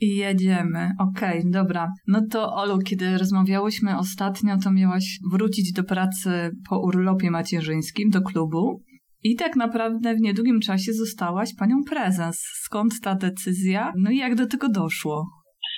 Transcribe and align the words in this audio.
I 0.00 0.16
jedziemy. 0.16 0.90
Okej, 1.08 1.38
okay, 1.38 1.50
dobra. 1.50 1.88
No 2.06 2.20
to 2.32 2.54
Olu, 2.54 2.78
kiedy 2.78 3.18
rozmawiałyśmy 3.18 3.98
ostatnio, 3.98 4.54
to 4.64 4.70
miałaś 4.70 5.18
wrócić 5.32 5.72
do 5.72 5.84
pracy 5.84 6.50
po 6.68 6.78
urlopie 6.78 7.30
macierzyńskim, 7.30 8.10
do 8.10 8.20
klubu. 8.20 8.80
I 9.22 9.36
tak 9.36 9.56
naprawdę 9.56 10.14
w 10.14 10.20
niedługim 10.26 10.60
czasie 10.60 10.92
zostałaś 10.92 11.48
panią 11.60 11.76
prezes. 11.90 12.36
Skąd 12.66 12.92
ta 13.04 13.14
decyzja? 13.14 13.92
No 14.02 14.10
i 14.10 14.16
jak 14.16 14.34
do 14.34 14.46
tego 14.52 14.66
doszło? 14.80 15.16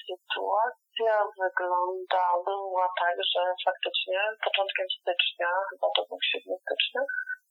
Sytuacja 0.09 1.15
wyglądała 1.43 2.85
tak, 3.03 3.17
że 3.33 3.41
faktycznie 3.69 4.19
początkiem 4.47 4.87
stycznia, 4.99 5.51
chyba 5.71 5.87
to 5.97 6.01
był 6.09 6.19
7 6.33 6.43
stycznia, 6.65 7.01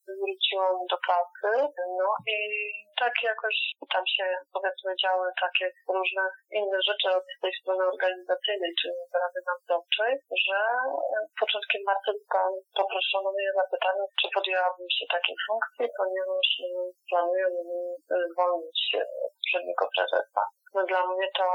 wróciłam 0.08 0.76
do 0.92 0.98
pracy, 1.08 1.50
no 2.00 2.10
i 2.36 2.38
tak 3.02 3.14
jakoś 3.32 3.58
tam 3.94 4.06
się 4.16 4.26
powiedzmy 4.56 4.92
działy 5.04 5.28
takie 5.46 5.66
różne 5.98 6.24
inne 6.60 6.80
rzeczy 6.88 7.08
od 7.18 7.26
tej 7.42 7.54
strony 7.60 7.84
organizacyjnej, 7.94 8.72
czyli 8.80 8.94
Rady 9.22 9.42
Nadzorczej, 9.48 10.14
że 10.46 10.60
początkiem 11.42 11.82
marca 11.90 12.12
poproszono 12.80 13.30
mnie, 13.32 13.50
zapytano, 13.62 14.02
czy 14.20 14.28
podjęłabym 14.36 14.90
się 14.98 15.06
takiej 15.16 15.36
funkcji, 15.48 15.86
ponieważ 16.00 16.48
planuję 17.10 17.46
zwolnić 18.32 18.80
poprzedniego 19.36 19.86
prezesa. 19.96 20.44
No 20.76 20.82
dla 20.92 21.02
mnie 21.08 21.28
to 21.40 21.48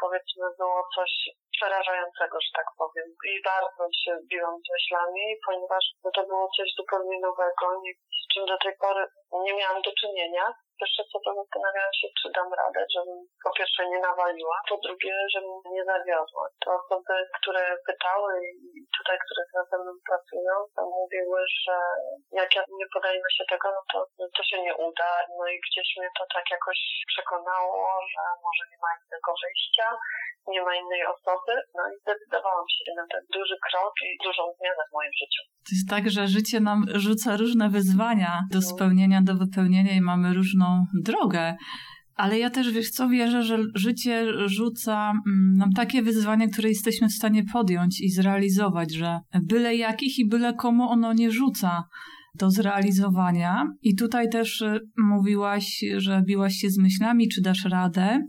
powiedzmy 0.00 0.46
było 0.58 0.80
coś 0.96 1.12
przerażającego, 1.56 2.36
że 2.44 2.50
tak 2.58 2.68
powiem. 2.80 3.08
I 3.30 3.32
bardzo 3.52 3.84
się 4.02 4.12
biłam 4.30 4.56
z 4.64 4.68
myślami, 4.76 5.24
ponieważ 5.46 5.84
no 6.04 6.10
to 6.16 6.22
było 6.30 6.46
coś 6.56 6.68
zupełnie 6.78 7.18
nowego, 7.20 7.64
z 8.24 8.34
czym 8.34 8.46
do 8.46 8.58
tej 8.58 8.72
pory 8.80 9.06
nie 9.32 9.54
miałam 9.54 9.82
do 9.82 9.92
czynienia. 10.00 10.54
Jeszcze 10.84 11.02
co 11.10 11.16
to 11.24 11.30
zastanawiałam 11.40 11.94
się, 12.00 12.08
czy 12.18 12.26
dam 12.36 12.50
radę, 12.60 12.80
żebym 12.94 13.18
po 13.44 13.50
pierwsze 13.58 13.82
nie 13.92 14.00
nawaliła, 14.08 14.56
po 14.70 14.76
drugie, 14.84 15.14
żebym 15.34 15.56
nie 15.76 15.84
zawiodła. 15.92 16.44
To 16.62 16.68
osoby, 16.80 17.14
które 17.38 17.64
pytały 17.88 18.32
i 18.54 18.80
tutaj, 18.98 19.16
które 19.24 19.42
ze 19.70 19.76
mną 19.82 19.92
pracują, 20.08 20.54
mówiły, 21.00 21.40
że 21.64 21.76
jak 22.40 22.50
ja 22.56 22.62
nie 22.80 22.88
podejmę 22.94 23.28
się 23.36 23.44
tego, 23.52 23.66
no 23.76 23.82
to, 23.92 23.98
to 24.36 24.42
się 24.48 24.58
nie 24.66 24.74
uda. 24.88 25.10
No 25.38 25.44
i 25.52 25.56
gdzieś 25.66 25.88
mnie 25.98 26.10
to 26.18 26.24
tak 26.34 26.46
jakoś 26.56 26.78
przekonało, 27.12 27.80
że 28.12 28.22
może 28.46 28.62
nie 28.70 28.78
ma 28.84 28.90
innego 29.00 29.30
wyjścia, 29.42 29.88
nie 30.52 30.62
ma 30.66 30.72
innej 30.82 31.02
osoby. 31.14 31.52
No 31.76 31.82
i 31.90 31.94
zdecydowałam 32.02 32.66
się 32.74 32.92
na 33.00 33.06
ten 33.12 33.22
duży 33.36 33.56
krok 33.66 33.94
i 34.08 34.10
dużą 34.26 34.42
zmianę 34.58 34.82
w 34.88 34.94
moim 34.96 35.12
życiu. 35.20 35.42
To 35.66 35.70
jest 35.76 35.88
tak, 35.94 36.04
że 36.14 36.22
życie 36.36 36.58
nam 36.68 36.78
rzuca 37.04 37.30
różne 37.42 37.66
wyzwania 37.76 38.32
do 38.54 38.60
mhm. 38.62 38.70
spełnienia, 38.70 39.18
do 39.28 39.34
wypełnienia 39.42 39.92
i 39.98 40.02
mamy 40.12 40.26
różną 40.38 40.66
drogę. 41.02 41.56
Ale 42.14 42.38
ja 42.38 42.50
też, 42.50 42.72
wiesz 42.72 42.90
co, 42.90 43.08
wierzę, 43.08 43.42
że 43.42 43.58
życie 43.74 44.26
rzuca 44.46 45.12
mm, 45.26 45.56
nam 45.56 45.72
takie 45.72 46.02
wyzwania, 46.02 46.48
które 46.48 46.68
jesteśmy 46.68 47.08
w 47.08 47.12
stanie 47.12 47.44
podjąć 47.52 48.00
i 48.00 48.10
zrealizować, 48.10 48.92
że 48.92 49.20
byle 49.42 49.76
jakich 49.76 50.18
i 50.18 50.28
byle 50.28 50.54
komu 50.54 50.88
ono 50.88 51.12
nie 51.12 51.30
rzuca 51.30 51.84
do 52.34 52.50
zrealizowania. 52.50 53.64
I 53.82 53.96
tutaj 53.96 54.28
też 54.28 54.60
y, 54.60 54.80
mówiłaś, 54.98 55.84
że 55.96 56.22
biłaś 56.26 56.54
się 56.54 56.70
z 56.70 56.78
myślami, 56.78 57.28
czy 57.28 57.42
dasz 57.42 57.64
radę 57.64 58.20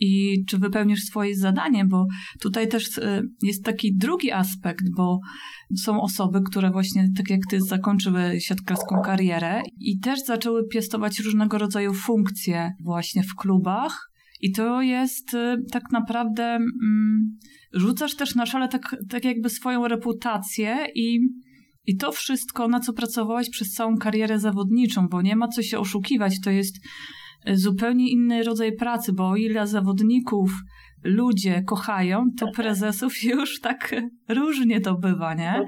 i 0.00 0.44
czy 0.48 0.58
wypełnisz 0.58 1.00
swoje 1.00 1.36
zadanie, 1.36 1.84
bo 1.84 2.06
tutaj 2.40 2.68
też 2.68 2.98
y, 2.98 3.22
jest 3.42 3.64
taki 3.64 3.96
drugi 3.96 4.32
aspekt, 4.32 4.84
bo 4.96 5.18
są 5.76 6.00
osoby, 6.00 6.40
które 6.50 6.70
właśnie, 6.70 7.08
tak 7.16 7.30
jak 7.30 7.40
ty, 7.50 7.60
zakończyły 7.60 8.40
siatkarską 8.40 9.00
karierę 9.04 9.62
i 9.80 9.98
też 9.98 10.20
zaczęły 10.26 10.68
piastować 10.68 11.20
różnego 11.20 11.58
rodzaju 11.58 11.94
funkcje 11.94 12.72
właśnie 12.84 13.22
w 13.22 13.34
klubach. 13.34 14.08
I 14.40 14.52
to 14.52 14.82
jest 14.82 15.34
y, 15.34 15.56
tak 15.72 15.82
naprawdę, 15.92 16.44
mm, 16.44 17.38
rzucasz 17.72 18.16
też 18.16 18.34
na 18.34 18.46
szale 18.46 18.68
tak, 18.68 18.96
tak 19.10 19.24
jakby 19.24 19.50
swoją 19.50 19.88
reputację 19.88 20.76
i, 20.94 21.20
i 21.86 21.96
to 21.96 22.12
wszystko, 22.12 22.68
na 22.68 22.80
co 22.80 22.92
pracowałeś 22.92 23.50
przez 23.50 23.72
całą 23.72 23.96
karierę 23.96 24.38
zawodniczą, 24.38 25.08
bo 25.08 25.22
nie 25.22 25.36
ma 25.36 25.48
co 25.48 25.62
się 25.62 25.78
oszukiwać, 25.78 26.40
to 26.44 26.50
jest 26.50 26.76
zupełnie 27.52 28.10
inny 28.10 28.42
rodzaj 28.42 28.72
pracy, 28.72 29.12
bo 29.12 29.28
o 29.28 29.36
ile 29.36 29.66
zawodników 29.66 30.50
ludzie 31.04 31.62
kochają, 31.62 32.26
to 32.38 32.50
prezesów 32.50 33.22
już 33.22 33.60
tak 33.60 33.94
różnie 34.28 34.80
to 34.80 34.94
bywa, 34.94 35.34
nie? 35.34 35.66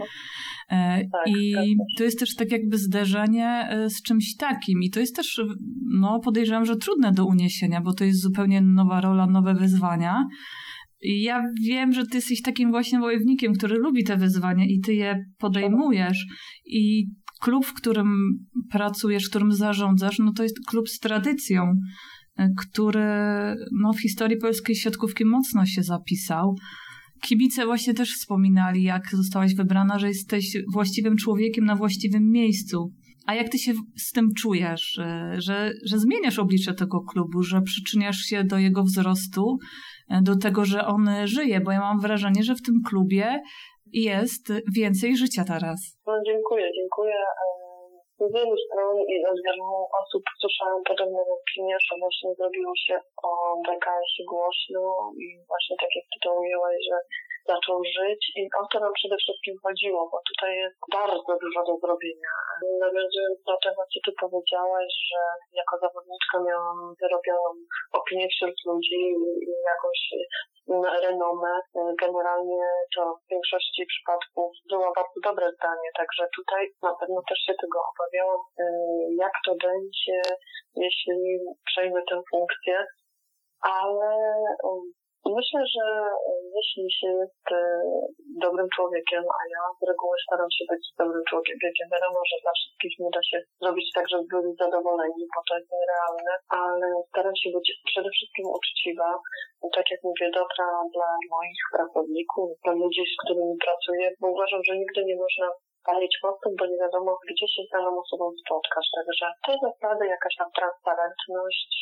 E, 0.71 1.01
tak, 1.13 1.37
I 1.37 1.77
to 1.99 2.05
jest 2.05 2.19
też 2.19 2.35
tak 2.35 2.53
jakby 2.53 2.79
zderzenie 2.79 3.69
e, 3.71 3.91
z 3.91 4.03
czymś 4.03 4.37
takim. 4.37 4.83
I 4.83 4.91
to 4.91 5.01
jest 5.01 5.17
też, 5.17 5.41
no 6.01 6.21
podejrzewam, 6.21 6.65
że 6.65 6.77
trudne 6.77 7.13
do 7.13 7.27
uniesienia, 7.27 7.81
bo 7.81 7.93
to 7.93 8.05
jest 8.05 8.21
zupełnie 8.21 8.61
nowa 8.61 9.01
rola, 9.01 9.27
nowe 9.27 9.55
wyzwania. 9.55 10.25
I 11.03 11.23
ja 11.23 11.43
wiem, 11.63 11.93
że 11.93 12.07
ty 12.07 12.17
jesteś 12.17 12.43
takim 12.43 12.71
właśnie 12.71 13.01
wojownikiem, 13.01 13.53
który 13.53 13.77
lubi 13.77 14.05
te 14.05 14.17
wyzwania 14.17 14.65
i 14.65 14.81
ty 14.81 14.95
je 14.95 15.25
podejmujesz. 15.39 16.27
I 16.67 17.07
klub, 17.41 17.67
w 17.67 17.75
którym 17.75 18.39
pracujesz, 18.71 19.29
którym 19.29 19.53
zarządzasz, 19.53 20.19
no 20.19 20.33
to 20.33 20.43
jest 20.43 20.57
klub 20.67 20.89
z 20.89 20.99
tradycją, 20.99 21.73
e, 22.37 22.49
który 22.59 23.05
no, 23.81 23.93
w 23.93 24.01
historii 24.01 24.37
polskiej 24.37 24.77
siatkówki 24.77 25.25
mocno 25.25 25.67
się 25.67 25.83
zapisał. 25.83 26.55
Kibice 27.23 27.67
właśnie 27.67 27.95
też 27.95 28.15
wspominali, 28.15 28.83
jak 28.83 29.03
zostałaś 29.13 29.55
wybrana, 29.55 29.99
że 29.99 30.09
jesteś 30.09 30.57
właściwym 30.73 31.17
człowiekiem 31.17 31.65
na 31.65 31.77
właściwym 31.77 32.31
miejscu. 32.31 32.93
A 33.27 33.35
jak 33.35 33.49
ty 33.49 33.59
się 33.59 33.73
z 33.97 34.13
tym 34.13 34.29
czujesz, 34.39 34.99
e, 34.99 35.35
że, 35.39 35.73
że 35.87 35.99
zmieniasz 35.99 36.39
oblicze 36.39 36.75
tego 36.75 37.01
klubu, 37.01 37.43
że 37.43 37.63
przyczyniasz 37.63 38.19
się 38.19 38.45
do 38.45 38.59
jego 38.59 38.83
wzrostu, 38.83 39.59
e, 40.09 40.23
do 40.23 40.37
tego, 40.37 40.65
że 40.65 40.87
on 40.87 41.11
żyje? 41.25 41.61
Bo 41.61 41.73
ja 41.73 41.81
mam 41.81 42.01
wrażenie, 42.01 42.43
że 42.43 42.55
w 42.55 42.63
tym 42.63 42.75
klubie 42.87 43.41
jest 43.93 44.45
więcej 44.77 45.17
życia 45.23 45.43
teraz. 45.53 45.79
No, 46.07 46.13
dziękuję, 46.27 46.67
dziękuję. 46.79 47.19
Z 48.19 48.33
wielu 48.35 48.57
stron 48.65 48.97
i 49.13 49.17
od 49.33 49.39
wielu 49.47 49.67
osób 50.01 50.23
słyszałam 50.41 50.83
podobną 50.89 51.21
opinię, 51.39 51.77
że 51.87 51.95
właśnie 52.03 52.29
zrobiło 52.39 52.73
się 52.87 52.97
o 53.29 53.31
BKS-ie 53.67 54.25
głośno 54.33 54.83
i 55.25 55.27
właśnie 55.51 55.77
tak 55.83 55.93
jak 55.97 56.07
ty 56.11 56.17
to 56.23 56.31
ujęłaś, 56.41 56.77
że 56.89 56.97
zaczął 57.47 57.79
żyć 57.97 58.23
i 58.37 58.43
o 58.61 58.67
to 58.71 58.81
nam 58.81 58.93
przede 58.93 59.17
wszystkim 59.17 59.55
chodziło, 59.65 60.09
bo 60.13 60.19
tutaj 60.31 60.57
jest 60.57 60.79
bardzo 60.93 61.33
dużo 61.43 61.61
do 61.69 61.75
zrobienia. 61.83 62.33
Nawiązując 62.87 63.39
do 63.51 63.57
tego, 63.65 63.81
co 63.93 63.99
ty 64.05 64.11
powiedziałaś, 64.25 64.93
że 65.11 65.21
jako 65.61 65.75
zawodniczka 65.85 66.37
miałam 66.49 66.79
wyrobioną 67.03 67.51
opinię 68.01 68.27
wśród 68.29 68.57
ludzi 68.67 69.01
i 69.49 69.53
jakąś 69.73 70.01
renomę. 71.07 71.53
Generalnie 72.05 72.63
to 72.97 73.03
w 73.15 73.31
większości 73.31 73.87
przypadków 73.87 74.53
było 74.71 74.93
bardzo 74.97 75.19
dobre 75.29 75.47
zdanie, 75.53 75.89
także 75.97 76.25
tutaj 76.37 76.63
na 76.83 76.95
pewno 77.01 77.21
też 77.29 77.39
się 77.47 77.55
tego 77.63 77.79
obawiałam, 77.93 78.41
jak 79.19 79.33
to 79.47 79.53
będzie, 79.69 80.21
jeśli 80.77 81.39
przejmę 81.67 82.01
tę 82.11 82.23
funkcję, 82.31 82.87
ale 83.61 84.11
Myślę, 85.27 85.61
że 85.75 85.87
e, 86.31 86.35
jeśli 86.57 86.85
się 86.99 87.09
jest 87.23 87.47
e, 87.53 87.61
dobrym 88.47 88.69
człowiekiem, 88.77 89.23
a 89.39 89.41
ja 89.55 89.63
z 89.79 89.81
reguły 89.91 90.17
staram 90.27 90.51
się 90.57 90.65
być 90.73 90.83
dobrym 91.03 91.25
człowiekiem, 91.31 91.87
wiadomo, 91.95 92.21
że 92.31 92.37
dla 92.43 92.53
wszystkich 92.59 92.95
nie 93.03 93.11
da 93.17 93.23
się 93.31 93.39
zrobić 93.63 93.89
tak, 93.97 94.07
żeby 94.11 94.25
byli 94.33 94.51
zadowoleni, 94.63 95.23
bo 95.33 95.41
to 95.47 95.53
jest 95.59 95.71
nierealne, 95.79 96.33
ale 96.63 96.87
staram 97.11 97.37
się 97.41 97.49
być 97.57 97.67
przede 97.91 98.11
wszystkim 98.15 98.47
uczciwa, 98.57 99.09
tak 99.77 99.87
jak 99.93 100.01
mówię, 100.09 100.27
dobra 100.41 100.69
dla 100.95 101.11
moich 101.37 101.63
pracowników, 101.77 102.47
dla 102.65 102.73
ludzi, 102.83 103.03
z 103.13 103.17
którymi 103.23 103.55
pracuję, 103.67 104.05
bo 104.21 104.27
uważam, 104.37 104.61
że 104.67 104.73
nigdy 104.83 105.01
nie 105.05 105.17
można 105.23 105.47
palić 105.91 106.15
mostem, 106.25 106.53
bo 106.59 106.65
nie 106.71 106.79
wiadomo, 106.85 107.11
gdzie 107.31 107.49
się 107.55 107.63
z 107.67 107.71
daną 107.75 107.91
osobą 108.03 108.25
spotkać. 108.43 108.87
Także 108.97 109.27
to 109.45 109.49
jest 109.53 109.65
naprawdę 109.71 110.05
jakaś 110.17 110.35
tam 110.41 110.51
transparentność. 110.59 111.73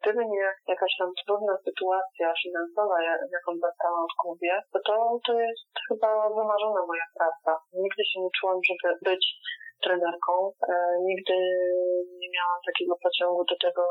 Gdyby 0.00 0.22
nie 0.34 0.46
jakaś 0.74 0.92
tam 1.00 1.10
trudna 1.20 1.54
sytuacja 1.66 2.26
finansowa, 2.42 2.96
jaką 3.36 3.50
dostałam 3.66 4.06
w 4.12 4.18
klubie, 4.22 4.52
to, 4.72 4.78
to, 4.86 4.94
to 5.26 5.32
jest 5.46 5.66
chyba 5.88 6.10
wymarzona 6.38 6.80
moja 6.90 7.06
praca. 7.18 7.50
Nigdy 7.84 8.02
się 8.10 8.18
nie 8.24 8.32
czułam, 8.38 8.58
żeby 8.68 8.88
być 9.10 9.24
trenerką. 9.84 10.32
E, 10.72 10.74
nigdy 11.08 11.34
nie 12.20 12.28
miałam 12.36 12.60
takiego 12.68 12.94
pociągu 13.06 13.42
do 13.50 13.56
tego 13.64 13.82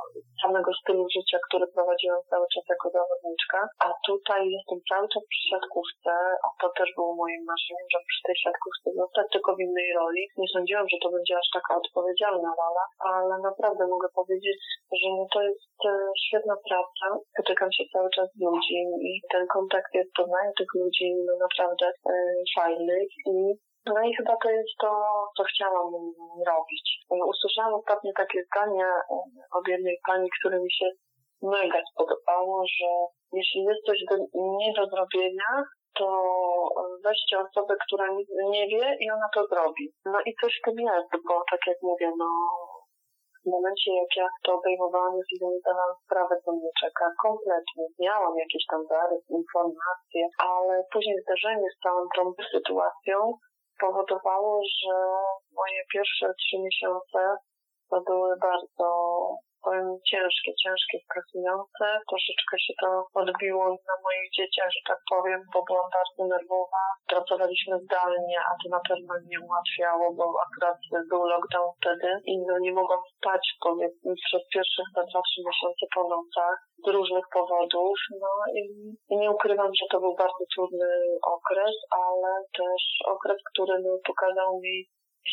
samego 0.44 0.72
stylu 0.82 1.04
życia, 1.16 1.38
który 1.48 1.66
prowadziłam 1.76 2.22
cały 2.32 2.46
czas 2.54 2.64
jako 2.74 2.88
zawodniczka. 2.98 3.60
A 3.86 3.88
tutaj 4.10 4.42
jestem 4.58 4.80
cały 4.92 5.06
czas 5.14 5.24
przy 5.32 5.44
siatkówce, 5.52 6.12
a 6.46 6.48
to 6.62 6.68
też 6.80 6.90
było 6.98 7.12
moim 7.24 7.42
marzeniem, 7.52 7.88
żeby 7.92 8.06
przy 8.12 8.22
tej 8.28 8.38
siatkówce 8.44 8.88
zostać 9.02 9.26
tylko 9.34 9.50
w 9.56 9.64
innej 9.68 9.90
roli. 10.00 10.22
Nie 10.42 10.50
sądziłam, 10.56 10.88
że 10.92 10.98
to 11.04 11.10
będzie 11.16 11.36
aż 11.42 11.48
taka 11.58 11.74
odpowiedzialna 11.82 12.52
rola, 12.62 12.84
ale 13.12 13.34
naprawdę 13.50 13.84
mogę 13.96 14.10
powiedzieć, 14.20 14.58
że 15.00 15.08
no 15.18 15.26
to 15.34 15.40
jest 15.50 15.78
e, 15.90 15.92
świetna 16.26 16.56
praca. 16.68 17.08
Spotykam 17.34 17.72
się 17.78 17.84
cały 17.94 18.10
czas 18.16 18.28
z 18.36 18.42
ludźmi 18.48 18.84
i 19.10 19.12
ten 19.34 19.44
kontakt 19.58 19.92
jest, 19.94 20.12
poznaję 20.20 20.52
tych 20.60 20.72
ludzi 20.82 21.08
no 21.28 21.34
naprawdę 21.46 21.86
e, 21.88 22.14
fajnych 22.56 23.10
i 23.34 23.36
no 23.86 24.02
i 24.08 24.16
chyba 24.16 24.36
to 24.44 24.50
jest 24.50 24.74
to, 24.82 24.90
co 25.38 25.44
chciałam 25.44 25.92
robić. 26.48 26.86
Usłyszałam 27.10 27.74
ostatnio 27.74 28.12
takie 28.18 28.40
zdanie 28.44 28.88
od 29.58 29.68
jednej 29.68 29.98
pani, 30.08 30.30
które 30.40 30.60
mi 30.60 30.72
się 30.72 30.86
mega 31.42 31.82
spodobało, 31.92 32.64
że 32.80 32.90
jeśli 33.34 33.64
jest 33.64 33.86
coś 33.86 34.00
do, 34.10 34.16
nie 34.34 34.74
do 34.74 34.86
zrobienia, 34.86 35.64
to 36.00 36.08
weźcie 37.04 37.40
osobę, 37.40 37.76
która 37.86 38.08
nie, 38.08 38.26
nie 38.50 38.68
wie 38.68 38.98
i 39.00 39.12
ona 39.12 39.30
to 39.36 39.48
zrobi. 39.48 39.86
No 40.06 40.20
i 40.26 40.36
coś 40.42 40.54
w 40.60 40.66
tym 40.66 40.78
jest, 40.80 41.12
bo 41.28 41.44
tak 41.52 41.62
jak 41.68 41.78
mówię, 41.82 42.12
no 42.18 42.28
w 43.46 43.50
momencie, 43.56 43.90
jak 44.02 44.12
ja 44.18 44.28
to 44.44 44.54
obejmowałam, 44.60 45.14
już 45.18 45.30
nie 45.42 45.60
zdawałam 45.60 45.96
sprawę, 46.06 46.36
co 46.46 46.52
mnie 46.52 46.72
czeka 46.82 47.06
kompletnie. 47.26 47.86
Miałam 48.00 48.34
jakieś 48.38 48.64
tam 48.72 48.82
zarys, 48.92 49.24
informacje, 49.30 50.22
ale 50.38 50.84
później 50.94 51.18
zdarzenie 51.24 51.68
z 51.72 51.82
całą 51.84 52.02
tą 52.16 52.22
sytuacją 52.54 53.16
spowodowało, 53.76 54.62
że 54.84 54.94
moje 55.56 55.82
pierwsze 55.94 56.34
trzy 56.34 56.58
miesiące 56.60 57.38
to 57.90 58.02
były 58.02 58.38
bardzo 58.38 58.90
powiem 59.66 59.88
ciężkie, 60.12 60.52
ciężkie, 60.64 60.98
stresujące. 61.06 61.86
Troszeczkę 62.12 62.56
się 62.66 62.74
to 62.82 62.90
odbiło 63.22 63.64
na 63.90 63.96
moich 64.06 64.28
dzieciach, 64.38 64.70
że 64.76 64.82
tak 64.92 65.00
powiem, 65.14 65.40
bo 65.54 65.60
byłam 65.68 65.90
bardzo 65.98 66.22
nerwowa. 66.36 66.84
Pracowaliśmy 67.14 67.74
zdalnie, 67.86 68.38
a 68.50 68.52
to 68.60 68.66
na 68.78 68.82
pewno 68.90 69.14
nie 69.32 69.40
ułatwiało, 69.48 70.06
bo 70.18 70.26
akurat 70.46 70.78
był 71.12 71.24
lockdown 71.34 71.70
wtedy 71.80 72.10
i 72.32 72.34
no 72.48 72.54
nie 72.66 72.74
mogłam 72.80 73.02
spać 73.14 73.44
powiedzmy 73.68 74.12
przez 74.28 74.44
pierwsze 74.54 74.82
chyba 74.88 75.02
dwa, 75.10 75.22
trzy 75.28 75.42
miesiące 75.48 75.84
po 75.96 76.02
nocach 76.16 76.58
z 76.86 76.88
różnych 76.96 77.28
powodów. 77.38 77.98
No 78.24 78.32
i, 78.58 78.62
i 79.12 79.14
nie 79.22 79.32
ukrywam, 79.32 79.72
że 79.80 79.86
to 79.92 79.98
był 80.00 80.14
bardzo 80.24 80.44
trudny 80.54 80.90
okres, 81.38 81.76
ale 82.04 82.32
też 82.60 82.82
okres, 83.16 83.40
który 83.50 83.74
no, 83.84 83.92
pokazał 84.10 84.60
mi 84.64 84.76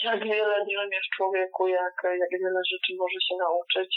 jak 0.05 0.21
wiele 0.25 0.57
drzemie 0.69 0.99
w 1.07 1.17
człowieku, 1.17 1.63
jak, 1.69 1.97
jak 2.23 2.33
wiele 2.43 2.61
rzeczy 2.73 2.91
może 3.03 3.19
się 3.27 3.35
nauczyć, 3.47 3.91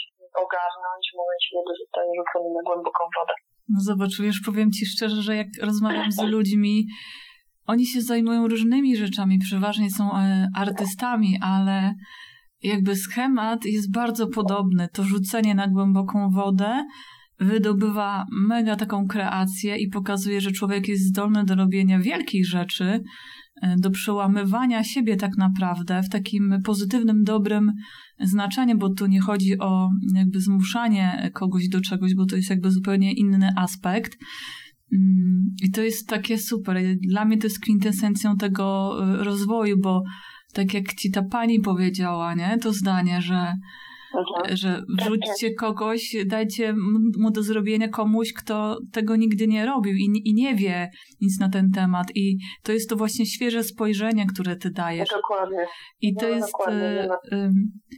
ogarnąć 0.44 1.04
w 1.12 1.16
momencie, 1.20 1.48
kiedy 1.54 1.72
zostaje 1.82 2.10
rzucony 2.18 2.48
na 2.56 2.62
głęboką 2.68 3.02
wodę. 3.16 3.34
No 3.72 3.78
zobacz, 3.88 4.14
wiesz, 4.24 4.40
powiem 4.46 4.68
Ci 4.76 4.86
szczerze, 4.86 5.22
że 5.22 5.36
jak 5.36 5.50
rozmawiam 5.62 6.12
z 6.12 6.22
ludźmi, 6.34 6.86
oni 7.66 7.86
się 7.86 8.00
zajmują 8.00 8.48
różnymi 8.48 8.96
rzeczami, 8.96 9.38
przeważnie 9.38 9.90
są 9.90 10.04
e, 10.12 10.48
artystami, 10.56 11.38
ale 11.42 11.94
jakby 12.62 12.96
schemat 12.96 13.64
jest 13.64 13.92
bardzo 13.92 14.26
podobny. 14.26 14.88
To 14.94 15.02
rzucenie 15.02 15.54
na 15.54 15.68
głęboką 15.68 16.30
wodę 16.30 16.84
wydobywa 17.40 18.24
mega 18.32 18.76
taką 18.76 19.06
kreację 19.06 19.76
i 19.76 19.88
pokazuje, 19.88 20.40
że 20.40 20.50
człowiek 20.50 20.88
jest 20.88 21.08
zdolny 21.08 21.44
do 21.44 21.54
robienia 21.54 21.98
wielkich 21.98 22.46
rzeczy, 22.46 23.00
do 23.78 23.90
przełamywania 23.90 24.84
siebie 24.84 25.16
tak 25.16 25.36
naprawdę 25.36 26.02
w 26.02 26.08
takim 26.08 26.62
pozytywnym, 26.64 27.24
dobrym 27.24 27.72
znaczeniu, 28.20 28.78
bo 28.78 28.90
tu 28.90 29.06
nie 29.06 29.20
chodzi 29.20 29.58
o 29.58 29.90
jakby 30.14 30.40
zmuszanie 30.40 31.30
kogoś 31.34 31.68
do 31.68 31.80
czegoś, 31.80 32.14
bo 32.14 32.26
to 32.26 32.36
jest 32.36 32.50
jakby 32.50 32.70
zupełnie 32.70 33.12
inny 33.12 33.50
aspekt. 33.56 34.18
Mm, 34.92 35.54
I 35.62 35.70
to 35.70 35.82
jest 35.82 36.08
takie 36.08 36.38
super. 36.38 36.78
Dla 37.08 37.24
mnie 37.24 37.38
to 37.38 37.46
jest 37.46 37.60
kwintesencją 37.60 38.36
tego 38.36 38.96
e, 39.02 39.24
rozwoju, 39.24 39.80
bo 39.80 40.02
tak 40.52 40.74
jak 40.74 40.94
ci 40.94 41.10
ta 41.10 41.22
pani 41.22 41.60
powiedziała, 41.60 42.34
nie, 42.34 42.58
to 42.62 42.72
zdanie, 42.72 43.22
że 43.22 43.54
Że 44.52 44.82
wrzućcie 44.88 45.54
kogoś, 45.54 46.16
dajcie 46.26 46.74
mu 47.18 47.30
do 47.30 47.42
zrobienia 47.42 47.88
komuś, 47.88 48.32
kto 48.32 48.78
tego 48.92 49.16
nigdy 49.16 49.46
nie 49.46 49.66
robił 49.66 49.94
i, 49.94 50.22
i 50.24 50.34
nie 50.34 50.54
wie 50.54 50.90
nic 51.20 51.40
na 51.40 51.48
ten 51.48 51.70
temat. 51.70 52.06
I 52.14 52.38
to 52.62 52.72
jest 52.72 52.90
to 52.90 52.96
właśnie 52.96 53.26
świeże 53.26 53.62
spojrzenie, 53.62 54.26
które 54.26 54.56
ty 54.56 54.70
dajesz. 54.70 55.08
Dokładnie. 55.08 55.66
I 56.00 56.14
to 56.14 56.28
no, 56.28 56.34
jest 56.34 56.54
y, 56.68 57.34
y, 57.36 57.50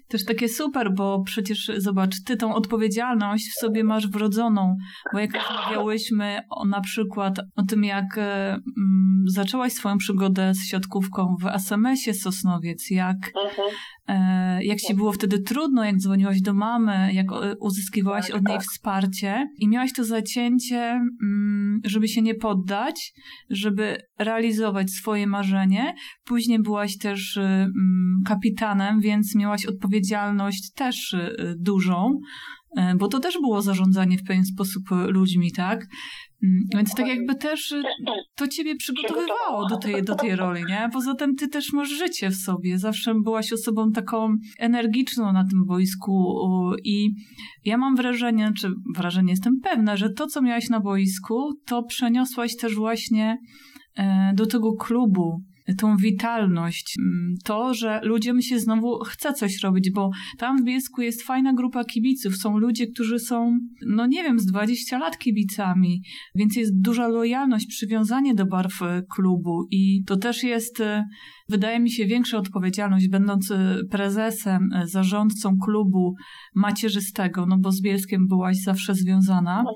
też 0.09 0.25
takie 0.25 0.49
super, 0.49 0.95
bo 0.95 1.23
przecież 1.23 1.73
zobacz, 1.77 2.23
ty 2.27 2.37
tą 2.37 2.55
odpowiedzialność 2.55 3.45
w 3.51 3.61
sobie 3.61 3.85
masz 3.85 4.09
wrodzoną, 4.09 4.77
bo 5.13 5.19
jak 5.19 5.31
rozmawiałyśmy 5.35 6.41
o, 6.57 6.65
na 6.65 6.81
przykład 6.81 7.39
o 7.57 7.63
tym, 7.63 7.85
jak 7.85 8.19
y, 8.19 8.21
zaczęłaś 9.27 9.73
swoją 9.73 9.99
przygodę 9.99 10.55
z 10.55 10.69
siatkówką 10.69 11.37
w 11.43 11.47
SMS-ie 11.47 12.15
Sosnowiec, 12.15 12.91
jak 12.91 13.17
mhm. 13.17 13.69
E, 14.09 14.65
jak 14.65 14.79
ci 14.79 14.95
było 14.95 15.13
wtedy 15.13 15.39
trudno, 15.39 15.85
jak 15.85 15.97
dzwoniłaś 15.97 16.41
do 16.41 16.55
mamy, 16.55 17.13
jak 17.13 17.27
uzyskiwałaś 17.61 18.31
od 18.31 18.49
niej 18.49 18.59
tak. 18.59 18.67
wsparcie 18.67 19.49
i 19.59 19.69
miałaś 19.69 19.93
to 19.93 20.05
zacięcie, 20.05 21.01
mm, 21.23 21.81
żeby 21.85 22.09
się 22.09 22.23
nie 22.23 22.35
poddać, 22.35 23.13
żeby 23.51 23.97
realizować 24.19 24.91
swoje 24.91 25.27
marzenie. 25.27 25.95
Później 26.25 26.63
byłaś 26.63 26.99
też 26.99 27.37
y, 27.37 27.41
mm, 27.41 28.23
kapitanem, 28.27 29.01
więc 29.01 29.35
miałaś 29.35 29.67
odpowiedzialność 29.67 30.73
też 30.75 31.17
dużą, 31.57 32.21
e, 32.77 32.95
bo 32.97 33.09
to 33.09 33.21
też 33.21 33.35
było 33.35 33.63
zarządzanie 33.63 34.19
w 34.19 34.25
pewien 34.25 34.45
sposób 34.45 34.83
ludźmi, 35.09 35.53
tak? 35.53 35.87
Mm, 36.43 36.61
więc 36.75 36.95
tak 36.95 37.09
jakby 37.09 37.35
też 37.35 37.73
y, 37.73 37.83
to 38.35 38.49
ciebie 38.49 38.77
przygotowywało 38.77 39.69
do 39.71 39.77
tej, 39.77 40.05
do 40.05 40.15
tej 40.15 40.37
roli, 40.37 40.63
nie? 40.69 40.89
Poza 40.93 41.15
tym 41.15 41.35
ty 41.35 41.49
też 41.49 41.73
masz 41.73 41.89
życie 41.89 42.31
w 42.31 42.37
sobie. 42.37 42.79
Zawsze 42.79 43.15
byłaś 43.15 43.53
osobą 43.53 43.93
taką 43.93 44.37
energiczną 44.59 45.33
na 45.33 45.45
tym 45.45 45.65
boisku 45.67 46.35
i 46.85 47.11
ja 47.65 47.79
mam 47.79 47.97
wrażenie, 47.97 48.53
czy 48.61 48.71
wrażenie 48.97 49.31
jestem 49.31 49.61
pewna, 49.63 49.97
że 49.97 50.11
to, 50.11 50.27
co 50.27 50.43
miałaś 50.43 50.69
na 50.69 50.81
boisku, 50.81 51.53
to 51.67 51.83
przeniosłaś 51.83 52.57
też 52.57 52.75
właśnie 52.75 53.39
e, 53.97 54.33
do 54.35 54.47
tego 54.47 54.73
klubu, 54.73 55.43
tą 55.79 55.97
witalność, 55.97 56.97
mm, 56.99 57.35
to, 57.45 57.75
że 57.75 58.01
ludziom 58.03 58.43
się 58.43 58.59
znowu 58.59 58.99
chce 58.99 59.33
coś 59.33 59.63
robić, 59.63 59.91
bo 59.91 60.11
tam 60.39 60.59
w 60.59 60.65
Bielsku 60.65 61.03
jest 61.03 61.23
fajna 61.23 61.53
grupa 61.53 61.85
kibiców. 61.85 62.37
Są 62.37 62.59
ludzie, 62.59 62.87
którzy 62.87 63.19
są, 63.19 63.59
no 63.87 64.07
nie 64.07 64.23
wiem, 64.23 64.39
z 64.39 64.47
20 64.47 64.99
lat 64.99 65.19
kibicami, 65.19 66.03
więc 66.35 66.57
jest 66.57 66.81
duża 66.81 67.09
lojalność, 67.09 67.67
przywiązanie 67.67 68.35
do 68.35 68.47
barw 68.47 68.83
e, 68.83 69.03
klubu 69.15 69.67
i 69.71 70.05
to 70.07 70.17
też 70.17 70.43
jest, 70.43 70.81
e, 70.81 71.05
wydaje 71.49 71.81
mi 71.81 71.91
się, 71.91 72.07
większa 72.07 72.39
odpowiedzialność, 72.39 73.09
będąc 73.09 73.51
e, 73.51 73.79
prezesem, 73.91 74.69
zarządcą 74.85 75.59
klubu 75.65 76.15
macierzystego, 76.55 77.47
no 77.47 77.59
bo 77.59 77.73
z 77.73 77.83
Bielskiem 77.83 78.27
byłaś 78.29 78.57
zawsze 78.57 78.95
związana. 78.95 79.59
Mhm. 79.59 79.75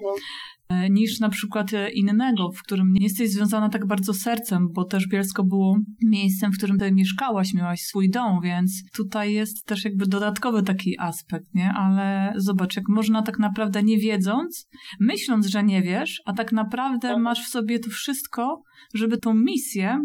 Niż 0.90 1.20
na 1.20 1.28
przykład 1.28 1.74
e, 1.74 1.90
innego, 1.90 2.50
w 2.52 2.62
którym 2.62 2.92
nie 2.92 3.04
jesteś 3.04 3.30
związana 3.30 3.68
tak 3.68 3.86
bardzo 3.86 4.14
sercem, 4.14 4.68
bo 4.72 4.84
też 4.84 5.08
Bielsko 5.08 5.44
było 5.44 5.76
miejscem, 6.04 6.52
w 6.52 6.58
którym 6.58 6.78
ty 6.78 6.92
mieszkałaś, 6.92 7.54
miałaś 7.54 7.80
swój 7.80 8.10
dom, 8.10 8.40
więc 8.42 8.70
tutaj 8.96 9.32
jest 9.32 9.66
też 9.66 9.84
jakby 9.84 10.06
dodatkowy 10.06 10.62
taki 10.62 10.96
aspekt, 11.00 11.46
nie? 11.54 11.70
Ale 11.78 12.32
zobacz, 12.36 12.76
jak 12.76 12.84
można 12.88 13.22
tak 13.22 13.38
naprawdę 13.38 13.82
nie 13.82 13.98
wiedząc, 13.98 14.68
myśląc, 15.00 15.46
że 15.46 15.62
nie 15.62 15.82
wiesz, 15.82 16.22
a 16.26 16.32
tak 16.32 16.52
naprawdę 16.52 17.08
tak. 17.08 17.18
masz 17.18 17.46
w 17.46 17.48
sobie 17.48 17.78
to 17.78 17.90
wszystko, 17.90 18.62
żeby 18.94 19.18
tą 19.18 19.34
misję 19.34 19.98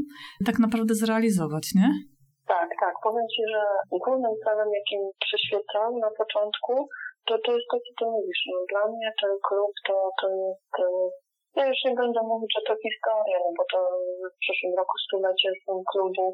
tak 0.46 0.60
naprawdę 0.60 0.96
zrealizować, 0.96 1.72
nie? 1.76 1.90
Tak, 2.48 2.70
tak. 2.80 2.94
Powiem 3.04 3.26
Ci, 3.36 3.42
że 3.54 3.62
głównym 4.06 4.32
celem, 4.44 4.70
jakim 4.80 5.02
przyświecam 5.26 6.00
na 6.00 6.10
początku, 6.18 6.74
to, 7.28 7.34
to 7.46 7.52
jest 7.56 7.68
to, 7.72 7.78
co 7.86 7.92
ty 7.98 8.06
mówisz. 8.16 8.42
No, 8.52 8.58
dla 8.72 8.84
mnie 8.92 9.10
ten 9.22 9.34
klub 9.48 9.72
to, 9.88 9.96
to 10.22 10.28
jest... 10.30 11.27
Ja 11.58 11.66
już 11.72 11.80
nie 11.86 11.96
będę 12.02 12.22
mówić, 12.32 12.52
że 12.56 12.62
to 12.68 12.74
historia, 12.86 13.38
no 13.46 13.52
bo 13.58 13.64
to 13.74 13.80
w 14.34 14.38
przyszłym 14.44 14.74
roku 14.80 14.96
stulecie 15.06 15.50
są 15.64 15.72
klubu, 15.92 16.26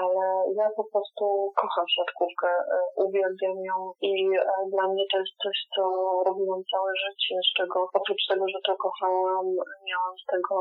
ale 0.00 0.24
ja 0.58 0.66
po 0.78 0.84
prostu 0.90 1.24
kocham 1.62 1.86
siatkówkę, 1.96 2.48
e, 2.48 2.76
uwielbiam 3.04 3.58
ją 3.70 3.76
i 4.10 4.12
e, 4.36 4.70
dla 4.74 4.84
mnie 4.90 5.04
to 5.12 5.16
jest 5.22 5.36
coś, 5.44 5.56
co 5.74 5.82
robiłam 6.28 6.62
całe 6.72 6.90
życie, 7.04 7.34
z 7.48 7.50
czego 7.58 7.76
oprócz 7.98 8.22
tego, 8.30 8.44
że 8.52 8.60
to 8.66 8.72
kochałam, 8.86 9.46
miałam 9.88 10.14
z 10.22 10.26
tego 10.32 10.56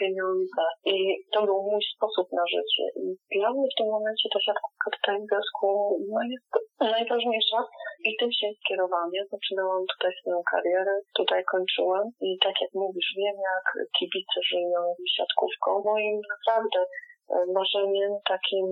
pieniądze 0.00 0.64
i 0.94 0.96
to 1.32 1.38
był 1.48 1.58
mój 1.70 1.82
sposób 1.96 2.26
na 2.32 2.44
życie. 2.54 2.84
I 3.32 3.38
dla 3.40 3.50
mnie 3.52 3.66
w 3.72 3.78
tym 3.78 3.88
momencie 3.96 4.28
ta 4.32 4.40
siatkówka 4.46 4.88
tutaj 4.96 5.16
w 5.20 5.26
Bielsku 5.30 5.66
no, 6.12 6.20
jest 6.34 6.50
najważniejsza 6.80 7.60
i 8.08 8.10
tym 8.20 8.30
się 8.38 8.46
skierowanie. 8.60 9.20
Zaczynałam 9.34 9.82
tutaj 9.92 10.12
swoją 10.20 10.38
karierę, 10.52 10.94
tutaj 11.20 11.40
kończyłam 11.52 12.06
i 12.20 12.38
tak 12.44 12.56
jak 12.62 12.70
mówisz, 12.74 13.08
wiem 13.16 13.36
jak 13.54 13.66
kibice 13.98 14.38
żyją 14.50 14.80
siatkówką. 15.16 15.68
Moim 15.90 16.16
naprawdę 16.34 16.80
e, 16.84 17.36
marzeniem 17.56 18.12
takim 18.32 18.66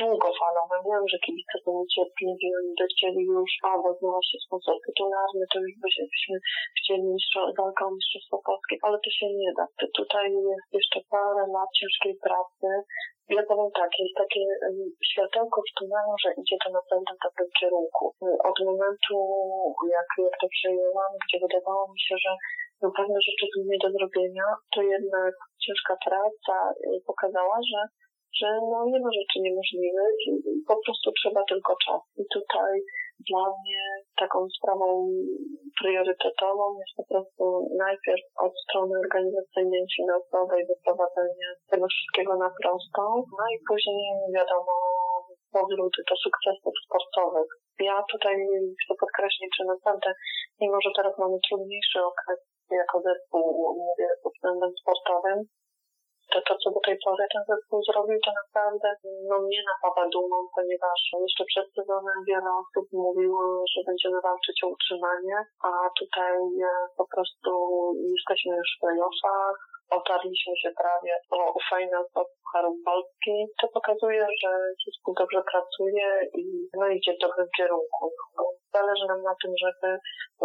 długofalowym. 0.00 0.82
Wiem, 0.90 1.04
że 1.12 1.18
kibice 1.26 1.54
są 1.64 1.70
niecierpliwi, 1.80 2.46
oni 2.58 2.72
by 2.78 2.86
chcieli 2.92 3.22
już, 3.34 3.50
a 3.68 3.70
bo 3.82 3.88
znalazł 3.98 4.28
się 4.30 4.38
sponsor 4.46 4.76
tytularny, 4.86 5.44
to 5.52 5.56
już 5.64 5.72
byśmy 5.84 6.36
chcieli 6.78 7.08
walkę 7.58 7.82
o 7.86 7.90
Mistrzostwo 7.96 8.36
Polskie, 8.46 8.76
ale 8.86 8.96
to 9.04 9.10
się 9.18 9.26
nie 9.42 9.50
da. 9.56 9.64
Tutaj 10.00 10.26
jest 10.50 10.68
jeszcze 10.78 11.00
parę 11.10 11.44
lat 11.54 11.70
ciężkiej 11.78 12.14
pracy, 12.26 12.68
ja 13.36 13.42
powiem 13.48 13.70
tak, 13.80 13.90
jest 13.98 14.16
takie 14.22 14.42
światełko 15.10 15.58
w 15.62 15.74
tunelu, 15.78 16.12
że 16.22 16.28
idzie 16.40 16.56
to 16.64 16.68
naprawdę 16.78 17.10
w 17.14 17.22
dobrym 17.24 17.50
kierunku. 17.60 18.04
Od 18.50 18.58
momentu, 18.70 19.16
jak, 19.96 20.08
jak 20.26 20.36
to 20.40 20.46
przejęłam, 20.56 21.12
gdzie 21.22 21.38
wydawało 21.44 21.84
mi 21.92 22.00
się, 22.06 22.14
że 22.24 22.32
no, 22.80 22.86
pewne 22.98 23.18
rzeczy 23.26 23.44
są 23.50 23.58
nie 23.70 23.78
do 23.84 23.88
zrobienia, 23.96 24.46
to 24.74 24.82
jednak 24.82 25.34
ciężka 25.64 25.94
praca 26.06 26.56
y, 26.70 27.00
pokazała, 27.06 27.56
że 27.70 27.80
że 28.40 28.48
no 28.70 28.78
nie 28.92 29.00
ma 29.00 29.10
rzeczy 29.18 29.36
niemożliwych, 29.40 30.16
po 30.70 30.76
prostu 30.84 31.06
trzeba 31.18 31.42
tylko 31.50 31.72
czas. 31.86 32.02
I 32.16 32.24
tutaj 32.34 32.72
Dla 33.30 33.46
mnie 33.58 33.82
taką 34.22 34.38
sprawą 34.58 34.86
priorytetową 35.80 36.64
jest 36.80 36.94
po 36.96 37.04
prostu 37.10 37.44
najpierw 37.86 38.24
od 38.46 38.52
strony 38.64 38.94
organizacyjnej 39.04 39.80
i 39.84 39.94
finansowej 39.96 40.60
wyprowadzenie 40.70 41.48
tego 41.70 41.86
wszystkiego 41.92 42.32
na 42.44 42.50
prostą, 42.60 43.02
no 43.38 43.44
i 43.54 43.56
później 43.68 44.04
wiadomo 44.36 44.72
powrót 45.52 45.94
do 46.10 46.14
sukcesów 46.24 46.74
sportowych. 46.84 47.50
Ja 47.88 47.96
tutaj 48.12 48.34
chcę 48.80 48.92
podkreślić, 49.02 49.52
że 49.58 49.64
naprawdę, 49.74 50.08
mimo 50.60 50.76
że 50.84 50.90
teraz 50.96 51.14
mamy 51.18 51.36
trudniejszy 51.46 51.98
okres 52.10 52.38
jako 52.70 53.00
zespół, 53.00 53.44
mówię 53.86 54.08
pod 54.22 54.32
względem 54.32 54.70
sportowym, 54.80 55.38
to, 56.32 56.38
to, 56.48 56.52
co 56.62 56.68
do 56.70 56.80
tej 56.86 56.96
pory 57.04 57.24
ten 57.32 57.42
zespół 57.52 57.78
zrobił, 57.88 58.18
to 58.24 58.30
naprawdę 58.42 58.88
no, 59.28 59.36
mnie 59.46 59.62
napawa 59.72 60.08
dumą, 60.08 60.36
ponieważ 60.56 61.00
jeszcze 61.26 61.44
przed 61.44 61.66
sezonem 61.76 62.18
wiele 62.28 62.50
osób 62.62 62.86
mówiło, 62.92 63.42
że 63.72 63.80
będziemy 63.88 64.18
walczyć 64.20 64.56
o 64.64 64.68
utrzymanie, 64.74 65.38
a 65.68 65.70
tutaj 66.00 66.36
e, 66.68 66.70
po 66.98 67.06
prostu 67.12 67.52
jesteśmy 68.14 68.52
już 68.56 68.70
w 68.76 68.80
playoffach, 68.80 69.56
otarliśmy 70.00 70.52
się 70.62 70.70
prawie 70.80 71.12
o 71.30 71.60
final 71.68 72.04
od 72.22 72.28
Pucharu 72.40 72.72
Polski. 72.88 73.34
To 73.60 73.66
pokazuje, 73.76 74.22
że 74.42 74.50
zespół 74.84 75.12
dobrze 75.20 75.40
pracuje 75.52 76.06
i 76.40 76.44
no, 76.78 76.86
idzie 76.96 77.12
w 77.14 77.22
dobrym 77.24 77.48
kierunku. 77.56 78.02
Zależy 78.76 79.06
nam 79.12 79.22
na 79.30 79.34
tym, 79.42 79.52
żeby 79.64 79.88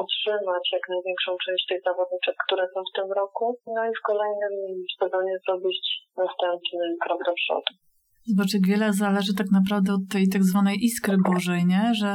utrzymać 0.04 0.64
jak 0.76 0.86
największą 0.94 1.32
część 1.46 1.64
tych 1.70 1.82
zawodniczek, 1.88 2.36
które 2.46 2.64
są 2.74 2.80
w 2.90 2.96
tym 2.98 3.10
roku, 3.22 3.46
no 3.76 3.82
i 3.90 3.92
w 4.00 4.06
kolejnym 4.12 4.54
sezonie 5.02 5.34
zrobić 5.46 5.82
następny 6.24 6.84
krok 7.04 7.20
do 7.28 7.34
przodu. 7.42 7.72
Zobacz, 8.30 8.54
jak 8.54 8.66
wiele 8.72 8.88
zależy 8.94 9.34
tak 9.42 9.50
naprawdę 9.60 9.90
od 9.94 10.06
tej 10.14 10.26
tak 10.34 10.44
zwanej 10.44 10.78
iskry 10.90 11.18
Bożej, 11.30 11.62
nie? 11.74 11.84
Że 12.02 12.12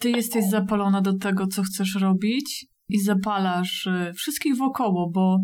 ty 0.00 0.10
jesteś 0.10 0.44
zapalona 0.44 1.00
do 1.00 1.12
tego, 1.26 1.46
co 1.46 1.62
chcesz 1.62 2.02
robić 2.02 2.46
i 2.88 2.98
zapalasz 2.98 3.86
y, 3.86 4.12
wszystkich 4.12 4.56
wokoło, 4.56 5.10
bo 5.14 5.36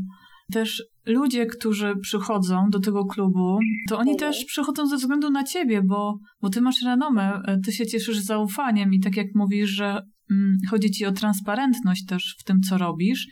też 0.53 0.83
ludzie, 1.07 1.47
którzy 1.47 1.95
przychodzą 2.03 2.71
do 2.71 2.81
tego 2.81 3.05
klubu, 3.05 3.59
to 3.89 3.99
oni 3.99 4.17
też 4.17 4.45
przychodzą 4.45 4.87
ze 4.87 4.97
względu 4.97 5.31
na 5.31 5.45
ciebie, 5.45 5.81
bo, 5.85 6.15
bo 6.43 6.49
ty 6.49 6.61
masz 6.61 6.83
renomę, 6.87 7.41
e, 7.49 7.57
ty 7.65 7.73
się 7.73 7.87
cieszysz 7.87 8.19
zaufaniem 8.19 8.91
i 8.93 9.01
tak 9.01 9.17
jak 9.17 9.27
mówisz, 9.35 9.71
że 9.71 9.89
mm, 10.31 10.57
chodzi 10.71 10.91
ci 10.91 11.07
o 11.07 11.13
transparentność 11.13 12.07
też 12.09 12.37
w 12.41 12.45
tym, 12.45 12.57
co 12.69 12.79
robisz. 12.79 13.27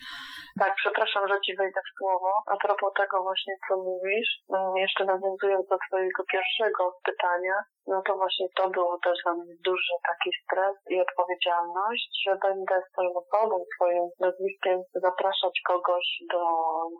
Tak, 0.58 0.72
przepraszam, 0.76 1.28
że 1.28 1.34
ci 1.44 1.56
wejdę 1.56 1.80
w 1.88 1.98
słowo. 1.98 2.30
A 2.52 2.56
propos 2.66 2.92
tego 3.00 3.22
właśnie, 3.22 3.54
co 3.68 3.76
mówisz, 3.76 4.30
mm, 4.54 4.76
jeszcze 4.76 5.04
nawiązując 5.04 5.64
do 5.68 5.78
twojego 5.86 6.22
pierwszego 6.32 6.82
pytania, 7.08 7.56
no 7.86 8.02
to 8.06 8.12
właśnie 8.22 8.46
to 8.58 8.64
było 8.70 8.98
też 9.04 9.18
dla 9.24 9.34
mnie 9.34 9.54
duży 9.64 9.94
taki 10.10 10.30
stres 10.42 10.76
i 10.90 11.00
odpowiedzialność, 11.06 12.10
że 12.24 12.32
będę 12.46 12.74
swoją 12.90 13.10
osobą, 13.22 13.54
swoim 13.74 14.06
nazwiskiem 14.20 14.76
zapraszać 14.94 15.54
kogoś 15.70 16.06
do 16.32 16.42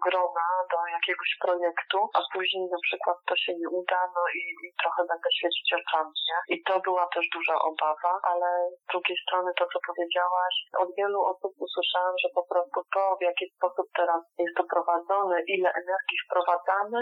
grona, 0.04 0.48
do 0.72 0.78
jakiegoś 0.96 1.30
projektu, 1.44 1.98
a 2.16 2.18
później 2.34 2.64
na 2.76 2.80
przykład 2.86 3.16
to 3.28 3.34
się 3.36 3.52
nie 3.60 3.68
uda, 3.80 4.00
no 4.16 4.22
i, 4.40 4.42
i 4.66 4.68
trochę 4.82 5.00
będę 5.10 5.28
świecić 5.38 5.68
oczami, 5.80 6.14
nie? 6.28 6.38
I 6.54 6.56
to 6.66 6.74
była 6.80 7.06
też 7.14 7.24
duża 7.36 7.56
obawa, 7.70 8.12
ale 8.30 8.48
z 8.82 8.86
drugiej 8.92 9.18
strony 9.24 9.50
to, 9.58 9.64
co 9.72 9.78
powiedziałaś, 9.88 10.54
od 10.82 10.88
wielu 10.98 11.20
osób 11.32 11.52
usłyszałam, 11.66 12.14
że 12.22 12.28
po 12.38 12.44
prostu 12.50 12.78
to, 12.94 13.02
w 13.20 13.22
jaki 13.30 13.44
sposób 13.56 13.86
teraz 13.98 14.22
jest 14.38 14.56
to 14.56 14.64
prowadzone, 14.72 15.36
ile 15.54 15.68
energii 15.82 16.18
wprowadzamy, 16.24 17.00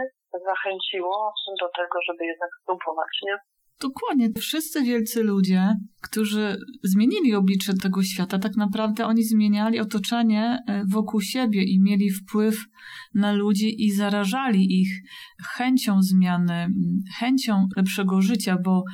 zachęciło 0.50 1.32
do 1.60 1.68
tego, 1.78 1.96
żeby 2.06 2.22
jednak 2.26 2.50
spróbować, 2.62 3.14
nie? 3.22 3.36
Dokładnie. 3.82 4.30
Wszyscy 4.38 4.82
wielcy 4.82 5.22
ludzie, 5.22 5.76
którzy 6.02 6.56
zmienili 6.82 7.34
oblicze 7.34 7.74
tego 7.74 8.02
świata, 8.02 8.38
tak 8.38 8.56
naprawdę 8.56 9.06
oni 9.06 9.24
zmieniali 9.24 9.80
otoczenie 9.80 10.58
e, 10.66 10.84
wokół 10.88 11.20
siebie 11.20 11.64
i 11.64 11.80
mieli 11.80 12.10
wpływ 12.10 12.64
na 13.14 13.32
ludzi 13.32 13.84
i 13.84 13.92
zarażali 13.92 14.80
ich 14.80 15.02
chęcią 15.56 16.02
zmiany, 16.02 16.66
chęcią 17.18 17.66
lepszego 17.76 18.20
życia, 18.20 18.56
bo 18.64 18.84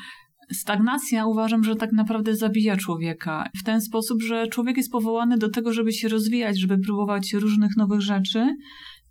Stagnacja 0.52 1.26
uważam, 1.26 1.64
że 1.64 1.76
tak 1.76 1.92
naprawdę 1.92 2.36
zabija 2.36 2.76
człowieka 2.76 3.48
w 3.56 3.62
ten 3.62 3.80
sposób, 3.80 4.22
że 4.22 4.46
człowiek 4.46 4.76
jest 4.76 4.92
powołany 4.92 5.38
do 5.38 5.50
tego, 5.50 5.72
żeby 5.72 5.92
się 5.92 6.08
rozwijać, 6.08 6.58
żeby 6.60 6.78
próbować 6.78 7.32
różnych 7.32 7.76
nowych 7.76 8.00
rzeczy, 8.00 8.56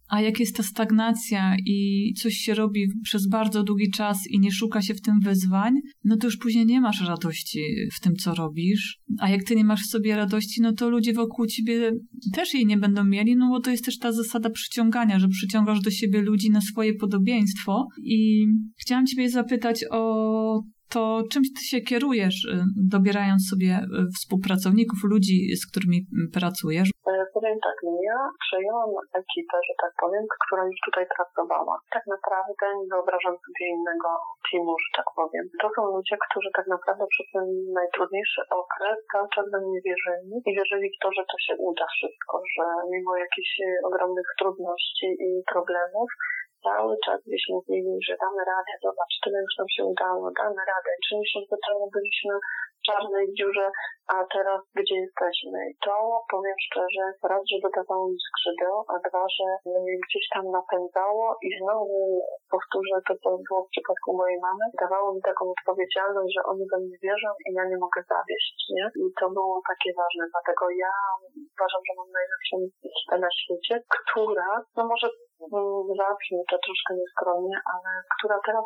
a 0.08 0.22
jak 0.22 0.40
jest 0.40 0.56
ta 0.56 0.64
stagnacja 0.64 1.56
i 1.66 2.14
coś 2.18 2.34
się 2.34 2.54
robi 2.54 2.88
przez 3.04 3.28
bardzo 3.28 3.64
długi 3.64 3.92
czas 3.92 4.28
i 4.30 4.40
nie 4.40 4.52
szuka 4.52 4.82
się 4.82 4.94
w 4.94 5.02
tym 5.02 5.20
wyzwań, 5.20 5.74
no 6.04 6.18
to 6.18 6.28
już 6.28 6.38
później 6.38 6.66
nie 6.66 6.82
masz 6.82 7.02
radości 7.08 7.60
w 7.94 8.00
tym, 8.00 8.16
co 8.16 8.36
robisz. 8.36 9.00
A 9.20 9.30
jak 9.30 9.44
ty 9.44 9.56
nie 9.56 9.64
masz 9.64 9.82
w 9.82 9.90
sobie 9.90 10.16
radości, 10.16 10.62
no 10.62 10.74
to 10.74 10.90
ludzie 10.90 11.14
wokół 11.14 11.46
ciebie 11.46 11.92
też 12.34 12.54
jej 12.54 12.66
nie 12.66 12.78
będą 12.78 13.04
mieli, 13.04 13.36
no 13.36 13.50
bo 13.50 13.60
to 13.60 13.72
jest 13.72 13.86
też 13.86 13.98
ta 13.98 14.12
zasada 14.12 14.50
przyciągania, 14.50 15.20
że 15.20 15.28
przyciągasz 15.28 15.82
do 15.82 15.92
siebie 15.92 16.22
ludzi 16.22 16.50
na 16.50 16.62
swoje 16.62 16.94
podobieństwo. 16.94 17.88
I 18.04 18.46
chciałam 18.78 19.06
ciebie 19.06 19.30
zapytać 19.30 19.86
o 19.92 20.64
to 20.94 21.24
czymś 21.32 21.48
ty 21.56 21.62
się 21.72 21.80
kierujesz, 21.90 22.38
y, 22.46 22.50
dobierając 22.96 23.42
sobie 23.52 23.72
y, 23.80 23.88
współpracowników, 24.18 25.00
ludzi, 25.14 25.38
z 25.62 25.64
którymi 25.70 25.98
pracujesz? 26.38 26.90
E, 27.12 27.12
powiem 27.36 27.58
tak, 27.68 27.78
no 27.88 27.94
ja 28.12 28.20
przejęłam 28.44 28.92
ekipę, 29.22 29.58
że 29.68 29.74
tak 29.84 29.94
powiem, 30.04 30.24
która 30.44 30.62
już 30.70 30.80
tutaj 30.88 31.06
pracowała. 31.16 31.76
Tak 31.98 32.04
naprawdę 32.16 32.66
nie 32.80 32.88
wyobrażam 32.94 33.36
sobie 33.44 33.66
innego 33.76 34.10
teamu, 34.46 34.74
że 34.84 34.90
tak 35.00 35.10
powiem. 35.20 35.44
To 35.62 35.68
są 35.76 35.82
ludzie, 35.96 36.16
którzy 36.26 36.50
tak 36.60 36.68
naprawdę 36.76 37.04
przez 37.14 37.28
ten 37.34 37.46
najtrudniejszy 37.80 38.42
okres 38.62 38.98
cały 39.14 39.28
czas 39.34 39.46
we 39.54 39.60
mnie 39.66 39.80
wierzyli 39.88 40.34
i 40.48 40.52
wierzyli 40.58 40.88
w 40.92 41.00
to, 41.04 41.08
że 41.18 41.24
to 41.32 41.38
się 41.46 41.54
uda 41.70 41.86
wszystko, 41.96 42.34
że 42.54 42.66
mimo 42.94 43.12
jakichś 43.26 43.52
ogromnych 43.90 44.30
trudności 44.40 45.08
i 45.28 45.30
problemów, 45.54 46.10
cały 46.64 46.94
czas 47.06 47.18
gdzieś 47.28 47.44
mówili, 47.56 47.94
że 48.08 48.14
damy 48.24 48.42
radę, 48.54 48.74
zobacz, 48.84 49.14
tyle 49.24 49.38
już 49.46 49.54
nam 49.60 49.70
się 49.76 49.84
udało, 49.94 50.24
damy 50.42 50.62
radę. 50.74 50.92
Miesiące 51.24 51.56
temu 51.66 51.84
byliśmy 51.96 52.34
w 52.78 52.82
czarnej 52.88 53.26
dziurze, 53.38 53.68
a 54.14 54.16
teraz 54.36 54.62
gdzie 54.80 54.98
jesteśmy? 55.06 55.58
I 55.72 55.74
to, 55.86 55.96
powiem 56.34 56.58
szczerze, 56.66 57.04
raz, 57.32 57.44
że 57.52 57.58
dodawało 57.66 58.06
mi 58.12 58.20
skrzydeł, 58.28 58.76
a 58.94 58.96
dwa, 59.08 59.24
że 59.36 59.46
mnie 59.72 59.96
gdzieś 60.06 60.26
tam 60.34 60.46
napędzało 60.60 61.26
i 61.46 61.50
znowu 61.62 61.98
powtórzę 62.54 62.98
to, 63.08 63.14
co 63.24 63.30
było 63.48 63.60
w 63.64 63.74
przypadku 63.74 64.10
mojej 64.20 64.40
mamy, 64.48 64.64
dawało 64.84 65.08
mi 65.16 65.22
taką 65.30 65.44
odpowiedzialność, 65.56 66.32
że 66.36 66.42
oni 66.52 66.64
we 66.72 66.78
mnie 66.84 66.98
wierzą 67.06 67.30
i 67.48 67.50
ja 67.58 67.64
nie 67.72 67.80
mogę 67.86 68.02
zawieść, 68.14 68.58
nie? 68.76 68.86
I 69.02 69.04
to 69.20 69.26
było 69.38 69.56
takie 69.72 69.90
ważne, 70.02 70.24
dlatego 70.34 70.64
ja 70.86 70.94
uważam, 71.56 71.82
że 71.88 71.94
mam 72.00 72.10
najlepszą 72.20 72.56
na 73.26 73.32
świecie, 73.40 73.76
która, 73.96 74.50
no 74.76 74.82
może 74.92 75.08
zabrzmi 76.02 76.40
to 76.50 76.56
troszkę 76.66 76.92
nieskromnie, 77.02 77.58
ale 77.74 77.90
która 78.14 78.38
teraz, 78.48 78.66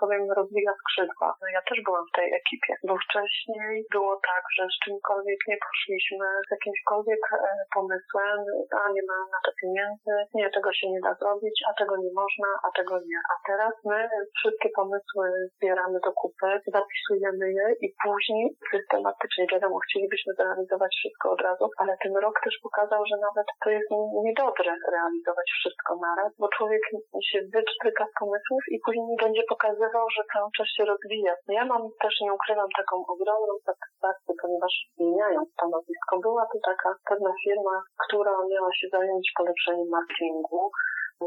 powiem, 0.00 0.22
rozwija 0.38 0.72
skrzydła. 0.80 1.28
No 1.40 1.46
ja 1.56 1.62
też 1.68 1.78
byłam 1.86 2.04
w 2.08 2.16
tej 2.18 2.28
ekipie, 2.40 2.72
bo 2.88 2.94
wcześniej 3.04 3.70
było 3.96 4.12
tak, 4.30 4.44
że 4.56 4.62
z 4.74 4.76
czymkolwiek 4.84 5.40
nie 5.50 5.58
poszliśmy, 5.66 6.26
z 6.46 6.50
jakimśkolwiek 6.56 7.22
e, 7.32 7.36
pomysłem, 7.76 8.38
a 8.80 8.82
nie 8.94 9.04
mamy 9.10 9.26
na 9.34 9.40
to 9.44 9.50
pieniędzy, 9.60 10.14
nie, 10.34 10.46
tego 10.56 10.70
się 10.78 10.86
nie 10.90 11.00
da 11.06 11.12
zrobić, 11.20 11.56
a 11.68 11.70
tego 11.80 11.94
nie 12.04 12.12
można, 12.20 12.48
a 12.66 12.68
tego 12.78 12.94
nie. 13.10 13.20
A 13.32 13.34
teraz 13.50 13.74
my 13.84 13.98
wszystkie 14.38 14.68
pomysły 14.80 15.24
zbieramy 15.56 15.98
do 16.06 16.12
kupy, 16.20 16.50
zapisujemy 16.78 17.46
je 17.58 17.66
i 17.84 17.86
później 18.04 18.44
systematycznie, 18.72 19.46
wiadomo, 19.52 19.76
chcielibyśmy 19.78 20.30
zrealizować 20.34 20.92
wszystko 20.98 21.26
od 21.34 21.40
razu, 21.40 21.64
ale 21.80 21.96
ten 22.02 22.14
rok 22.24 22.36
też 22.44 22.54
pokazał, 22.62 23.00
że 23.10 23.16
nawet 23.26 23.46
to 23.64 23.70
jest 23.70 23.90
niedobre 24.26 24.70
realizować 24.94 25.48
wszystko 25.58 25.96
na 25.96 26.09
naraz, 26.10 26.32
bo 26.38 26.48
człowiek 26.56 26.82
się 27.28 27.38
wypstryka 27.54 28.04
z 28.10 28.14
pomysłów 28.20 28.62
i 28.74 28.76
później 28.84 29.16
będzie 29.24 29.42
pokazywał, 29.48 30.06
że 30.16 30.22
cały 30.32 30.48
czas 30.56 30.68
się 30.76 30.84
rozwija. 30.84 31.34
Ja 31.48 31.64
mam 31.64 31.82
też, 32.02 32.14
nie 32.20 32.32
ukrywam, 32.38 32.70
taką 32.80 32.96
ogromną 33.14 33.52
satysfakcję, 33.66 34.34
ponieważ 34.42 34.74
zmieniając 34.96 35.48
stanowisko, 35.56 36.12
była 36.26 36.44
to 36.52 36.58
taka 36.70 36.90
pewna 37.10 37.32
firma, 37.44 37.76
która 38.04 38.32
miała 38.52 38.72
się 38.78 38.86
zająć 38.96 39.32
polepszeniem 39.38 39.88
marketingu, 39.88 40.70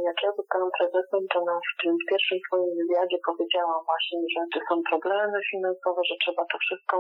jak 0.10 0.18
ja 0.26 0.32
zostałam 0.40 0.70
prezesem, 0.80 1.22
to 1.34 1.38
na, 1.50 1.56
w 1.72 1.74
tym 1.82 1.94
pierwszym 2.10 2.40
swoim 2.48 2.72
wywiadzie 2.80 3.18
powiedziałam 3.30 3.82
właśnie, 3.92 4.20
że 4.34 4.42
są 4.70 4.76
problemy 4.92 5.38
finansowe, 5.52 6.02
że 6.10 6.16
trzeba 6.24 6.44
to 6.52 6.58
wszystko 6.66 6.96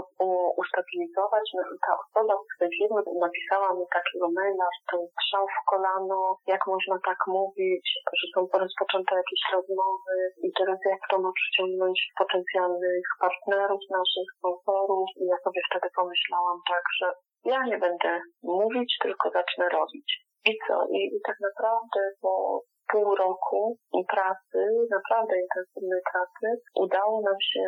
ustabilizować. 0.64 1.46
No 1.58 1.64
i 1.74 1.76
ta 1.86 1.94
osoba 2.04 2.34
z 2.56 2.58
tej 2.60 2.70
firmy 2.78 3.02
napisała 3.26 3.70
mi 3.78 3.86
takiego 3.98 4.26
maila, 4.38 4.68
że 4.76 4.82
to 4.90 4.96
strzał 5.14 5.46
w 5.56 5.60
kolano, 5.72 6.20
jak 6.54 6.62
można 6.74 6.96
tak 7.10 7.20
mówić, 7.28 7.86
że 8.20 8.26
są 8.34 8.40
rozpoczęte 8.64 9.12
jakieś 9.22 9.42
rozmowy 9.56 10.16
i 10.46 10.48
teraz 10.58 10.80
jak 10.94 11.04
to 11.10 11.16
ma 11.24 11.32
przyciągnąć 11.40 11.98
potencjalnych 12.22 13.06
partnerów, 13.26 13.82
naszych 14.00 14.30
sponsorów. 14.38 15.08
I 15.22 15.24
ja 15.32 15.38
sobie 15.46 15.62
wtedy 15.70 15.88
pomyślałam 16.00 16.60
tak, 16.72 16.86
że 17.00 17.08
ja 17.54 17.60
nie 17.70 17.78
będę 17.78 18.12
mówić, 18.44 18.98
tylko 19.02 19.26
zacznę 19.30 19.66
robić. 19.70 20.08
I 20.46 20.52
co? 20.68 20.76
I, 20.98 21.00
i 21.16 21.20
tak 21.28 21.38
naprawdę 21.48 22.00
po 22.22 22.62
pół 22.94 23.16
roku 23.16 23.78
pracy, 24.16 24.60
naprawdę 24.98 25.34
intensywnej 25.46 26.02
pracy, 26.12 26.46
udało 26.86 27.16
nam 27.30 27.40
się 27.52 27.64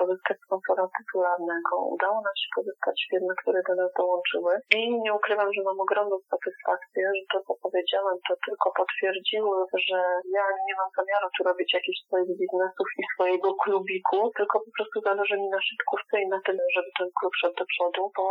pozyskać 0.00 0.36
sponsora 0.46 0.84
tytularnego, 0.98 1.74
udało 1.96 2.18
nam 2.26 2.36
się 2.40 2.48
pozyskać 2.58 2.96
firmy, 3.10 3.32
które 3.40 3.60
do 3.68 3.74
nas 3.82 3.90
dołączyły. 4.00 4.52
I 4.78 4.80
nie 5.04 5.12
ukrywam, 5.18 5.48
że 5.54 5.62
mam 5.68 5.80
ogromną 5.86 6.16
satysfakcję, 6.32 7.02
że 7.16 7.24
to, 7.32 7.38
co 7.46 7.52
powiedziałam, 7.64 8.16
to 8.28 8.34
tylko 8.46 8.68
potwierdziło, 8.80 9.54
że 9.88 9.98
ja 10.38 10.44
nie 10.66 10.74
mam 10.80 10.90
zamiaru 10.98 11.28
tu 11.34 11.40
robić 11.48 11.68
jakichś 11.78 12.00
swoich 12.06 12.32
biznesów 12.40 12.88
i 13.00 13.02
swojego 13.14 13.48
klubiku, 13.64 14.18
tylko 14.38 14.56
po 14.66 14.70
prostu 14.76 14.96
zależy 15.08 15.36
mi 15.42 15.48
na 15.56 15.60
szybkówce 15.68 16.14
i 16.24 16.26
na 16.34 16.40
tym, 16.46 16.56
żeby 16.74 16.90
ten 16.98 17.08
klub 17.18 17.32
szedł 17.40 17.56
do 17.60 17.66
przodu, 17.72 18.02
bo 18.16 18.24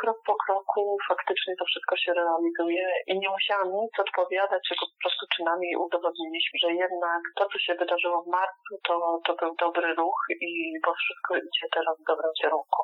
krok 0.00 0.18
po 0.28 0.34
kroku 0.42 0.80
faktycznie 1.10 1.52
to 1.58 1.64
wszystko 1.70 1.94
się 2.02 2.10
realizuje 2.20 2.84
i 3.10 3.12
nie 3.22 3.30
musiałam 3.36 3.68
nic 3.82 3.94
odpowiadać, 4.06 4.62
tylko 4.68 4.84
po 4.92 4.98
prostu 5.02 5.24
czynami 5.36 5.68
udowodniliśmy, 5.86 6.56
że 6.62 6.70
jednak 6.84 7.20
to, 7.38 7.42
co 7.52 7.58
się 7.58 7.74
wydarzyło 7.80 8.22
w 8.22 8.30
marcu, 8.38 8.70
to, 8.86 8.94
to 9.26 9.32
był 9.40 9.50
dobry 9.64 9.94
ruch 9.94 10.20
i 10.46 10.50
bo 10.84 10.90
wszystko 10.94 11.30
idzie 11.36 11.66
teraz 11.74 11.94
w 12.00 12.08
dobrym 12.10 12.32
kierunku. 12.42 12.80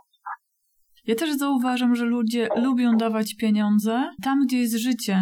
Ja 1.06 1.14
też 1.14 1.30
zauważam, 1.32 1.94
że 1.94 2.04
ludzie 2.04 2.48
lubią 2.56 2.96
dawać 2.96 3.36
pieniądze 3.40 4.10
tam, 4.24 4.36
gdzie 4.46 4.58
jest 4.58 4.78
życie. 4.88 5.16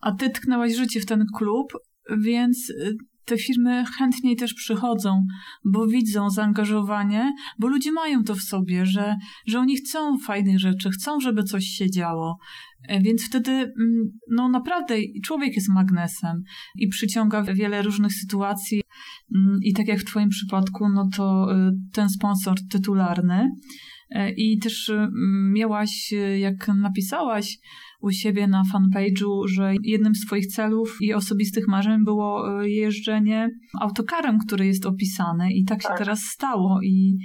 A 0.00 0.12
ty 0.12 0.30
tknęłaś 0.30 0.72
życie 0.72 1.00
w 1.00 1.06
ten 1.06 1.24
klub, 1.38 1.68
więc 2.10 2.70
y, 2.70 2.96
te 3.26 3.36
firmy 3.36 3.84
chętniej 3.98 4.36
też 4.36 4.54
przychodzą, 4.54 5.26
bo 5.64 5.86
widzą 5.86 6.30
zaangażowanie, 6.30 7.32
bo 7.58 7.68
ludzie 7.68 7.92
mają 7.92 8.24
to 8.24 8.34
w 8.34 8.40
sobie, 8.40 8.86
że, 8.86 9.16
że 9.46 9.58
oni 9.58 9.76
chcą 9.76 10.18
fajnych 10.18 10.58
rzeczy, 10.60 10.90
chcą, 10.90 11.20
żeby 11.20 11.42
coś 11.42 11.64
się 11.64 11.90
działo. 11.90 12.38
E, 12.88 13.00
więc 13.00 13.26
wtedy, 13.26 13.50
mm, 13.50 13.72
no 14.30 14.48
naprawdę, 14.48 14.94
człowiek 15.24 15.56
jest 15.56 15.68
magnesem 15.68 16.42
i 16.76 16.88
przyciąga 16.88 17.42
wiele 17.42 17.82
różnych 17.82 18.12
sytuacji. 18.12 18.82
Mm, 19.34 19.58
I 19.62 19.72
tak 19.72 19.88
jak 19.88 19.98
w 19.98 20.04
Twoim 20.04 20.28
przypadku, 20.28 20.88
no 20.88 21.08
to 21.16 21.46
y, 21.52 21.72
ten 21.92 22.08
sponsor 22.08 22.56
tytularny. 22.70 23.50
E, 24.10 24.30
I 24.30 24.58
też 24.58 24.92
miałaś, 25.52 26.14
jak 26.38 26.68
napisałaś, 26.68 27.58
u 28.00 28.10
siebie 28.10 28.46
na 28.46 28.62
fanpage'u, 28.72 29.48
że 29.48 29.74
jednym 29.82 30.14
z 30.14 30.26
Twoich 30.26 30.46
celów 30.46 30.96
i 31.00 31.14
osobistych 31.14 31.68
marzeń 31.68 32.04
było 32.04 32.60
e, 32.62 32.70
jeżdżenie 32.70 33.50
autokarem, 33.80 34.38
który 34.38 34.66
jest 34.66 34.86
opisany 34.86 35.52
i 35.52 35.64
tak 35.64 35.82
się 35.82 35.88
tak. 35.88 35.98
teraz 35.98 36.20
stało 36.20 36.80
i, 36.82 37.18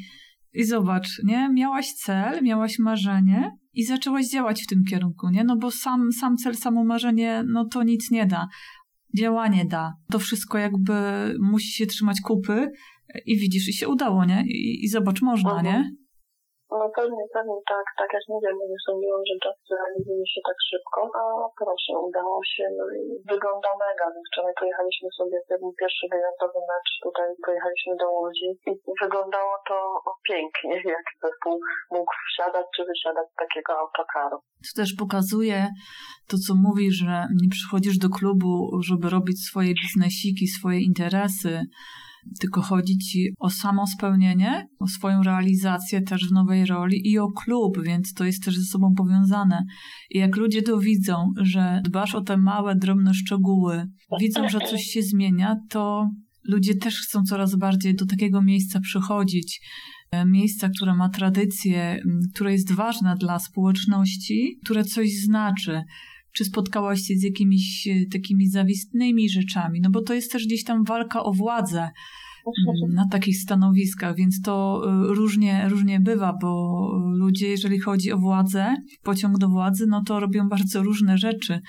i 0.53 0.63
zobacz, 0.63 1.07
nie? 1.23 1.49
Miałaś 1.49 1.93
cel, 1.93 2.43
miałaś 2.43 2.79
marzenie 2.79 3.51
i 3.73 3.83
zaczęłaś 3.83 4.29
działać 4.29 4.63
w 4.63 4.67
tym 4.67 4.83
kierunku, 4.89 5.29
nie? 5.29 5.43
No 5.43 5.57
bo 5.57 5.71
sam, 5.71 6.11
sam 6.11 6.37
cel, 6.37 6.55
samo 6.55 6.83
marzenie, 6.83 7.43
no 7.47 7.65
to 7.65 7.83
nic 7.83 8.11
nie 8.11 8.25
da. 8.25 8.47
Działanie 9.17 9.65
da. 9.65 9.93
To 10.11 10.19
wszystko 10.19 10.57
jakby 10.57 10.93
musi 11.39 11.71
się 11.71 11.85
trzymać 11.85 12.21
kupy 12.21 12.71
i 13.25 13.37
widzisz, 13.37 13.69
i 13.69 13.73
się 13.73 13.87
udało, 13.87 14.25
nie? 14.25 14.43
I, 14.47 14.83
i 14.83 14.87
zobacz, 14.87 15.21
można, 15.21 15.61
nie? 15.61 15.91
No 16.79 16.85
pewnie, 16.97 17.23
pewnie 17.35 17.57
tak, 17.73 17.85
tak 18.01 18.09
jak 18.17 18.25
mówię, 18.33 18.49
no 18.57 18.63
nie 18.71 18.79
sądziłam, 18.87 19.23
że 19.29 19.35
to 19.43 19.49
realizuje 19.75 20.25
się 20.33 20.41
tak 20.49 20.59
szybko, 20.69 20.99
a 21.21 21.23
proszę, 21.61 21.91
udało 22.09 22.39
się, 22.53 22.63
no 22.77 22.85
i 22.99 23.03
wygląda 23.33 23.69
mega. 23.83 24.05
Wczoraj 24.29 24.53
pojechaliśmy 24.61 25.09
sobie 25.19 25.37
ten 25.49 25.61
pierwszy 25.79 26.05
wyjazdowy 26.13 26.59
mecz, 26.71 26.89
tutaj 27.05 27.27
pojechaliśmy 27.45 27.93
do 28.01 28.07
Łodzi 28.17 28.49
i 28.69 28.71
wyglądało 29.03 29.53
to 29.69 29.77
pięknie, 30.29 30.75
jak 30.95 31.05
zespół 31.23 31.55
mógł 31.95 32.13
wsiadać 32.29 32.65
czy 32.75 32.81
wysiadać 32.91 33.27
z 33.33 33.35
takiego 33.43 33.71
autokaru. 33.83 34.37
To 34.65 34.71
też 34.81 34.89
pokazuje 35.03 35.57
to, 36.29 36.35
co 36.45 36.51
mówi, 36.67 36.85
że 36.99 37.13
nie 37.41 37.49
przychodzisz 37.55 37.97
do 38.05 38.09
klubu, 38.17 38.51
żeby 38.89 39.05
robić 39.17 39.37
swoje 39.49 39.71
biznesiki, 39.81 40.45
swoje 40.47 40.79
interesy, 40.89 41.53
tylko 42.39 42.61
chodzi 42.61 42.97
ci 42.97 43.33
o 43.39 43.49
samo 43.49 43.87
spełnienie, 43.87 44.67
o 44.79 44.87
swoją 44.87 45.23
realizację 45.23 46.01
też 46.01 46.29
w 46.29 46.31
nowej 46.31 46.65
roli 46.65 47.11
i 47.11 47.19
o 47.19 47.31
klub, 47.31 47.83
więc 47.83 48.13
to 48.13 48.25
jest 48.25 48.43
też 48.43 48.57
ze 48.57 48.65
sobą 48.65 48.93
powiązane. 48.97 49.65
I 50.09 50.17
jak 50.17 50.35
ludzie 50.35 50.61
to 50.61 50.79
widzą, 50.79 51.31
że 51.37 51.81
dbasz 51.83 52.15
o 52.15 52.21
te 52.21 52.37
małe, 52.37 52.75
drobne 52.75 53.13
szczegóły, 53.13 53.87
widzą, 54.19 54.49
że 54.49 54.59
coś 54.59 54.81
się 54.81 55.01
zmienia, 55.01 55.55
to 55.69 56.09
ludzie 56.43 56.75
też 56.75 57.01
chcą 57.01 57.23
coraz 57.23 57.55
bardziej 57.55 57.95
do 57.95 58.05
takiego 58.05 58.41
miejsca 58.41 58.79
przychodzić. 58.79 59.61
E, 60.11 60.25
miejsca, 60.25 60.69
które 60.69 60.95
ma 60.95 61.09
tradycję, 61.09 62.03
które 62.33 62.51
jest 62.51 62.71
ważne 62.71 63.15
dla 63.15 63.39
społeczności, 63.39 64.59
które 64.63 64.83
coś 64.83 65.09
znaczy. 65.25 65.83
Czy 66.33 66.45
spotkałaś 66.45 67.01
się 67.01 67.15
z 67.15 67.23
jakimiś 67.23 67.87
e, 67.87 68.05
takimi 68.11 68.49
zawistnymi 68.49 69.29
rzeczami? 69.29 69.81
No 69.81 69.89
bo 69.89 70.01
to 70.01 70.13
jest 70.13 70.31
też 70.31 70.45
gdzieś 70.45 70.63
tam 70.63 70.83
walka 70.83 71.23
o 71.23 71.33
władzę 71.33 71.79
mm, 71.81 72.93
na 72.93 73.07
takich 73.07 73.37
stanowiskach, 73.37 74.15
więc 74.15 74.41
to 74.41 74.81
e, 74.85 75.13
różnie, 75.13 75.69
różnie 75.69 75.99
bywa, 75.99 76.37
bo 76.41 76.81
ludzie, 77.13 77.47
jeżeli 77.47 77.79
chodzi 77.79 78.11
o 78.11 78.17
władzę, 78.17 78.75
pociąg 79.03 79.37
do 79.37 79.49
władzy, 79.49 79.85
no 79.87 80.03
to 80.03 80.19
robią 80.19 80.49
bardzo 80.49 80.83
różne 80.83 81.17
rzeczy 81.17 81.61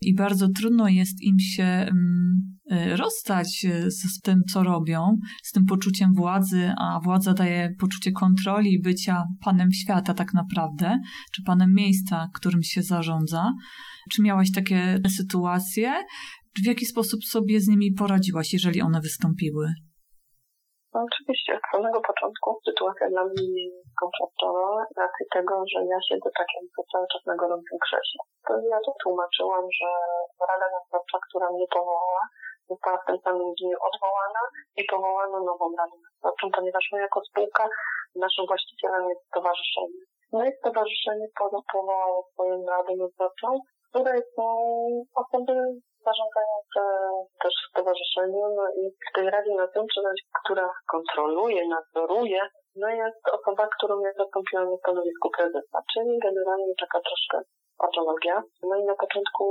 i 0.00 0.14
bardzo 0.14 0.48
trudno 0.48 0.88
jest 0.88 1.22
im 1.22 1.38
się 1.38 1.64
mm, 1.64 2.58
e, 2.70 2.96
rozstać 2.96 3.66
z, 3.88 4.20
tym, 4.20 4.42
co 4.52 4.62
robią, 4.62 5.18
z 5.42 5.52
tym 5.52 5.64
poczuciem 5.64 6.14
władzy, 6.14 6.72
a 6.78 7.00
władza 7.00 7.34
daje 7.34 7.74
poczucie 7.78 8.12
kontroli 8.12 8.80
bycia 8.80 9.24
panem 9.40 9.72
świata 9.72 10.14
tak 10.14 10.34
naprawdę, 10.34 10.98
czy 11.32 11.42
panem 11.42 11.74
miejsca, 11.74 12.28
którym 12.34 12.62
się 12.62 12.82
zarządza. 12.82 13.52
Czy 14.12 14.22
miałaś 14.22 14.48
takie 14.54 14.80
sytuacje? 15.18 15.88
W 16.62 16.66
jaki 16.66 16.86
sposób 16.86 17.20
sobie 17.34 17.60
z 17.60 17.68
nimi 17.68 17.88
poradziłaś, 17.98 18.52
jeżeli 18.52 18.82
one 18.82 19.00
wystąpiły? 19.00 19.66
No, 20.92 20.98
oczywiście, 21.10 21.50
od 21.58 21.66
samego 21.72 21.98
początku 22.10 22.48
sytuacja 22.68 23.06
dla 23.14 23.24
mnie 23.28 23.44
nie 23.54 23.64
jest 23.68 23.92
komfortowa 24.02 24.68
racji 25.02 25.26
tego, 25.36 25.54
że 25.72 25.78
ja 25.92 25.98
siedzę 26.08 26.30
takim 26.40 26.62
cały 26.92 27.06
czas 27.12 27.22
na 27.30 27.34
gorącym 27.42 27.78
krześle. 27.84 28.20
To 28.46 28.52
ja 28.72 28.78
to 28.86 28.92
tłumaczyłam, 29.02 29.64
że 29.78 29.88
Rada 30.48 30.68
Nadzorcza, 30.74 31.18
która 31.26 31.46
mnie 31.54 31.68
powołała, 31.76 32.22
została 32.70 32.96
w 33.00 33.06
tym 33.08 33.18
samym 33.24 33.50
dniu 33.58 33.76
odwołana 33.88 34.42
i 34.80 34.82
powołano 34.92 35.36
nową 35.50 35.64
Radę 35.78 35.96
Nadzorczą, 36.04 36.44
ponieważ 36.56 36.84
my 36.92 36.98
jako 37.06 37.18
spółka, 37.28 37.64
naszym 38.26 38.44
właścicielem 38.50 39.02
jest 39.12 39.22
stowarzyszenie. 39.30 40.00
No 40.32 40.40
i 40.48 40.50
stowarzyszenie 40.60 41.26
powołało 41.72 42.18
swoją 42.32 42.54
Radę 42.74 42.92
Nadzorczą, 43.02 43.48
której 43.90 44.22
są 44.36 44.44
osoby 45.14 45.52
zarządzające 46.04 46.80
też 47.42 47.54
w 47.54 47.70
stowarzyszeniu, 47.70 48.42
no 48.56 48.64
i 48.82 48.90
w 48.90 49.14
tej 49.14 49.30
Radzie 49.30 49.54
Nadzorczej, 49.54 50.04
która 50.44 50.70
kontroluje, 50.90 51.68
nadzoruje, 51.68 52.40
no 52.80 52.88
jest 52.88 53.22
osoba, 53.38 53.64
którą 53.76 53.94
ja 54.00 54.12
zastąpiłam 54.12 54.70
na 54.70 54.76
stanowisku 54.76 55.28
prezesa, 55.36 55.78
czyli 55.92 56.12
generalnie 56.26 56.74
taka 56.84 56.98
troszkę 57.08 57.36
patologia. 57.78 58.36
No 58.68 58.74
i 58.76 58.84
na 58.84 58.96
początku 59.02 59.44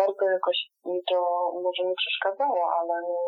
bardzo 0.00 0.24
jakoś 0.36 0.58
mi 0.84 1.00
to 1.10 1.16
może 1.64 1.82
nie 1.88 1.96
przeszkadzało, 2.02 2.62
ale 2.78 2.94
no, 3.08 3.18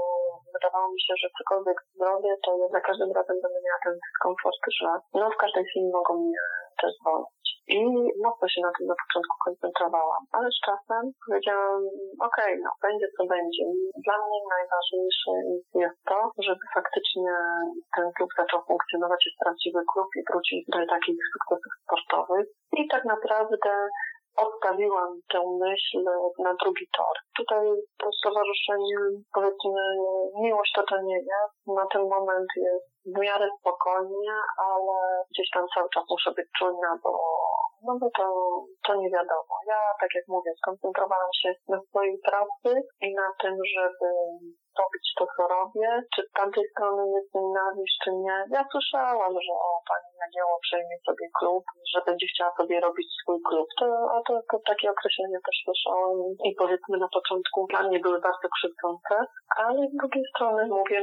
wydawało 0.55 0.87
mi 0.93 1.01
się, 1.07 1.15
że 1.21 1.29
cokolwiek 1.39 1.79
zrobię, 2.01 2.33
to 2.45 2.51
za 2.75 2.81
każdym 2.81 3.13
razem 3.19 3.37
będę 3.43 3.61
miała 3.67 3.81
ten 3.85 3.95
dyskomfort, 4.05 4.63
że 4.81 4.89
no 5.15 5.31
w 5.31 5.41
każdej 5.45 5.65
chwili 5.65 5.89
mogą 5.99 6.13
mnie 6.15 6.43
też 6.81 6.93
zwolnić. 7.01 7.43
I 7.77 7.79
mocno 8.27 8.47
się 8.53 8.61
na 8.67 8.73
tym 8.77 8.87
na 8.87 8.97
początku 9.03 9.35
koncentrowałam, 9.47 10.23
ale 10.37 10.49
z 10.57 10.59
czasem 10.67 11.03
powiedziałam, 11.27 11.81
okej, 12.29 12.53
okay, 12.55 12.63
no 12.65 12.71
będzie 12.87 13.07
co 13.17 13.23
będzie. 13.35 13.65
Dla 14.07 14.17
mnie 14.23 14.39
najważniejsze 14.57 15.33
jest 15.85 15.99
to, 16.11 16.19
żeby 16.47 16.65
faktycznie 16.79 17.33
ten 17.97 18.07
klub 18.17 18.31
zaczął 18.39 18.61
funkcjonować 18.69 19.12
jak 19.27 19.35
prawdziwy 19.43 19.81
klub 19.93 20.09
i 20.19 20.21
wrócić 20.29 20.61
do 20.73 20.79
takich 20.95 21.19
sukcesów 21.33 21.73
sportowych. 21.83 22.47
I 22.81 22.89
tak 22.89 23.05
naprawdę 23.05 23.71
odstawiłam 24.37 25.11
tę 25.33 25.41
myśl 25.61 25.99
na 26.39 26.55
drugi 26.63 26.87
tor. 26.97 27.15
Tutaj 27.37 27.67
to 27.99 28.07
stowarzyszenie, 28.21 28.99
powiedzmy, 29.35 29.83
miłość 30.41 30.73
to 30.75 30.83
to 30.83 31.03
nie 31.03 31.19
jest. 31.19 31.57
Na 31.67 31.87
ten 31.93 32.03
moment 32.03 32.49
jest 32.57 32.87
w 33.07 33.21
miarę 33.21 33.49
spokojnie, 33.61 34.35
ale 34.69 35.25
gdzieś 35.31 35.51
tam 35.55 35.67
cały 35.75 35.89
czas 35.95 36.05
muszę 36.11 36.31
być 36.37 36.47
czujna, 36.59 36.91
bo 37.03 37.11
no 37.87 37.93
bo 38.01 38.07
to, 38.19 38.27
to 38.87 38.93
nie 39.01 39.11
wiadomo. 39.17 39.55
Ja, 39.73 39.81
tak 40.01 40.11
jak 40.15 40.25
mówię, 40.29 40.51
skoncentrowałam 40.63 41.33
się 41.43 41.55
na 41.69 41.79
swojej 41.89 42.19
pracy 42.29 42.71
i 43.01 43.15
na 43.15 43.29
tym, 43.43 43.55
żeby 43.75 44.09
robić 44.81 45.07
to, 45.19 45.25
co 45.37 45.43
robię. 45.57 45.89
Czy 46.15 46.21
z 46.29 46.33
tamtej 46.41 46.65
strony 46.73 47.03
jest 47.17 47.31
nienawiść, 47.35 47.95
czy 48.05 48.11
nie? 48.25 48.37
Ja 48.57 48.63
słyszałam, 48.73 49.33
że 49.47 49.55
o, 49.69 49.71
pani 49.89 50.11
Jagieło 50.23 50.55
przejmie 50.67 50.97
sobie 51.07 51.27
klub, 51.39 51.65
że 51.93 51.99
będzie 52.07 52.27
chciała 52.33 52.53
sobie 52.59 52.77
robić 52.87 53.09
swój 53.21 53.39
klub. 53.49 53.69
To, 53.81 53.87
a 54.15 54.17
to, 54.27 54.33
to 54.51 54.57
takie 54.71 54.91
określenia 54.95 55.39
też 55.47 55.57
słyszałam 55.67 56.17
i 56.49 56.51
powiedzmy 56.63 56.97
na 57.05 57.09
początku 57.17 57.67
dla 57.71 57.83
mnie 57.87 57.99
były 58.01 58.19
bardzo 58.29 58.49
krzywdzące, 58.55 59.15
ale 59.65 59.79
z 59.89 59.95
drugiej 60.01 60.25
strony 60.33 60.61
mówię, 60.79 60.99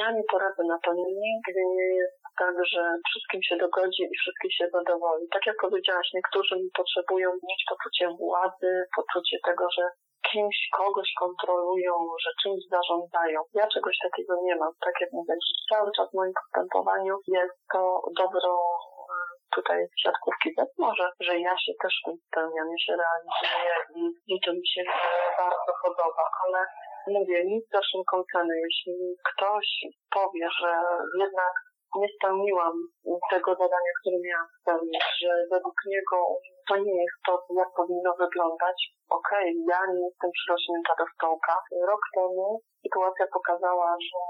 ja 0.00 0.08
nie 0.16 0.24
poradzę 0.32 0.62
na 0.72 0.78
to. 0.84 0.90
Nigdy 0.94 1.60
nie 1.76 1.88
jest 2.00 2.17
tak, 2.38 2.54
że 2.72 2.82
wszystkim 3.08 3.40
się 3.42 3.56
dogodzi 3.56 4.02
i 4.02 4.18
wszystkich 4.18 4.52
się 4.58 4.66
zadowoli. 4.72 5.24
Tak 5.32 5.46
jak 5.46 5.56
powiedziałaś, 5.60 6.08
niektórzy 6.14 6.54
potrzebują 6.76 7.28
mieć 7.48 7.62
poczucie 7.70 8.04
władzy, 8.20 8.72
poczucie 8.96 9.36
tego, 9.48 9.64
że 9.76 9.84
kimś, 10.32 10.58
kogoś 10.76 11.08
kontrolują, 11.18 11.92
że 12.24 12.30
czymś 12.42 12.60
zarządzają. 12.70 13.38
Ja 13.54 13.66
czegoś 13.74 13.96
takiego 14.02 14.34
nie 14.42 14.56
mam. 14.56 14.72
Tak 14.86 14.94
jak 15.00 15.10
mówię, 15.12 15.34
cały 15.72 15.90
czas 15.96 16.10
w 16.10 16.16
moim 16.16 16.32
postępowaniu 16.40 17.14
jest 17.26 17.58
to 17.72 18.02
dobro 18.16 18.52
e, 19.10 19.14
tutaj 19.56 19.78
siatkówki. 20.02 20.48
Może, 20.78 21.10
że 21.20 21.38
ja 21.38 21.54
się 21.58 21.72
też 21.82 21.94
tym 22.04 22.16
spełniam, 22.26 22.68
się 22.86 22.92
realizuję 23.02 23.74
i, 23.96 24.02
i 24.34 24.40
to 24.44 24.52
mi 24.52 24.66
się 24.74 24.82
e, 24.82 25.36
bardzo 25.38 25.72
podoba, 25.84 26.24
ale 26.44 26.60
mówię, 27.06 27.44
nic 27.44 27.64
za 27.72 27.80
wszelką 27.80 28.22
cenę. 28.32 28.54
Jeśli 28.66 28.94
ktoś 29.30 29.66
powie, 30.10 30.48
że 30.60 30.72
jednak 31.20 31.52
nie 31.96 32.08
spełniłam 32.16 32.74
tego 33.30 33.50
zadania, 33.62 33.92
które 34.00 34.16
miałam 34.26 34.48
spełnić, 34.60 35.04
że 35.22 35.30
według 35.54 35.76
niego 35.94 36.16
to 36.68 36.74
nie 36.76 36.96
jest 37.02 37.18
to, 37.26 37.32
jak 37.60 37.70
powinno 37.76 38.12
wyglądać. 38.24 38.78
Okej, 39.18 39.48
okay, 39.50 39.64
ja 39.72 39.80
nie 39.92 40.00
jestem 40.08 40.30
przyrośnięta 40.38 40.92
do 41.00 41.06
stołka. 41.14 41.54
Rok 41.90 42.02
temu 42.14 42.60
sytuacja 42.84 43.26
pokazała, 43.36 43.88
że 44.08 44.20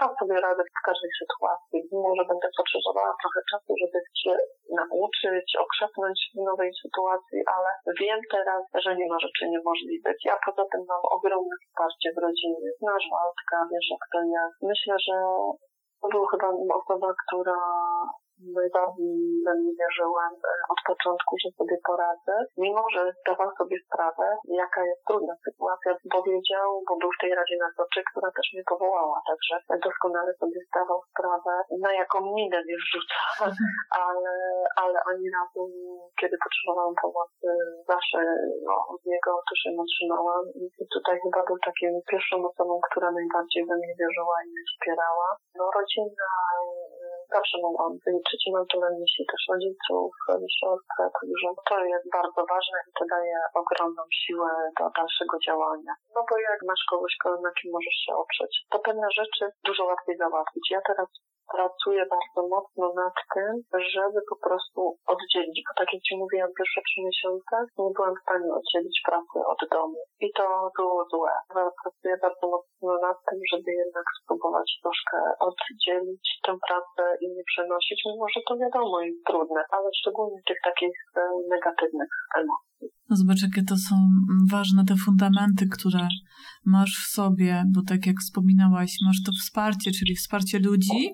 dam 0.00 0.12
sobie 0.18 0.36
radę 0.46 0.62
w 0.64 0.86
każdej 0.88 1.12
sytuacji. 1.20 1.78
Może 2.06 2.22
będę 2.30 2.48
potrzebowała 2.58 3.12
trochę 3.22 3.40
czasu, 3.50 3.70
żeby 3.82 3.98
się 4.22 4.32
nauczyć, 4.80 5.46
okrzepnąć 5.64 6.18
w 6.34 6.40
nowej 6.50 6.70
sytuacji, 6.82 7.38
ale 7.54 7.70
wiem 8.00 8.20
teraz, 8.34 8.62
że 8.84 8.90
nie 8.98 9.08
ma 9.10 9.18
rzeczy 9.24 9.44
niemożliwych. 9.54 10.18
Ja 10.30 10.36
poza 10.46 10.64
tym 10.72 10.82
mam 10.90 11.02
ogromne 11.16 11.54
wsparcie 11.62 12.08
w 12.16 12.22
rodzinie. 12.26 12.66
Znasz 12.80 13.06
Waldka, 13.12 13.58
wiesz 13.72 13.88
jak 13.94 14.04
to 14.12 14.20
jest. 14.34 14.56
Myślę, 14.70 14.94
że 15.06 15.14
to 16.00 16.08
była 16.08 16.26
chyba 16.30 16.48
osoba, 16.74 17.14
która 17.26 17.56
najbardziej 18.58 19.14
we 19.44 19.52
mnie 19.58 19.72
wierzyłem 19.80 20.32
e, 20.34 20.52
od 20.74 20.80
początku, 20.90 21.32
że 21.42 21.48
sobie 21.58 21.76
poradzę, 21.88 22.34
mimo 22.64 22.82
że 22.94 23.02
zdawał 23.20 23.50
sobie 23.58 23.76
sprawę, 23.86 24.26
jaka 24.62 24.80
jest 24.90 25.02
trudna 25.08 25.34
sytuacja, 25.46 25.90
bo 26.12 26.18
wiedział, 26.30 26.68
bo 26.88 26.92
był 27.00 27.10
w 27.12 27.20
tej 27.22 27.32
Radzie 27.38 27.56
Nadzorczej, 27.60 28.04
która 28.10 28.28
też 28.36 28.46
mnie 28.54 28.64
powołała, 28.72 29.18
także 29.30 29.54
doskonale 29.86 30.32
sobie 30.42 30.60
zdawał 30.68 31.00
sprawę, 31.10 31.54
na 31.86 31.92
jaką 32.00 32.18
minę 32.38 32.58
mnie 32.64 32.76
wrzuca, 32.82 33.20
ale, 34.06 34.32
ale 34.82 34.98
ani 35.10 35.26
razu, 35.36 35.62
kiedy 36.20 36.36
potrzebowałam 36.44 36.94
pomocy, 37.04 37.48
zawsze 37.92 38.18
no, 38.66 38.74
od 38.94 39.00
niego 39.12 39.30
też 39.48 39.60
ją 39.66 39.72
otrzymałam 39.84 40.44
i 40.60 40.84
tutaj 40.94 41.16
chyba 41.24 41.40
był 41.48 41.58
takim 41.68 41.92
pierwszą 42.10 42.36
osobą, 42.50 42.72
która 42.90 43.08
najbardziej 43.10 43.62
we 43.68 43.74
mnie 43.76 43.94
wierzyła 44.00 44.36
i 44.44 44.50
mnie 44.50 44.64
wspierała. 44.70 45.28
No 45.58 45.64
rodzina 45.78 46.28
zawsze 47.36 47.56
mogłam 47.66 47.92
wyliczyć 48.04 48.40
i 48.46 48.52
mam 48.52 48.66
tu 48.70 48.76
na 48.80 48.90
myśli 49.00 49.24
też 49.32 49.42
rodziców, 49.52 50.10
siostrę, 50.58 51.04
także 51.18 51.48
to 51.68 51.74
jest 51.92 52.06
bardzo 52.18 52.40
ważne 52.54 52.78
i 52.88 52.90
to 52.98 53.04
daje 53.14 53.38
ogromną 53.62 54.02
siłę 54.20 54.50
do 54.78 54.84
dalszego 54.96 55.36
działania. 55.46 55.92
No 56.14 56.20
bo 56.28 56.34
jak 56.38 56.60
masz 56.70 56.82
kogoś, 56.90 57.12
na 57.46 57.52
kim 57.58 57.70
możesz 57.76 57.98
się 58.04 58.12
oprzeć, 58.24 58.52
to 58.72 58.78
pewne 58.78 59.08
rzeczy 59.20 59.44
dużo 59.68 59.82
łatwiej 59.84 60.16
załatwić. 60.16 60.64
Ja 60.70 60.80
teraz 60.88 61.08
pracuję 61.54 62.02
bardzo 62.14 62.40
mocno 62.54 62.84
nad 63.02 63.16
tym, 63.34 63.52
żeby 63.94 64.18
po 64.32 64.36
prostu 64.44 64.80
oddzielić, 65.12 65.58
bo 65.66 65.72
tak 65.80 65.88
jak 65.92 66.02
Ci 66.06 66.14
mówiłam, 66.22 66.50
pierwsze 66.58 66.80
trzy 66.86 67.00
miesiące 67.08 67.54
nie 67.78 67.90
byłam 67.96 68.14
w 68.16 68.24
stanie 68.26 68.48
oddzielić 68.58 68.96
pracy 69.08 69.38
od 69.52 69.60
domu 69.74 70.00
i 70.26 70.28
to 70.38 70.46
było 70.78 71.00
złe. 71.12 71.34
Pracuję 71.82 72.14
bardzo 72.24 72.44
mocno 72.54 72.90
nad 73.08 73.18
tym, 73.28 73.38
żeby 73.52 73.70
jednak 73.82 74.06
spróbować 74.18 74.68
troszkę 74.82 75.16
oddzielić 75.48 76.26
tę 76.44 76.52
pracę 76.66 77.04
i 77.22 77.26
nie 77.34 77.44
przenosić, 77.50 77.98
mimo 78.06 78.26
że 78.34 78.40
to 78.48 78.52
wiadomo 78.62 79.00
jest 79.00 79.24
trudne, 79.28 79.62
ale 79.76 79.88
szczególnie 80.00 80.40
tych 80.48 80.60
takich 80.64 80.96
negatywnych 81.54 82.12
emocji. 82.40 82.97
No 83.10 83.16
zobacz, 83.16 83.42
jakie 83.42 83.62
to 83.62 83.76
są 83.76 84.10
ważne 84.50 84.84
te 84.84 84.96
fundamenty, 84.96 85.68
które 85.68 86.08
masz 86.64 86.96
w 86.96 87.12
sobie, 87.12 87.64
bo 87.74 87.82
tak 87.82 88.06
jak 88.06 88.16
wspominałaś, 88.20 88.96
masz 89.06 89.22
to 89.22 89.32
wsparcie, 89.32 89.90
czyli 89.90 90.16
wsparcie 90.16 90.58
ludzi, 90.58 91.08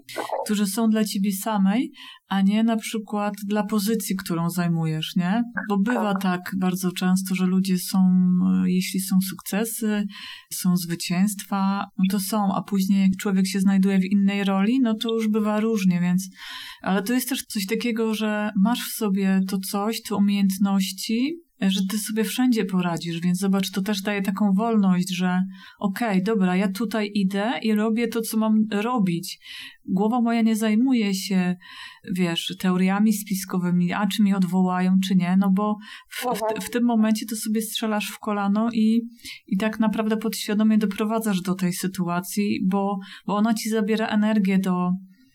którzy 0.45 0.67
są 0.67 0.89
dla 0.89 1.05
ciebie 1.05 1.33
samej, 1.33 1.93
a 2.29 2.41
nie 2.41 2.65
na 2.65 2.77
przykład 2.77 3.35
dla 3.47 3.65
pozycji, 3.65 4.17
którą 4.17 4.51
zajmujesz, 4.51 5.17
nie? 5.17 5.43
Bo 5.69 5.79
bywa 5.79 6.15
tak 6.15 6.41
bardzo 6.59 6.93
często, 6.93 7.35
że 7.35 7.47
ludzie 7.47 7.79
są, 7.79 7.99
jeśli 8.67 9.01
są 9.01 9.19
sukcesy, 9.29 10.05
są 10.53 10.77
zwycięstwa, 10.77 11.87
no 11.99 12.05
to 12.11 12.21
są, 12.21 12.55
a 12.55 12.63
później 12.63 13.03
jak 13.03 13.17
człowiek 13.17 13.47
się 13.47 13.61
znajduje 13.61 13.99
w 13.99 14.13
innej 14.13 14.45
roli, 14.45 14.81
no 14.81 14.95
to 14.95 15.15
już 15.15 15.29
bywa 15.29 15.61
różnie, 15.61 16.01
więc, 16.01 16.29
ale 16.83 17.03
to 17.03 17.13
jest 17.13 17.29
też 17.29 17.43
coś 17.43 17.67
takiego, 17.67 18.15
że 18.15 18.51
masz 18.57 18.81
w 18.81 18.97
sobie 18.97 19.41
to 19.49 19.59
coś, 19.59 20.03
te 20.03 20.15
umiejętności, 20.15 21.45
że 21.61 21.81
ty 21.91 21.99
sobie 21.99 22.25
wszędzie 22.25 22.65
poradzisz, 22.65 23.21
więc 23.21 23.39
zobacz, 23.39 23.71
to 23.71 23.83
też 23.83 24.03
daje 24.03 24.23
taką 24.23 24.53
wolność, 24.53 25.17
że 25.17 25.43
okej, 25.79 26.09
okay, 26.09 26.23
dobra, 26.23 26.57
ja 26.57 26.73
tutaj 26.73 27.11
idę 27.15 27.53
i 27.63 27.75
robię 27.75 28.09
to, 28.09 28.21
co 28.21 28.37
mam 28.37 28.55
robić. 28.71 29.39
Głowa 29.87 30.21
moja 30.21 30.43
nie 30.43 30.57
zajmuje 30.57 31.15
się, 31.15 31.57
wiesz, 32.15 32.57
teoriami 32.59 33.13
spiskowymi, 33.13 33.93
a 33.93 34.07
czy 34.07 34.23
mnie 34.23 34.37
odwołają, 34.37 34.97
czy 35.09 35.15
nie, 35.15 35.37
no 35.37 35.51
bo 35.51 35.77
w, 36.09 36.23
w, 36.23 36.65
w 36.65 36.71
tym 36.71 36.85
momencie 36.85 37.27
to 37.27 37.37
sobie 37.37 37.61
strzelasz 37.61 38.11
w 38.11 38.19
kolano 38.19 38.69
i, 38.73 39.01
i 39.47 39.57
tak 39.57 39.81
naprawdę 39.81 40.17
podświadomie 40.17 40.79
doprowadzasz 40.79 41.41
do 41.41 41.55
tej 41.55 41.73
sytuacji, 41.73 42.61
bo, 42.67 42.99
bo 43.27 43.37
ona 43.37 43.55
ci 43.55 43.71
zabiera 43.71 44.07
energię 44.07 44.59
do, 44.59 44.91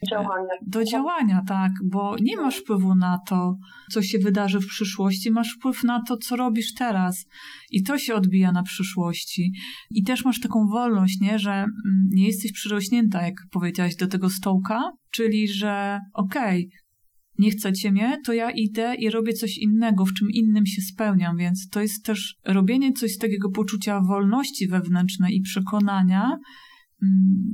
Działania. 0.08 0.50
Do 0.68 0.84
działania, 0.84 1.42
tak, 1.48 1.72
bo 1.84 2.16
nie 2.22 2.38
masz 2.38 2.58
wpływu 2.58 2.96
na 2.96 3.20
to, 3.28 3.56
co 3.92 4.02
się 4.02 4.20
wydarzy 4.20 4.60
w 4.60 4.68
przyszłości, 4.68 5.32
masz 5.32 5.56
wpływ 5.58 5.84
na 5.84 6.04
to, 6.08 6.18
co 6.18 6.36
robisz 6.36 6.74
teraz. 6.74 7.26
I 7.72 7.84
to 7.84 7.98
się 7.98 8.16
odbija 8.16 8.52
na 8.52 8.64
przyszłości. 8.64 9.52
I 9.92 10.04
też 10.04 10.26
masz 10.26 10.40
taką 10.40 10.68
wolność, 10.68 11.20
nie, 11.22 11.40
że 11.40 11.52
mm, 11.52 11.74
nie 12.12 12.28
jesteś 12.28 12.52
przyrośnięta, 12.52 13.22
jak 13.22 13.36
powiedziałaś, 13.52 13.96
do 13.96 14.08
tego 14.08 14.30
stołka, 14.30 14.92
czyli 15.12 15.48
że 15.48 16.00
okej, 16.14 16.66
okay, 16.68 16.80
nie 17.40 17.52
chcecie 17.52 17.92
mnie, 17.92 18.18
to 18.26 18.34
ja 18.34 18.52
idę 18.52 18.96
i 18.96 19.10
robię 19.10 19.34
coś 19.34 19.58
innego, 19.58 20.06
w 20.06 20.14
czym 20.14 20.28
innym 20.32 20.66
się 20.66 20.82
spełniam, 20.82 21.38
więc 21.38 21.70
to 21.70 21.82
jest 21.82 22.06
też 22.06 22.36
robienie 22.46 22.94
coś 22.94 23.12
z 23.12 23.18
takiego 23.18 23.50
poczucia 23.50 24.02
wolności 24.02 24.68
wewnętrznej 24.68 25.36
i 25.36 25.42
przekonania, 25.42 26.38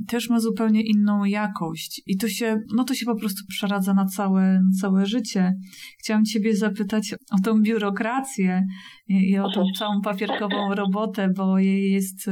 też 0.06 0.30
ma 0.30 0.40
zupełnie 0.40 0.82
inną 0.82 1.24
jakość 1.24 2.02
i 2.06 2.16
to 2.16 2.28
się, 2.28 2.60
no 2.74 2.84
to 2.84 2.94
się 2.94 3.06
po 3.06 3.16
prostu 3.16 3.46
przeradza 3.48 3.94
na 3.94 4.04
całe, 4.04 4.60
całe 4.80 5.06
życie. 5.06 5.54
Chciałam 5.98 6.24
Ciebie 6.24 6.56
zapytać 6.56 7.14
o 7.30 7.40
tą 7.44 7.62
biurokrację 7.62 8.66
i, 9.08 9.30
i 9.30 9.38
o 9.38 9.50
tą 9.50 9.64
całą 9.78 10.00
papierkową 10.00 10.74
robotę, 10.74 11.28
bo 11.36 11.58
jej 11.58 11.92
jest, 11.92 12.30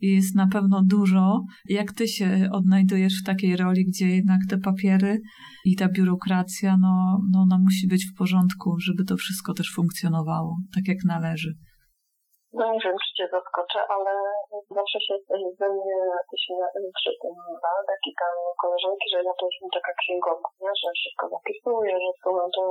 jej 0.00 0.14
jest 0.14 0.34
na 0.34 0.46
pewno 0.46 0.82
dużo. 0.84 1.44
Jak 1.68 1.92
Ty 1.92 2.08
się 2.08 2.48
odnajdujesz 2.52 3.20
w 3.20 3.24
takiej 3.24 3.56
roli, 3.56 3.84
gdzie 3.84 4.08
jednak 4.08 4.40
te 4.48 4.58
papiery 4.58 5.20
i 5.64 5.76
ta 5.76 5.88
biurokracja, 5.88 6.76
no, 6.80 7.20
no 7.30 7.40
ona 7.40 7.58
musi 7.58 7.88
być 7.88 8.06
w 8.06 8.14
porządku, 8.14 8.80
żeby 8.80 9.04
to 9.04 9.16
wszystko 9.16 9.54
też 9.54 9.72
funkcjonowało 9.74 10.56
tak 10.74 10.88
jak 10.88 11.04
należy. 11.04 11.54
No 12.56 12.62
nie 12.72 12.80
wiem, 12.84 12.96
czy 13.02 13.10
Cię 13.16 13.26
zaskoczę, 13.36 13.80
ale 13.94 14.12
zawsze 14.78 14.98
się 15.06 15.14
ze 15.60 15.68
mnie 15.74 15.98
śmieje 16.42 16.66
tym 17.22 17.34
Waldek 17.64 18.02
i 18.10 18.12
tam 18.20 18.34
koleżanki, 18.62 19.06
że 19.12 19.18
ja 19.28 19.34
to 19.38 19.44
jestem 19.48 19.70
taka 19.78 19.92
księgowa, 20.00 20.48
nie? 20.62 20.72
że 20.80 20.88
wszystko 20.98 21.24
zapisuję, 21.34 21.92
że 22.04 22.10
słucham, 22.22 22.48
to 22.56 22.62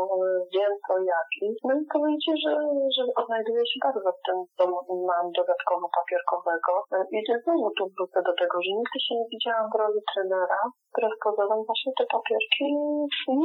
wiem 0.53 0.73
co 0.85 0.93
jak. 1.13 1.27
No 1.67 1.71
i 1.79 1.81
powiedzcie, 1.93 2.33
że, 2.43 2.53
że 2.95 3.03
odnajduję 3.21 3.63
się 3.69 3.77
bardzo 3.85 4.09
w 4.17 4.21
tym, 4.25 4.37
co 4.55 4.63
mam 5.11 5.25
dodatkowo 5.39 5.85
papierkowego. 5.99 6.71
I 7.15 7.17
znowu 7.43 7.67
tu 7.77 7.83
wrócę 7.95 8.19
do 8.27 8.33
tego, 8.41 8.55
że 8.63 8.71
nigdy 8.79 8.97
się 9.05 9.13
nie 9.19 9.27
widziałam 9.33 9.67
w 9.71 9.79
roli 9.81 10.01
trenera, 10.11 10.61
która 10.91 11.09
z 11.15 11.17
pozorom 11.25 11.59
właśnie 11.67 11.91
te 11.97 12.05
papierki 12.15 12.67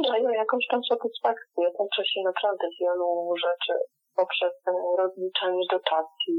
dają 0.09 0.29
jakąś 0.43 0.63
tam 0.71 0.81
satysfakcję. 0.91 1.65
Uczę 1.85 2.03
się 2.11 2.19
naprawdę 2.29 2.65
wielu 2.79 3.09
rzeczy 3.45 3.73
poprzez 4.19 4.53
rozliczanie 5.01 5.63
dotacji, 5.75 6.37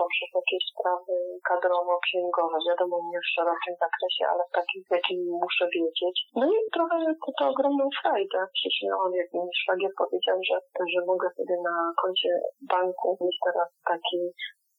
poprzez 0.00 0.30
jakieś 0.40 0.62
sprawy 0.72 1.14
kadrowo-księgowe, 1.48 2.56
wiadomo 2.68 2.96
nie 3.10 3.20
w 3.22 3.32
szerokim 3.34 3.74
zakresie, 3.84 4.22
ale 4.32 4.42
w 4.48 4.52
takim, 4.58 4.80
w 4.88 4.92
jakim 4.96 5.18
muszę 5.42 5.64
wiedzieć. 5.76 6.16
No 6.40 6.46
i 6.56 6.58
trochę 6.76 6.96
to, 7.22 7.30
to 7.38 7.44
ogromną 7.52 7.84
frajdę. 8.00 8.38
Przyśmiałam, 8.58 9.12
jak 9.20 9.28
mi 9.34 9.40
szwagier 9.62 9.92
powiedział, 10.02 10.36
że, 10.48 10.56
że 10.92 11.00
mogę 11.10 11.28
sobie 11.36 11.56
na 11.68 11.74
koncie 12.02 12.30
banku 12.74 13.08
mieć 13.20 13.36
teraz 13.46 13.68
taki 13.90 14.18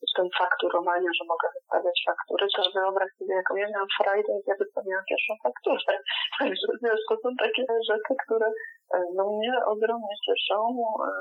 system 0.01 0.27
fakturowania, 0.41 1.11
że 1.17 1.23
mogę 1.33 1.47
wystawiać 1.55 1.97
faktury, 2.09 2.43
to 2.55 2.61
wyobraź 2.75 3.09
sobie, 3.17 3.33
jaką 3.41 3.53
ja 3.55 3.67
miałam 3.71 3.91
frajdę, 3.99 4.31
jak 4.37 4.47
ja 4.51 4.55
wystawiałam 4.63 5.05
pierwszą 5.09 5.33
fakturę. 5.45 5.93
Także 6.39 6.67
wiesz, 6.83 7.03
to 7.09 7.15
są 7.23 7.29
takie 7.45 7.63
rzeczy, 7.89 8.13
które 8.23 8.47
e, 8.95 8.97
no, 9.17 9.23
mnie 9.37 9.53
ogromnie 9.73 10.15
cieszą, 10.25 10.57
e, 11.05 11.11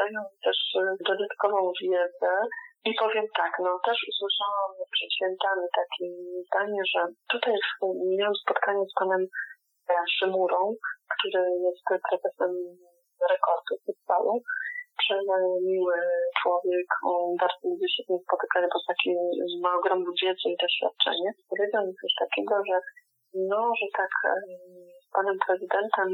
dają 0.00 0.20
mi 0.30 0.38
też 0.46 0.58
e, 0.80 0.82
dodatkową 1.08 1.58
wiedzę. 1.82 2.32
I 2.88 2.90
powiem 3.02 3.26
tak, 3.40 3.52
no 3.64 3.70
też 3.86 3.98
usłyszałam 4.12 4.70
przed 4.94 5.10
świętami 5.16 5.66
takie 5.80 6.06
zdanie, 6.46 6.82
że 6.92 7.00
tutaj 7.32 7.54
miałam 8.18 8.34
spotkanie 8.42 8.84
z 8.90 8.94
panem 9.00 9.22
Szymurą, 10.18 10.74
który 11.14 11.42
jest 11.66 11.82
prezesem 12.08 12.50
rekordu 13.30 13.72
zespołu 13.86 14.42
szczery, 15.02 15.38
miły 15.70 15.96
człowiek, 16.40 16.88
bardzo 17.40 17.62
lubi 17.68 17.88
się 17.94 18.00
z 18.04 18.08
nim 18.10 18.20
spotykać, 18.26 18.62
bo 18.72 18.78
taki 18.90 19.10
ma 19.64 19.70
ogromną 19.78 20.10
wiedzę 20.22 20.46
i 20.54 20.60
doświadczenie. 20.64 21.28
Powiedział 21.50 21.80
mi 21.86 21.94
coś 22.00 22.12
takiego, 22.22 22.54
że 22.68 22.76
no, 23.50 23.60
że 23.78 23.86
tak 24.00 24.12
z 24.99 24.99
panem 25.14 25.36
prezydentem 25.46 26.08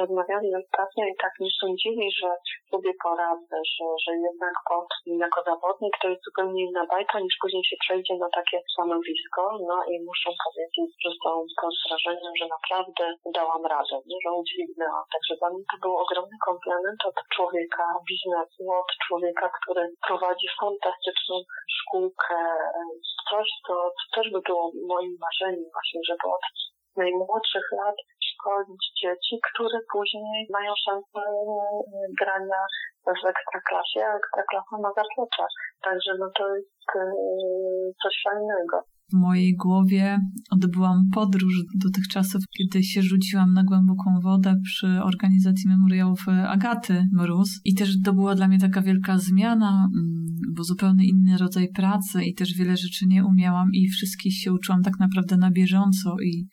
rozmawiali 0.00 0.50
ostatnio 0.62 1.04
i 1.06 1.16
tak 1.22 1.32
nie 1.40 1.50
sądzili, 1.60 2.06
że 2.20 2.28
sobie 2.70 2.92
poradzę, 3.04 3.56
że, 3.74 3.86
że 4.04 4.12
jednak 4.28 4.54
pod, 4.70 4.88
jako 5.24 5.38
zawodnik 5.50 5.94
to 6.02 6.08
jest 6.08 6.24
zupełnie 6.24 6.60
inna 6.64 6.84
bajka 6.94 7.20
niż 7.20 7.34
później 7.42 7.64
się 7.64 7.76
przejdzie 7.84 8.14
na 8.24 8.28
takie 8.38 8.58
stanowisko. 8.72 9.42
No 9.68 9.76
i 9.90 9.94
muszę 10.08 10.30
powiedzieć, 10.44 10.90
że 11.04 11.10
są 11.22 11.30
pod 11.60 11.74
wrażeniem, 11.84 12.32
że 12.40 12.46
naprawdę 12.56 13.04
dałam 13.38 13.64
radę, 13.74 13.96
nie? 14.06 14.18
że 14.24 14.30
udźwignęłam. 14.40 15.04
Także 15.14 15.34
dla 15.40 15.48
mnie 15.50 15.64
to 15.72 15.76
był 15.84 15.94
ogromny 16.04 16.36
komplement 16.48 17.00
od 17.10 17.18
człowieka 17.34 17.84
biznesu, 18.08 18.62
od 18.82 18.90
człowieka, 19.06 19.46
który 19.58 19.82
prowadzi 20.06 20.48
fantastyczną 20.60 21.34
szkółkę. 21.76 22.38
Coś, 23.30 23.48
co, 23.66 23.74
co 23.98 24.04
też 24.16 24.32
by 24.32 24.40
było 24.48 24.64
moim 24.94 25.14
marzeniem 25.24 25.70
właśnie, 25.76 26.00
żeby 26.08 26.24
od 26.36 26.44
najmłodszych 26.96 27.66
lat 27.80 27.96
szkolić 28.38 28.84
dzieci, 29.02 29.34
które 29.48 29.78
później 29.92 30.46
mają 30.56 30.72
szansę 30.84 31.20
e, 31.20 31.60
grania 32.20 32.62
w 33.06 33.26
ekstraklasie, 33.34 34.00
a 34.08 34.16
ekstraklasa 34.20 34.74
ma 34.82 34.90
zaplecze. 35.00 35.44
Także 35.86 36.10
no 36.20 36.28
to 36.38 36.44
jest 36.56 36.88
e, 36.96 37.02
coś 38.02 38.14
fajnego. 38.24 38.76
W 39.12 39.16
mojej 39.16 39.56
głowie 39.56 40.18
odbyłam 40.50 40.98
podróż 41.14 41.54
do 41.84 41.90
tych 41.94 42.08
czasów, 42.08 42.42
kiedy 42.58 42.82
się 42.82 43.02
rzuciłam 43.02 43.52
na 43.52 43.64
głęboką 43.64 44.20
wodę 44.22 44.54
przy 44.64 44.86
organizacji 45.02 45.68
memoriałów 45.68 46.20
Agaty 46.48 47.04
Mróz. 47.12 47.60
I 47.64 47.74
też 47.74 47.88
to 48.04 48.12
była 48.12 48.34
dla 48.34 48.48
mnie 48.48 48.58
taka 48.58 48.82
wielka 48.82 49.18
zmiana, 49.18 49.88
mm, 49.96 50.26
bo 50.56 50.64
zupełnie 50.64 51.08
inny 51.08 51.38
rodzaj 51.38 51.68
pracy 51.76 52.24
i 52.24 52.34
też 52.34 52.54
wiele 52.58 52.76
rzeczy 52.76 53.06
nie 53.06 53.24
umiałam 53.24 53.68
i 53.72 53.88
wszystkich 53.88 54.38
się 54.38 54.52
uczyłam 54.52 54.82
tak 54.82 54.98
naprawdę 54.98 55.36
na 55.36 55.50
bieżąco 55.50 56.16
i 56.24 56.48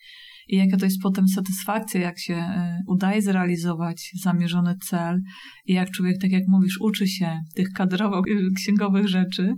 i 0.48 0.56
jaka 0.56 0.78
to 0.78 0.86
jest 0.86 1.02
potem 1.02 1.28
satysfakcja, 1.28 2.02
jak 2.02 2.20
się 2.20 2.36
e, 2.36 2.80
udaje 2.88 3.22
zrealizować 3.22 4.12
zamierzony 4.24 4.76
cel 4.78 5.22
i 5.66 5.74
jak 5.74 5.92
człowiek, 5.92 6.22
tak 6.22 6.32
jak 6.32 6.44
mówisz, 6.48 6.82
uczy 6.82 7.08
się 7.08 7.40
tych 7.56 7.68
kadrowo-księgowych 7.78 9.08
rzeczy, 9.18 9.54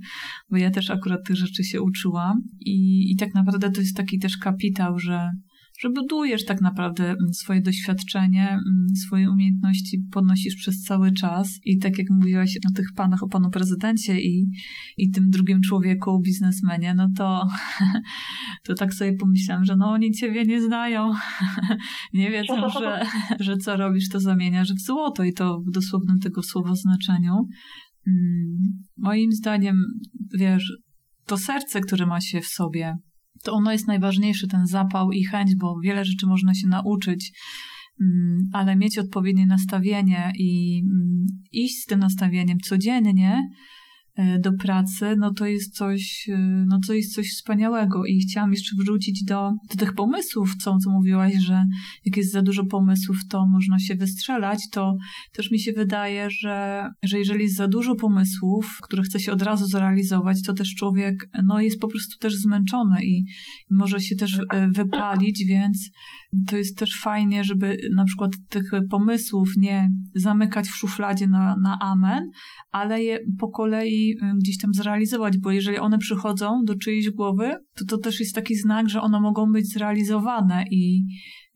bo 0.52 0.58
ja 0.58 0.72
też 0.72 0.90
akurat 0.90 1.20
tych 1.28 1.36
rzeczy 1.36 1.64
się 1.64 1.82
uczyłam 1.82 2.42
i, 2.60 3.12
i 3.12 3.16
tak 3.16 3.34
naprawdę 3.34 3.72
to 3.72 3.82
jest 3.82 3.98
taki 3.98 4.20
też 4.20 4.38
kapitał, 4.38 5.00
że 5.00 5.30
że 5.78 5.90
budujesz 5.90 6.46
tak 6.46 6.62
naprawdę 6.62 7.04
mm, 7.04 7.34
swoje 7.34 7.62
doświadczenie, 7.62 8.50
mm, 8.50 8.88
swoje 9.06 9.32
umiejętności 9.32 10.04
podnosisz 10.12 10.56
przez 10.56 10.82
cały 10.82 11.12
czas 11.12 11.60
i 11.66 11.78
tak 11.78 11.98
jak 11.98 12.08
mówiłaś 12.10 12.58
o 12.70 12.74
tych 12.76 12.88
panach, 12.96 13.24
o 13.24 13.28
panu 13.28 13.50
prezydencie 13.50 14.22
i, 14.22 14.48
i 14.98 15.12
tym 15.12 15.30
drugim 15.30 15.62
człowieku, 15.62 16.22
biznesmenie, 16.22 16.94
no 16.94 17.10
to, 17.18 17.48
to 18.66 18.74
tak 18.74 18.94
sobie 18.94 19.14
pomyślałam, 19.14 19.66
że 19.66 19.76
no 19.76 19.92
oni 19.92 20.12
ciebie 20.12 20.46
nie 20.46 20.62
znają, 20.62 21.12
nie 22.14 22.32
wiedzą, 22.32 22.70
że, 22.80 23.06
że 23.40 23.58
co 23.58 23.78
robisz, 23.78 24.10
to 24.10 24.20
zamieniasz 24.20 24.74
w 24.74 24.86
złoto 24.86 25.24
i 25.24 25.34
to 25.34 25.60
w 25.60 25.72
dosłownym 25.72 26.20
tego 26.20 26.44
słowa 26.44 26.76
znaczeniu. 26.76 27.34
Mm, 28.08 28.58
moim 28.98 29.32
zdaniem, 29.32 29.84
wiesz, 30.38 30.74
to 31.26 31.38
serce, 31.38 31.82
które 31.82 32.06
ma 32.06 32.22
się 32.22 32.42
w 32.42 32.48
sobie, 32.48 32.96
to 33.44 33.54
ono 33.54 33.72
jest 33.72 33.88
najważniejsze, 33.88 34.48
ten 34.48 34.68
zapał 34.68 35.12
i 35.12 35.24
chęć, 35.24 35.56
bo 35.56 35.80
wiele 35.84 36.06
rzeczy 36.06 36.28
można 36.28 36.54
się 36.54 36.68
nauczyć, 36.68 37.32
mm, 38.02 38.38
ale 38.54 38.76
mieć 38.76 38.98
odpowiednie 38.98 39.46
nastawienie 39.46 40.32
i 40.40 40.82
mm, 40.84 41.26
iść 41.52 41.84
z 41.84 41.86
tym 41.86 42.00
nastawieniem 42.00 42.60
codziennie, 42.60 43.42
do 44.40 44.54
pracy, 44.54 45.16
no 45.18 45.34
to 45.34 45.46
jest 45.46 45.76
coś, 45.76 46.30
e, 46.30 46.38
no 46.68 46.80
to 46.88 46.94
jest 46.94 47.14
coś 47.16 47.30
wspaniałego 47.30 48.06
i 48.06 48.20
chciałam 48.20 48.52
jeszcze 48.52 48.76
wrócić 48.76 49.24
do, 49.24 49.52
do 49.70 49.76
tych 49.76 49.94
pomysłów, 49.94 50.56
co, 50.56 50.78
co 50.78 50.90
mówiłaś, 50.90 51.34
że 51.34 51.64
jak 52.06 52.18
jest 52.18 52.32
za 52.32 52.42
dużo 52.42 52.66
pomysłów, 52.66 53.18
to 53.30 53.48
można 53.48 53.80
się 53.80 53.96
wystrzelać, 53.96 54.60
to 54.72 54.98
też 55.34 55.52
mi 55.52 55.60
się 55.60 55.72
wydaje, 55.72 56.30
że, 56.30 56.88
że 57.04 57.20
jeżeli 57.20 57.44
jest 57.44 57.56
za 57.56 57.68
dużo 57.68 57.96
pomysłów, 57.96 58.78
które 58.84 59.04
chce 59.04 59.20
się 59.20 59.32
od 59.32 59.42
razu 59.42 59.66
zrealizować, 59.66 60.42
to 60.42 60.54
też 60.54 60.76
człowiek, 60.76 61.30
no 61.44 61.62
jest 61.62 61.80
po 61.80 61.88
prostu 61.88 62.18
też 62.20 62.36
zmęczony 62.36 63.04
i, 63.04 63.18
i 63.72 63.74
może 63.74 64.00
się 64.00 64.16
też 64.16 64.40
e, 64.54 64.68
wypalić, 64.72 65.44
więc 65.48 65.90
to 66.48 66.58
jest 66.58 66.78
też 66.78 67.00
fajnie, 67.02 67.44
żeby 67.44 67.78
na 67.96 68.06
przykład 68.06 68.32
tych 68.50 68.72
pomysłów 68.90 69.50
nie 69.58 69.90
zamykać 70.16 70.68
w 70.68 70.76
szufladzie 70.76 71.28
na, 71.28 71.56
na 71.64 71.78
amen, 71.82 72.30
ale 72.72 73.04
je 73.04 73.20
po 73.40 73.50
kolei 73.50 74.12
y, 74.12 74.38
gdzieś 74.40 74.58
tam 74.58 74.74
zrealizować, 74.74 75.38
bo 75.38 75.52
jeżeli 75.52 75.78
one 75.78 75.98
przychodzą 75.98 76.62
do 76.66 76.76
czyjejś 76.76 77.10
głowy, 77.10 77.56
to 77.76 77.86
to 77.86 77.98
też 77.98 78.20
jest 78.20 78.36
taki 78.36 78.56
znak, 78.56 78.90
że 78.90 79.02
one 79.02 79.20
mogą 79.20 79.52
być 79.52 79.74
zrealizowane 79.74 80.64
i, 80.72 81.04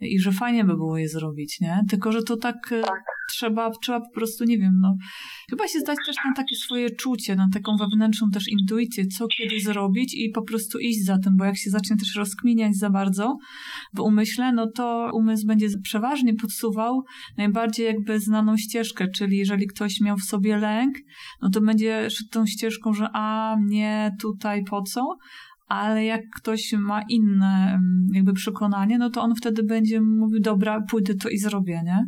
i 0.01 0.19
że 0.19 0.31
fajnie 0.31 0.63
by 0.63 0.73
było 0.73 0.97
je 0.97 1.09
zrobić, 1.09 1.59
nie? 1.59 1.81
Tylko, 1.89 2.11
że 2.11 2.23
to 2.23 2.37
tak, 2.37 2.71
y, 2.71 2.81
tak. 2.81 3.03
trzeba, 3.29 3.71
trzeba 3.83 3.99
po 3.99 4.11
prostu, 4.13 4.43
nie 4.43 4.57
wiem, 4.57 4.79
no, 4.81 4.95
chyba 5.49 5.67
się 5.67 5.79
zdać 5.79 5.97
też 6.05 6.15
na 6.25 6.33
takie 6.35 6.55
swoje 6.55 6.89
czucie, 6.89 7.35
na 7.35 7.47
taką 7.53 7.77
wewnętrzną 7.77 8.29
też 8.29 8.47
intuicję, 8.47 9.07
co 9.07 9.27
kiedy 9.27 9.59
zrobić 9.59 10.13
i 10.15 10.29
po 10.29 10.41
prostu 10.41 10.79
iść 10.79 11.05
za 11.05 11.17
tym, 11.17 11.37
bo 11.37 11.45
jak 11.45 11.57
się 11.57 11.69
zacznie 11.69 11.97
też 11.97 12.15
rozkminiać 12.15 12.75
za 12.75 12.89
bardzo 12.89 13.37
w 13.93 13.99
umyśle, 13.99 14.53
no 14.53 14.67
to 14.75 15.11
umysł 15.13 15.47
będzie 15.47 15.67
przeważnie 15.83 16.33
podsuwał 16.33 17.03
najbardziej 17.37 17.85
jakby 17.85 18.19
znaną 18.19 18.57
ścieżkę, 18.57 19.07
czyli 19.15 19.37
jeżeli 19.37 19.67
ktoś 19.67 20.01
miał 20.01 20.17
w 20.17 20.23
sobie 20.23 20.57
lęk, 20.57 20.95
no 21.41 21.49
to 21.49 21.61
będzie 21.61 22.09
szedł 22.09 22.29
tą 22.29 22.45
ścieżką, 22.45 22.93
że 22.93 23.07
a, 23.13 23.55
nie, 23.65 24.11
tutaj 24.21 24.63
po 24.63 24.81
co? 24.81 25.17
Ale 25.79 26.05
jak 26.05 26.21
ktoś 26.39 26.61
ma 26.89 26.99
inne 27.09 27.53
mm, 27.69 28.07
jakby 28.13 28.33
przekonanie, 28.33 28.97
no 28.97 29.09
to 29.09 29.21
on 29.21 29.35
wtedy 29.35 29.63
będzie 29.63 30.01
mówił, 30.01 30.39
dobra, 30.39 30.73
pójdę 30.91 31.13
to 31.23 31.29
i 31.29 31.37
zrobię, 31.37 31.81
nie? 31.89 31.99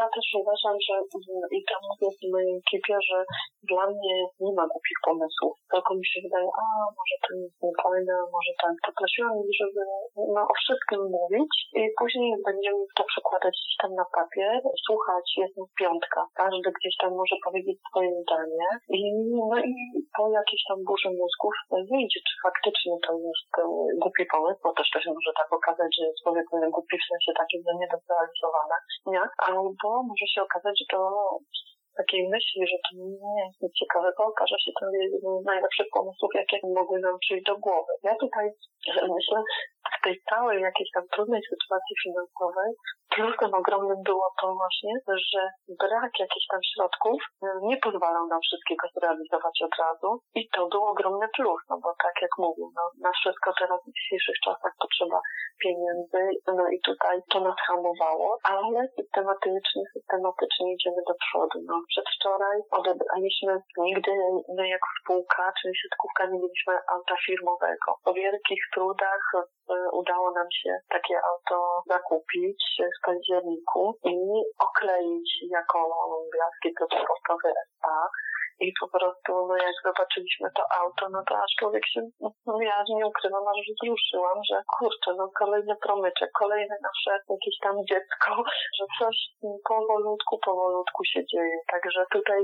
Ja 0.00 0.06
też 0.14 0.26
uważam, 0.42 0.76
że 0.86 0.94
i 1.58 1.60
to 1.68 1.74
mówię 1.88 2.08
w 2.16 2.32
mojej 2.32 2.52
ekipie, 2.62 2.96
że 3.08 3.16
dla 3.72 3.84
mnie 3.92 4.14
nie 4.44 4.52
ma 4.58 4.64
głupich 4.72 4.98
pomysłów. 5.08 5.54
Tylko 5.72 5.90
mi 5.94 6.06
się 6.10 6.18
wydaje, 6.26 6.48
a 6.62 6.64
może 6.98 7.16
to 7.24 7.30
jest 7.42 7.58
niefajne, 7.66 8.14
może 8.36 8.52
tak. 8.62 8.74
Poprosiłam 8.86 9.36
żeby 9.60 9.80
no, 10.34 10.40
o 10.52 10.54
wszystkim 10.62 11.00
mówić 11.16 11.52
i 11.80 11.82
później 12.00 12.30
będziemy 12.48 12.80
to 12.96 13.02
przekładać 13.12 13.54
gdzieś 13.60 13.76
tam 13.82 13.92
na 14.00 14.06
papier, 14.18 14.58
słuchać, 14.86 15.26
jest 15.42 15.56
piątka. 15.80 16.20
Każdy 16.42 16.68
gdzieś 16.78 16.94
tam 17.02 17.10
może 17.20 17.36
powiedzieć 17.46 17.76
swoje 17.88 18.10
zdanie 18.22 18.68
i 18.98 19.00
no 19.50 19.58
i 19.72 19.74
po 20.16 20.22
jakiejś 20.38 20.62
tam 20.68 20.78
burzy 20.88 21.10
mózgów 21.20 21.54
wyjdzie, 21.90 22.20
czy 22.28 22.34
faktycznie 22.46 22.94
to 23.06 23.12
jest 23.26 23.50
e, 23.58 23.64
głupi 24.02 24.24
pomysł, 24.34 24.60
bo 24.64 24.72
też 24.72 24.88
to 24.92 24.98
się 25.00 25.10
może 25.16 25.32
tak 25.40 25.50
okazać, 25.58 25.90
że 25.96 26.04
jest 26.08 26.22
powiedzmy 26.28 26.70
głupi 26.74 26.96
w 26.98 27.08
sensie 27.10 27.30
takim, 27.40 27.60
że 27.66 27.72
nie 27.80 27.88
do 27.92 27.98
zrealizowania, 28.06 28.78
nie? 29.12 29.22
Ale 29.46 29.58
bo 29.82 29.90
może 30.10 30.26
się 30.34 30.40
okazać, 30.48 30.74
że 30.80 30.86
to 30.94 30.98
takiej 32.00 32.22
myśli, 32.34 32.60
że 32.70 32.78
to 32.84 32.90
nie 33.24 33.34
jest 33.44 33.58
nic 33.62 33.72
ciekawego, 33.80 34.20
okaże 34.24 34.58
się 34.64 34.72
to 34.78 34.84
jednym 35.02 35.36
z 35.42 35.44
najlepszych 35.52 35.88
pomysłów, 35.96 36.30
jakie 36.40 36.56
mogły 36.78 36.98
nam 37.00 37.16
przyjść 37.24 37.44
do 37.50 37.56
głowy. 37.64 37.92
Ja 38.08 38.14
tutaj 38.24 38.46
myślę, 39.16 39.38
w 39.96 39.98
tej 40.04 40.16
całej 40.30 40.56
jakiejś 40.68 40.90
tam 40.94 41.04
trudnej 41.14 41.42
sytuacji 41.50 41.94
finansowej 42.04 42.70
plusem 43.18 43.52
ogromnym 43.60 44.00
było 44.10 44.26
to 44.40 44.46
właśnie, 44.62 44.92
że 45.32 45.42
brak 45.82 46.12
jakichś 46.24 46.46
tam 46.52 46.60
środków 46.72 47.18
e, 47.42 47.46
nie 47.62 47.76
pozwalał 47.76 48.24
nam 48.26 48.40
wszystkiego 48.46 48.84
zrealizować 48.96 49.56
od 49.66 49.74
razu 49.84 50.10
i 50.34 50.42
to 50.54 50.60
był 50.72 50.82
ogromny 50.84 51.26
plus, 51.36 51.60
no 51.70 51.76
bo 51.82 51.90
tak 52.04 52.16
jak 52.22 52.30
mówię, 52.38 52.66
no, 52.76 52.82
na 53.06 53.12
wszystko 53.18 53.48
teraz 53.60 53.80
w 53.82 53.94
dzisiejszych 53.96 54.38
czasach 54.44 54.72
potrzeba 54.82 55.18
pieniędzy, 55.62 56.20
no 56.58 56.64
i 56.74 56.78
tutaj 56.80 57.16
to 57.32 57.40
nas 57.40 57.58
hamowało, 57.68 58.38
ale 58.54 58.78
systematycznie, 58.96 59.82
systematycznie 59.94 60.66
idziemy 60.74 61.00
do 61.08 61.14
przodu. 61.24 61.56
No, 61.68 61.74
przedwczoraj 61.88 62.58
odebraliśmy 62.70 63.52
nigdy, 63.78 64.12
my 64.56 64.68
jak 64.68 64.80
spółka, 65.00 65.52
czyli 65.60 65.74
siatkówka, 65.76 66.26
nie 66.26 66.38
mieliśmy 66.38 66.74
auta 66.94 67.14
firmowego. 67.26 67.88
Po 68.04 68.12
wielkich 68.12 68.62
trudach 68.74 69.24
udało 69.92 70.30
nam 70.30 70.46
się 70.62 70.78
takie 70.88 71.14
auto 71.30 71.82
zakupić 71.86 72.62
w 72.98 73.06
październiku 73.06 73.98
i 74.04 74.16
okleić 74.58 75.28
jako 75.50 75.78
Klub 76.76 76.90
Sportowy 77.02 77.48
SA 77.48 78.08
i 78.60 78.72
po 78.80 78.88
prostu, 78.88 79.30
no 79.48 79.56
jak 79.56 79.76
zobaczyliśmy 79.84 80.48
to 80.56 80.62
auto, 80.80 81.08
no 81.14 81.20
to 81.28 81.34
aż 81.44 81.52
człowiek 81.58 81.86
się, 81.92 82.00
no 82.46 82.60
ja 82.62 82.84
nie 82.88 83.06
ukrywam, 83.06 83.44
aż 83.48 83.58
wzruszyłam, 83.68 84.38
że 84.50 84.56
kurczę, 84.78 85.10
no 85.16 85.30
kolejny 85.38 85.74
promyczek, 85.82 86.30
kolejne 86.38 86.76
nasze 86.88 87.12
jakieś 87.34 87.56
tam 87.62 87.76
dziecko, 87.90 88.30
że 88.78 88.84
coś 88.98 89.16
powolutku, 89.68 90.38
powolutku 90.44 91.04
się 91.04 91.20
dzieje. 91.32 91.56
Także 91.72 92.04
tutaj, 92.12 92.40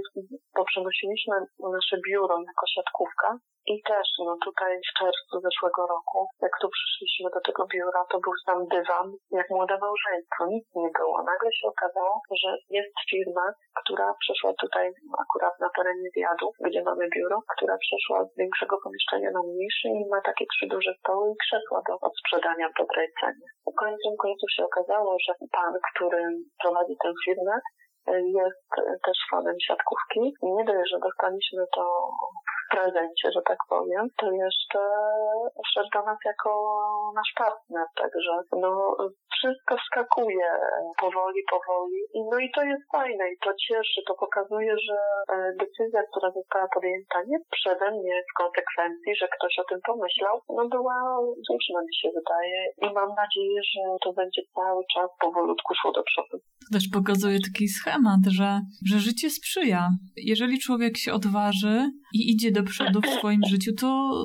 bo 0.57 0.65
przenosiliśmy 0.65 1.37
nasze 1.59 1.97
biuro 2.07 2.35
jako 2.51 2.67
siatkówka, 2.75 3.39
i 3.73 3.83
też, 3.83 4.09
no 4.19 4.37
tutaj 4.45 4.73
w 4.79 4.99
czerwcu 4.99 5.41
zeszłego 5.41 5.87
roku, 5.87 6.19
jak 6.43 6.53
tu 6.61 6.69
przyszliśmy 6.77 7.31
do 7.35 7.41
tego 7.41 7.67
biura, 7.67 8.05
to 8.11 8.17
był 8.25 8.33
sam 8.47 8.59
dywan, 8.67 9.07
jak 9.31 9.51
młode 9.51 9.79
małżeństwo, 9.79 10.41
nic 10.47 10.65
nie 10.75 10.91
było. 10.99 11.17
Nagle 11.23 11.51
się 11.53 11.67
okazało, 11.69 12.15
że 12.43 12.51
jest 12.71 12.95
firma, 13.11 13.47
która 13.81 14.15
przeszła 14.21 14.53
tutaj 14.61 14.87
akurat 15.25 15.55
na 15.61 15.69
terenie 15.77 16.04
zjadu, 16.15 16.47
gdzie 16.67 16.83
mamy 16.89 17.05
biuro, 17.15 17.39
która 17.53 17.77
przeszła 17.85 18.19
z 18.25 18.37
większego 18.41 18.75
pomieszczenia 18.85 19.31
na 19.31 19.43
mniejsze 19.43 19.89
i 19.89 20.03
ma 20.13 20.21
takie 20.21 20.45
trzy 20.53 20.67
duże 20.67 20.93
stoły 21.01 21.25
i 21.33 21.41
krzesła 21.43 21.81
do 21.89 21.95
odsprzedania 22.09 22.67
w 22.69 22.79
dobrej 22.81 23.09
cenie. 23.21 23.47
Końcem 23.83 24.15
końców 24.25 24.51
się 24.57 24.65
okazało, 24.71 25.17
że 25.25 25.33
pan, 25.59 25.73
który 25.91 26.21
prowadzi 26.63 26.97
tę 27.03 27.09
firmę, 27.25 27.57
jest 28.41 28.69
też 29.07 29.19
fanem 29.31 29.57
siatkówki. 29.67 30.21
Nie 30.43 30.65
dość, 30.65 30.91
że 30.91 30.99
dostaliśmy 31.09 31.63
to 31.77 31.85
prezencie, 32.71 33.27
że 33.35 33.43
tak 33.51 33.59
powiem, 33.69 34.09
to 34.17 34.27
jeszcze 34.33 34.81
wszedł 35.67 35.89
do 35.95 36.03
nas 36.09 36.19
jako 36.25 36.51
nasz 37.15 37.33
partner, 37.37 37.87
także 37.97 38.33
no 38.65 38.71
wszystko 39.37 39.77
wskakuje 39.77 40.51
powoli, 41.01 41.41
powoli 41.55 42.01
i 42.15 42.21
no 42.31 42.39
i 42.39 42.49
to 42.55 42.63
jest 42.63 42.85
fajne 42.93 43.25
i 43.33 43.37
to 43.45 43.51
cieszy, 43.67 44.01
to 44.07 44.15
pokazuje, 44.25 44.75
że 44.87 44.99
e, 45.35 45.37
decyzja, 45.63 46.01
która 46.11 46.29
została 46.39 46.67
podjęta 46.75 47.19
nie 47.31 47.39
przede 47.57 47.87
mnie 47.91 48.15
w 48.31 48.33
konsekwencji, 48.43 49.11
że 49.21 49.27
ktoś 49.37 49.55
o 49.63 49.65
tym 49.71 49.81
pomyślał, 49.91 50.35
no 50.57 50.69
była 50.69 50.97
słuszna 51.47 51.81
mi 51.87 51.95
się 52.01 52.09
wydaje 52.19 52.61
i 52.85 52.87
mam 52.99 53.11
nadzieję, 53.23 53.61
że 53.73 53.81
to 54.05 54.13
będzie 54.13 54.43
cały 54.55 54.83
czas 54.95 55.09
powolutku 55.21 55.75
szło 55.75 55.93
do 55.93 56.03
przodu. 56.03 56.37
To 56.63 56.69
też 56.73 56.85
pokazuje 56.93 57.39
taki 57.49 57.69
schemat, 57.69 58.23
że, 58.39 58.61
że 58.91 58.99
życie 58.99 59.31
sprzyja. 59.31 59.89
Jeżeli 60.17 60.59
człowiek 60.59 60.97
się 60.97 61.13
odważy 61.13 61.77
i 62.19 62.21
idzie 62.33 62.51
do 62.55 62.63
przodu 62.63 63.01
w 63.01 63.07
swoim 63.07 63.41
życiu, 63.49 63.73
to, 63.73 64.25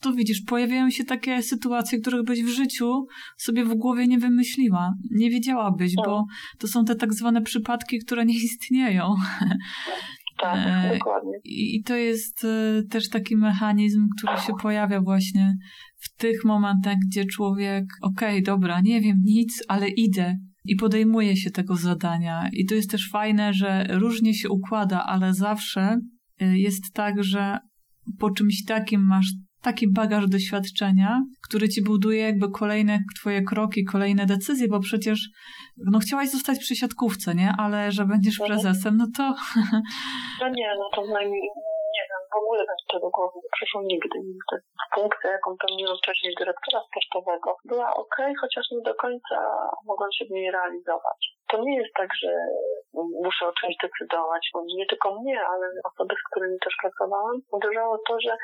to 0.00 0.12
widzisz, 0.12 0.42
pojawiają 0.46 0.90
się 0.90 1.04
takie 1.04 1.42
sytuacje, 1.42 1.98
których 1.98 2.24
byś 2.24 2.42
w 2.42 2.48
życiu 2.48 3.06
sobie 3.36 3.64
w 3.64 3.74
głowie 3.74 4.06
nie 4.06 4.18
wymyśliła, 4.18 4.94
nie 5.10 5.30
wiedziałabyś, 5.30 5.94
bo 5.96 6.24
to 6.58 6.68
są 6.68 6.84
te 6.84 6.94
tak 6.94 7.14
zwane 7.14 7.42
przypadki, 7.42 7.98
które 7.98 8.24
nie 8.24 8.34
istnieją. 8.34 9.14
Tak, 10.40 10.58
e, 10.66 10.98
dokładnie. 10.98 11.32
I 11.44 11.82
to 11.82 11.96
jest 11.96 12.44
e, 12.44 12.82
też 12.90 13.08
taki 13.08 13.36
mechanizm, 13.36 14.08
który 14.18 14.38
się 14.38 14.52
pojawia 14.62 15.00
właśnie 15.00 15.56
w 15.96 16.16
tych 16.16 16.44
momentach, 16.44 16.96
gdzie 17.08 17.24
człowiek, 17.24 17.84
okej, 18.02 18.30
okay, 18.30 18.42
dobra, 18.42 18.80
nie 18.80 19.00
wiem 19.00 19.16
nic, 19.24 19.62
ale 19.68 19.88
idę 19.88 20.36
i 20.64 20.76
podejmuje 20.76 21.36
się 21.36 21.50
tego 21.50 21.76
zadania. 21.76 22.48
I 22.52 22.66
to 22.66 22.74
jest 22.74 22.90
też 22.90 23.10
fajne, 23.10 23.52
że 23.52 23.86
różnie 23.90 24.34
się 24.34 24.48
układa, 24.48 25.04
ale 25.04 25.34
zawsze 25.34 25.98
jest 26.40 26.94
tak, 26.94 27.14
że 27.22 27.58
po 28.20 28.30
czymś 28.30 28.64
takim 28.68 29.06
masz 29.08 29.26
taki 29.62 29.92
bagaż 29.92 30.24
doświadczenia, 30.28 31.10
który 31.46 31.68
ci 31.68 31.80
buduje 31.84 32.20
jakby 32.30 32.46
kolejne 32.50 32.98
twoje 33.20 33.42
kroki, 33.42 33.84
kolejne 33.84 34.26
decyzje, 34.26 34.66
bo 34.68 34.80
przecież 34.80 35.18
no 35.92 35.98
chciałaś 35.98 36.28
zostać 36.30 36.58
przy 36.58 36.74
siatkówce, 36.76 37.34
nie? 37.34 37.50
Ale 37.58 37.92
że 37.92 38.04
będziesz 38.04 38.40
mhm. 38.40 38.48
prezesem, 38.50 38.96
no 38.96 39.06
to... 39.16 39.24
No 40.42 40.48
nie, 40.48 40.70
no 40.80 40.86
to 40.94 41.00
najmniej, 41.18 41.42
nie 41.96 42.04
wiem, 42.08 42.22
w 42.34 42.36
ogóle 42.40 42.60
bez 42.70 42.80
tego 42.92 43.10
głowy 43.16 43.36
nie 43.44 43.50
przyszło 43.56 43.82
nigdy, 43.82 44.16
nigdy. 44.30 44.56
Funkcja, 44.94 45.30
jaką 45.36 45.50
pełniłam 45.62 45.96
wcześniej 46.02 46.32
dyrektora 46.38 46.80
sportowego, 46.88 47.48
była 47.64 47.88
ok, 48.02 48.16
chociaż 48.40 48.64
nie 48.72 48.82
do 48.88 48.94
końca 48.94 49.36
mogłam 49.86 50.12
się 50.16 50.24
w 50.24 50.30
niej 50.30 50.50
realizować. 50.50 51.20
To 51.52 51.62
nie 51.62 51.76
jest 51.76 51.94
tak, 51.94 52.08
że 52.22 52.30
muszę 53.24 53.46
o 53.46 53.52
czymś 53.60 53.74
decydować, 53.82 54.50
bo 54.52 54.64
nie 54.76 54.86
tylko 54.86 55.20
mnie, 55.20 55.40
ale 55.40 55.66
osoby, 55.84 56.14
z 56.14 56.30
którymi 56.30 56.58
też 56.64 56.74
pracowałam, 56.82 57.36
uderzało 57.52 57.98
to, 58.08 58.20
że 58.20 58.36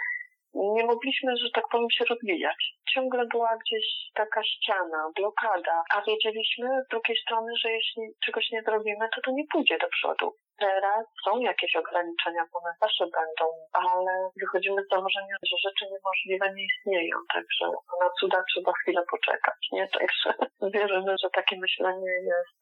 nie 0.54 0.84
mogliśmy, 0.86 1.36
że 1.36 1.48
tak 1.54 1.64
powiem, 1.70 1.90
się 1.90 2.04
rozwijać. 2.04 2.60
Ciągle 2.94 3.26
była 3.26 3.56
gdzieś 3.56 3.84
taka 4.14 4.44
ściana, 4.44 5.10
blokada, 5.16 5.82
a 5.94 6.02
wiedzieliśmy 6.02 6.68
z 6.86 6.88
drugiej 6.90 7.16
strony, 7.16 7.52
że 7.62 7.70
jeśli 7.70 8.02
czegoś 8.24 8.50
nie 8.50 8.62
zrobimy, 8.62 9.08
to 9.14 9.20
to 9.24 9.30
nie 9.30 9.44
pójdzie 9.52 9.78
do 9.78 9.88
przodu. 9.88 10.34
Teraz 10.58 11.06
są 11.24 11.38
jakieś 11.38 11.76
ograniczenia, 11.76 12.42
bo 12.52 12.58
one 12.58 12.72
zawsze 12.80 13.04
będą, 13.04 13.44
ale 13.72 14.30
wychodzimy 14.40 14.82
z 14.82 14.90
założenia, 14.94 15.36
że 15.48 15.56
rzeczy 15.66 15.84
niemożliwe 15.92 16.54
nie 16.54 16.64
istnieją, 16.70 17.16
także 17.34 17.64
na 18.02 18.08
cuda 18.20 18.44
trzeba 18.50 18.72
chwilę 18.72 19.02
poczekać, 19.10 19.60
nie? 19.72 19.88
Także 19.88 20.28
wierzymy, 20.74 21.14
że 21.22 21.28
takie 21.30 21.56
myślenie 21.58 22.12
jest 22.32 22.60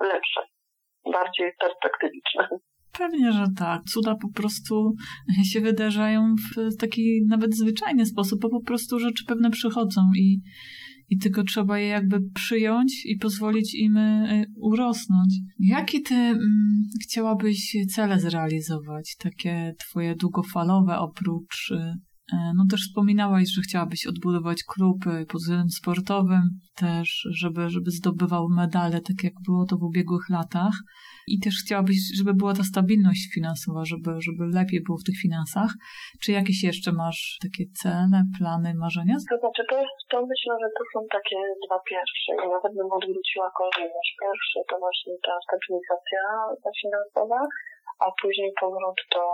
lepsze, 0.00 0.40
bardziej 1.12 1.52
perspektywiczne. 1.60 2.48
Pewnie, 2.98 3.32
że 3.32 3.44
tak. 3.58 3.82
Cuda 3.82 4.14
po 4.22 4.28
prostu 4.40 4.92
się 5.52 5.60
wydarzają 5.60 6.34
w 6.56 6.76
taki 6.80 7.20
nawet 7.28 7.56
zwyczajny 7.56 8.06
sposób, 8.06 8.40
bo 8.40 8.48
po 8.48 8.62
prostu 8.66 8.98
rzeczy 8.98 9.24
pewne 9.28 9.50
przychodzą 9.50 10.00
i, 10.16 10.40
i 11.08 11.18
tylko 11.18 11.42
trzeba 11.44 11.78
je 11.78 11.86
jakby 11.86 12.20
przyjąć 12.34 13.06
i 13.06 13.16
pozwolić 13.18 13.74
im 13.74 13.96
e, 13.96 14.44
urosnąć. 14.56 15.34
Jakie 15.58 16.00
ty 16.00 16.14
mm, 16.14 16.82
chciałabyś 17.02 17.76
cele 17.94 18.20
zrealizować? 18.20 19.16
Takie 19.18 19.74
twoje 19.78 20.16
długofalowe 20.16 20.98
oprócz 20.98 21.72
E, 21.72 21.96
no 22.56 22.64
też 22.70 22.80
wspominałaś, 22.80 23.48
że 23.54 23.62
chciałabyś 23.62 24.06
odbudować 24.06 24.58
klub 24.72 24.98
pod 25.30 25.40
względem 25.40 25.70
sportowym, 25.70 26.42
też 26.76 27.08
żeby, 27.40 27.70
żeby 27.70 27.90
zdobywał 27.90 28.44
medale, 28.62 28.96
tak 29.08 29.18
jak 29.24 29.36
było 29.46 29.62
to 29.70 29.74
w 29.76 29.82
ubiegłych 29.82 30.26
latach. 30.36 30.74
I 31.32 31.34
też 31.44 31.54
chciałabyś, 31.62 31.98
żeby 32.18 32.32
była 32.40 32.52
ta 32.58 32.64
stabilność 32.72 33.22
finansowa, 33.34 33.82
żeby, 33.92 34.10
żeby 34.26 34.42
lepiej 34.58 34.80
było 34.86 34.98
w 34.98 35.06
tych 35.08 35.18
finansach. 35.24 35.70
Czy 36.22 36.28
jakieś 36.38 36.58
jeszcze 36.70 36.90
masz 37.02 37.20
takie 37.44 37.64
cele, 37.82 38.18
plany, 38.38 38.70
marzenia? 38.84 39.16
To 39.32 39.38
znaczy, 39.42 39.62
to, 39.70 39.76
jest, 39.82 39.98
to 40.10 40.16
myślę, 40.32 40.52
że 40.62 40.68
to 40.76 40.82
są 40.92 40.98
takie 41.16 41.38
dwa 41.64 41.78
pierwsze. 41.90 42.30
I 42.44 42.46
nawet 42.54 42.72
bym 42.78 42.90
odwróciła 42.98 43.48
kolejność. 43.62 44.10
Pierwszy 44.22 44.58
to 44.68 44.74
właśnie 44.84 45.14
ta 45.26 45.34
stabilizacja 45.46 46.22
finansowa, 46.82 47.40
a 47.98 48.06
później 48.22 48.52
powrót 48.60 48.98
do 49.14 49.24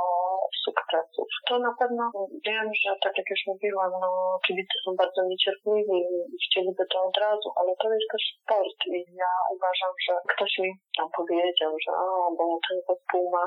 sukcesów. 0.65 1.29
To 1.49 1.59
na 1.59 1.73
pewno 1.79 2.03
wiem, 2.47 2.69
że 2.83 2.91
tak 3.03 3.15
jak 3.19 3.27
już 3.31 3.43
mówiłam, 3.47 3.91
no 4.01 4.39
kibice 4.47 4.77
są 4.85 4.91
bardzo 5.03 5.21
niecierpliwi 5.31 5.99
i 6.33 6.37
chcieliby 6.45 6.85
to 6.93 6.99
od 7.09 7.17
razu, 7.17 7.49
ale 7.57 7.71
to 7.81 7.87
jest 7.93 8.09
też 8.13 8.25
sport 8.43 8.81
i 8.87 8.99
ja 9.23 9.33
uważam, 9.57 9.93
że 10.07 10.13
ktoś 10.33 10.53
mi 10.59 10.71
tam 10.97 11.09
powiedział, 11.17 11.73
że 11.85 11.93
o, 11.93 12.09
bo 12.39 12.45
ten 12.69 12.79
zespół 12.89 13.31
ma 13.31 13.45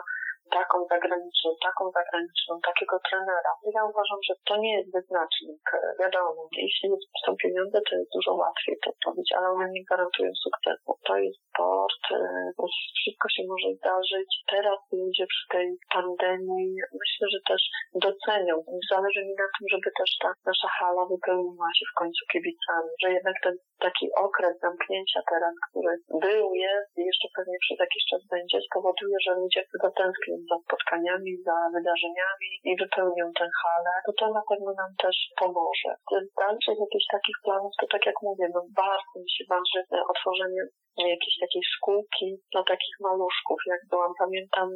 taką 0.59 0.75
zagraniczną, 0.93 1.49
taką 1.67 1.83
zagraniczną, 1.97 2.51
takiego 2.69 2.95
trenera. 3.09 3.51
Ja 3.77 3.81
uważam, 3.91 4.19
że 4.27 4.33
to 4.47 4.53
nie 4.63 4.73
jest 4.77 4.89
wyznacznik. 4.97 5.63
Wiadomo, 5.99 6.41
jeśli 6.65 6.89
są 7.25 7.29
pieniądze, 7.43 7.77
to 7.87 7.95
jest 7.95 8.11
dużo 8.17 8.31
łatwiej 8.43 8.75
to 8.83 8.89
robić, 9.05 9.29
ale 9.37 9.47
one 9.55 9.65
nie 9.75 9.83
gwarantują 9.85 10.31
sukcesu. 10.45 10.89
To 11.07 11.13
jest 11.17 11.39
sport, 11.49 12.03
e, 12.11 12.17
wszystko 12.99 13.27
się 13.35 13.43
może 13.51 13.69
zdarzyć. 13.79 14.29
Teraz 14.55 14.79
ludzie 14.91 15.25
przy 15.33 15.45
tej 15.55 15.67
pandemii 15.95 16.69
myślę, 17.01 17.25
że 17.33 17.39
też 17.49 17.61
docenią. 18.07 18.53
Zależy 18.93 19.21
mi 19.27 19.33
na 19.43 19.47
tym, 19.53 19.65
żeby 19.73 19.89
też 19.99 20.09
ta 20.21 20.29
nasza 20.49 20.69
hala 20.77 21.03
wypełniła 21.11 21.69
się 21.77 21.85
w 21.91 21.97
końcu 21.99 22.21
kibicami, 22.31 22.91
że 23.01 23.09
jednak 23.17 23.35
ten 23.43 23.55
taki 23.85 24.05
okres 24.25 24.55
zamknięcia 24.65 25.21
teraz, 25.31 25.53
który 25.67 25.93
był, 26.25 26.45
jest 26.65 26.89
i 26.97 27.01
jeszcze 27.09 27.27
pewnie 27.37 27.57
przez 27.65 27.77
jakiś 27.85 28.03
czas 28.09 28.21
będzie, 28.33 28.57
spowoduje, 28.69 29.17
że 29.25 29.31
ludzie 29.41 29.61
zatęsknią 29.85 30.30
za 30.49 30.57
spotkaniami, 30.65 31.31
za 31.47 31.57
wydarzeniami 31.75 32.49
i 32.69 32.71
wypełnią 32.81 33.25
tę 33.39 33.45
halę, 33.61 33.93
to 34.05 34.11
to 34.19 34.25
na 34.39 34.43
pewno 34.49 34.71
nam 34.81 34.91
też 35.03 35.17
pomoże. 35.43 35.91
Z 36.25 36.33
dalszych 36.41 36.77
jakichś 36.85 37.07
takich 37.15 37.37
planów, 37.45 37.73
to 37.79 37.85
tak 37.93 38.03
jak 38.09 38.17
mówię, 38.27 38.45
no 38.55 38.61
bardzo 38.81 39.15
mi 39.23 39.31
się 39.35 39.43
marzy 39.53 39.79
otworzenie 40.13 40.61
jakiejś 40.97 41.35
takiej 41.43 41.63
szkółki 41.73 42.27
dla 42.53 42.63
takich 42.63 42.95
maluszków. 43.07 43.59
Jak 43.73 43.81
byłam, 43.89 44.13
pamiętam 44.23 44.67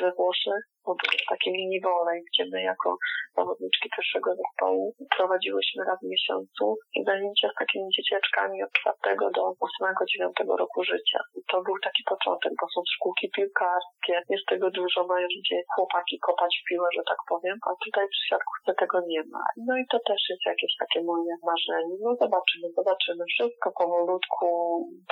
we 0.00 0.12
Włoszech, 0.16 0.62
bo 0.86 0.94
był 0.94 1.18
taki 1.28 1.48
mini 1.52 1.80
wolej, 1.80 2.18
gdzie 2.28 2.44
my 2.52 2.62
jako 2.62 2.96
zawodniczki 3.36 3.88
pierwszego 3.96 4.30
zespołu 4.40 4.94
prowadziłyśmy 5.16 5.84
raz 5.84 5.98
w 6.00 6.10
miesiącu 6.14 6.64
zajęcia 7.06 7.48
z 7.50 7.58
takimi 7.62 7.88
dzieciaczkami 7.96 8.62
od 8.62 8.72
czwartego 8.78 9.30
do 9.36 9.42
ósmego, 9.66 10.00
dziewiątego 10.10 10.56
roku 10.56 10.84
życia. 10.84 11.20
To 11.50 11.62
był 11.66 11.76
taki 11.86 12.02
początek, 12.12 12.52
bo 12.60 12.66
są 12.74 12.80
szkółki 12.94 13.26
piłkarskie, 13.36 14.14
jest 14.34 14.46
tego 14.52 14.70
dużo, 14.70 15.06
mają 15.06 15.26
gdzie 15.42 15.58
chłopaki 15.74 16.16
kopać 16.28 16.52
w 16.58 16.68
piłę, 16.68 16.88
że 16.96 17.02
tak 17.08 17.20
powiem, 17.28 17.56
a 17.68 17.70
tutaj 17.84 18.04
w 18.08 18.28
siatkówce 18.28 18.70
tego 18.80 18.96
nie 19.06 19.22
ma. 19.32 19.44
No 19.66 19.72
i 19.80 19.84
to 19.90 19.98
też 20.08 20.20
jest 20.30 20.44
jakieś 20.46 20.72
takie 20.82 21.00
moje 21.10 21.34
marzenie. 21.50 21.94
No 22.04 22.10
zobaczymy, 22.24 22.66
zobaczymy. 22.78 23.24
Wszystko 23.34 23.72
powolutku, 23.82 24.46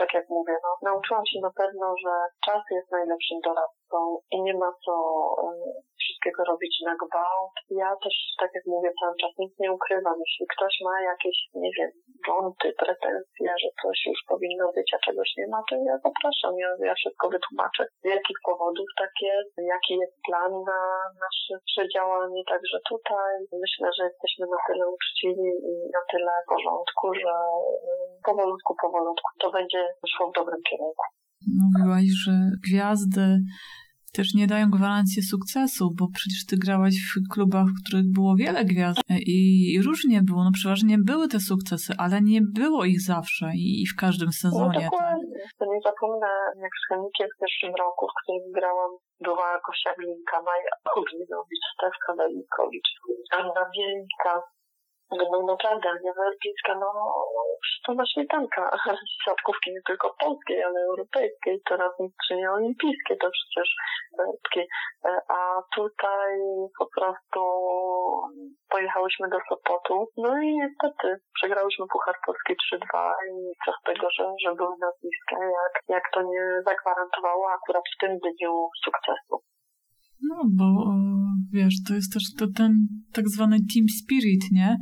tak 0.00 0.14
jak 0.14 0.26
mówię, 0.28 0.54
no, 0.64 0.70
nauczyłam 0.90 1.26
się 1.26 1.38
na 1.42 1.52
pewno, 1.61 1.87
że 2.04 2.12
czas 2.46 2.62
jest 2.70 2.90
najlepszym 2.90 3.38
doradcą 3.44 3.79
są 3.90 3.98
i 4.35 4.42
nie 4.46 4.55
ma 4.62 4.70
co 4.84 4.95
e, 5.45 5.51
wszystkiego 6.03 6.41
robić 6.51 6.74
na 6.88 6.95
gwałt. 7.03 7.57
Ja 7.82 7.91
też, 8.05 8.16
tak 8.41 8.51
jak 8.57 8.64
mówię 8.74 8.91
cały 9.01 9.14
czas, 9.20 9.32
nic 9.38 9.53
nie 9.62 9.70
ukrywam. 9.72 10.16
Jeśli 10.24 10.45
ktoś 10.55 10.74
ma 10.86 10.95
jakieś, 11.12 11.36
nie 11.64 11.72
wiem, 11.76 11.91
wąty, 12.28 12.66
pretensje, 12.82 13.51
że 13.62 13.70
coś 13.82 13.99
już 14.12 14.20
powinno 14.32 14.66
być, 14.76 14.88
a 14.97 14.99
czegoś 15.07 15.28
nie 15.38 15.47
ma, 15.53 15.61
to 15.68 15.74
ja 15.91 15.97
zapraszam. 16.07 16.53
Ja, 16.62 16.70
ja 16.91 16.95
szybko 17.05 17.24
wytłumaczę, 17.34 17.82
z 18.05 18.07
jakich 18.16 18.38
powodów 18.49 18.88
tak 19.03 19.14
jest, 19.30 19.53
jaki 19.74 19.93
jest 20.03 20.16
plan 20.26 20.53
na 20.70 20.80
nasze 21.24 21.82
działanie. 21.95 22.43
Także 22.53 22.78
tutaj 22.93 23.32
myślę, 23.64 23.86
że 23.97 24.03
jesteśmy 24.11 24.45
na 24.55 24.61
tyle 24.66 24.84
uczciwi 24.97 25.51
i 25.70 25.72
na 25.97 26.03
tyle 26.11 26.32
w 26.43 26.49
porządku, 26.55 27.07
że 27.22 27.34
e, 27.91 27.95
powolutku, 28.28 28.70
powolutku 28.84 29.28
to 29.43 29.47
będzie 29.57 29.82
szło 30.12 30.24
w 30.30 30.36
dobrym 30.38 30.62
kierunku. 30.70 31.05
Mówiłaś, 31.62 32.07
że 32.24 32.32
gwiazdy 32.66 33.26
też 34.12 34.34
nie 34.34 34.46
dają 34.46 34.70
gwarancji 34.70 35.22
sukcesu, 35.22 35.90
bo 35.98 36.04
przecież 36.14 36.46
ty 36.46 36.56
grałaś 36.56 36.94
w 37.11 37.32
klubach, 37.32 37.66
w 37.66 37.80
których 37.82 38.06
było 38.12 38.32
wiele 38.36 38.64
gwiazd 38.64 39.00
i 39.26 39.38
różnie 39.86 40.22
było. 40.22 40.44
No 40.44 40.50
przeważnie 40.52 40.96
były 40.98 41.28
te 41.28 41.40
sukcesy, 41.40 41.92
ale 41.98 42.16
nie 42.32 42.40
było 42.42 42.84
ich 42.84 43.00
zawsze 43.00 43.46
i 43.54 43.86
w 43.92 43.96
każdym 44.00 44.32
sezonie. 44.32 44.80
No 44.84 44.90
dokładnie. 44.90 45.40
To 45.58 45.64
nie 45.72 45.80
zapomnę, 45.84 46.30
jak 46.64 46.74
z 46.80 46.84
Chemikiem 46.88 47.28
w 47.34 47.40
pierwszym 47.40 47.74
roku, 47.84 48.06
w 48.08 48.16
którym 48.22 48.52
grałam, 48.58 48.90
była 49.20 49.48
Gosia 49.66 49.92
Glinka, 49.98 50.38
Maja 50.46 50.74
Oglinowicz, 50.96 51.66
Stefka 51.74 52.11
Welikowicz, 52.18 52.90
Anna 53.38 53.62
Wielka, 53.74 54.34
no 55.11 55.42
naprawdę, 55.46 55.88
Ania 55.88 56.12
Werbińska, 56.12 56.74
no, 56.74 56.92
to 57.86 57.94
na 57.94 58.04
śmietanka 58.06 58.70
siatkówki 59.24 59.70
nie 59.70 59.82
tylko 59.86 60.14
polskiej, 60.20 60.62
ale 60.62 60.80
europejskiej, 60.80 61.62
teraz 61.68 61.92
mistrzynie 62.00 62.50
olimpijskie 62.50 63.16
to 63.16 63.30
przecież 63.30 63.68
takie. 64.18 64.66
A 65.28 65.62
tutaj 65.76 66.30
po 66.78 66.86
prostu 66.96 67.40
pojechałyśmy 68.70 69.28
do 69.28 69.38
Sopotu, 69.48 70.08
no 70.16 70.42
i 70.42 70.54
niestety 70.54 71.20
przegrałyśmy 71.34 71.86
Puchar 71.92 72.14
Polski 72.26 72.52
3-2 72.74 73.12
i 73.30 73.52
co 73.64 73.72
z 73.72 73.82
tego, 73.84 74.06
że, 74.18 74.24
że 74.44 74.54
były 74.54 74.74
nazwiska, 74.80 75.36
jak, 75.44 75.82
jak 75.88 76.04
to 76.14 76.22
nie 76.22 76.44
zagwarantowało 76.66 77.50
akurat 77.50 77.84
w 77.94 78.00
tym 78.00 78.18
dniu 78.18 78.68
sukcesu. 78.84 79.42
No, 80.22 80.42
bo 80.50 80.94
wiesz, 81.52 81.74
to 81.86 81.94
jest 81.94 82.12
też 82.12 82.22
to 82.38 82.46
ten 82.46 82.86
tak 83.12 83.28
zwany 83.28 83.56
team 83.74 83.88
spirit, 83.88 84.50
nie? 84.52 84.76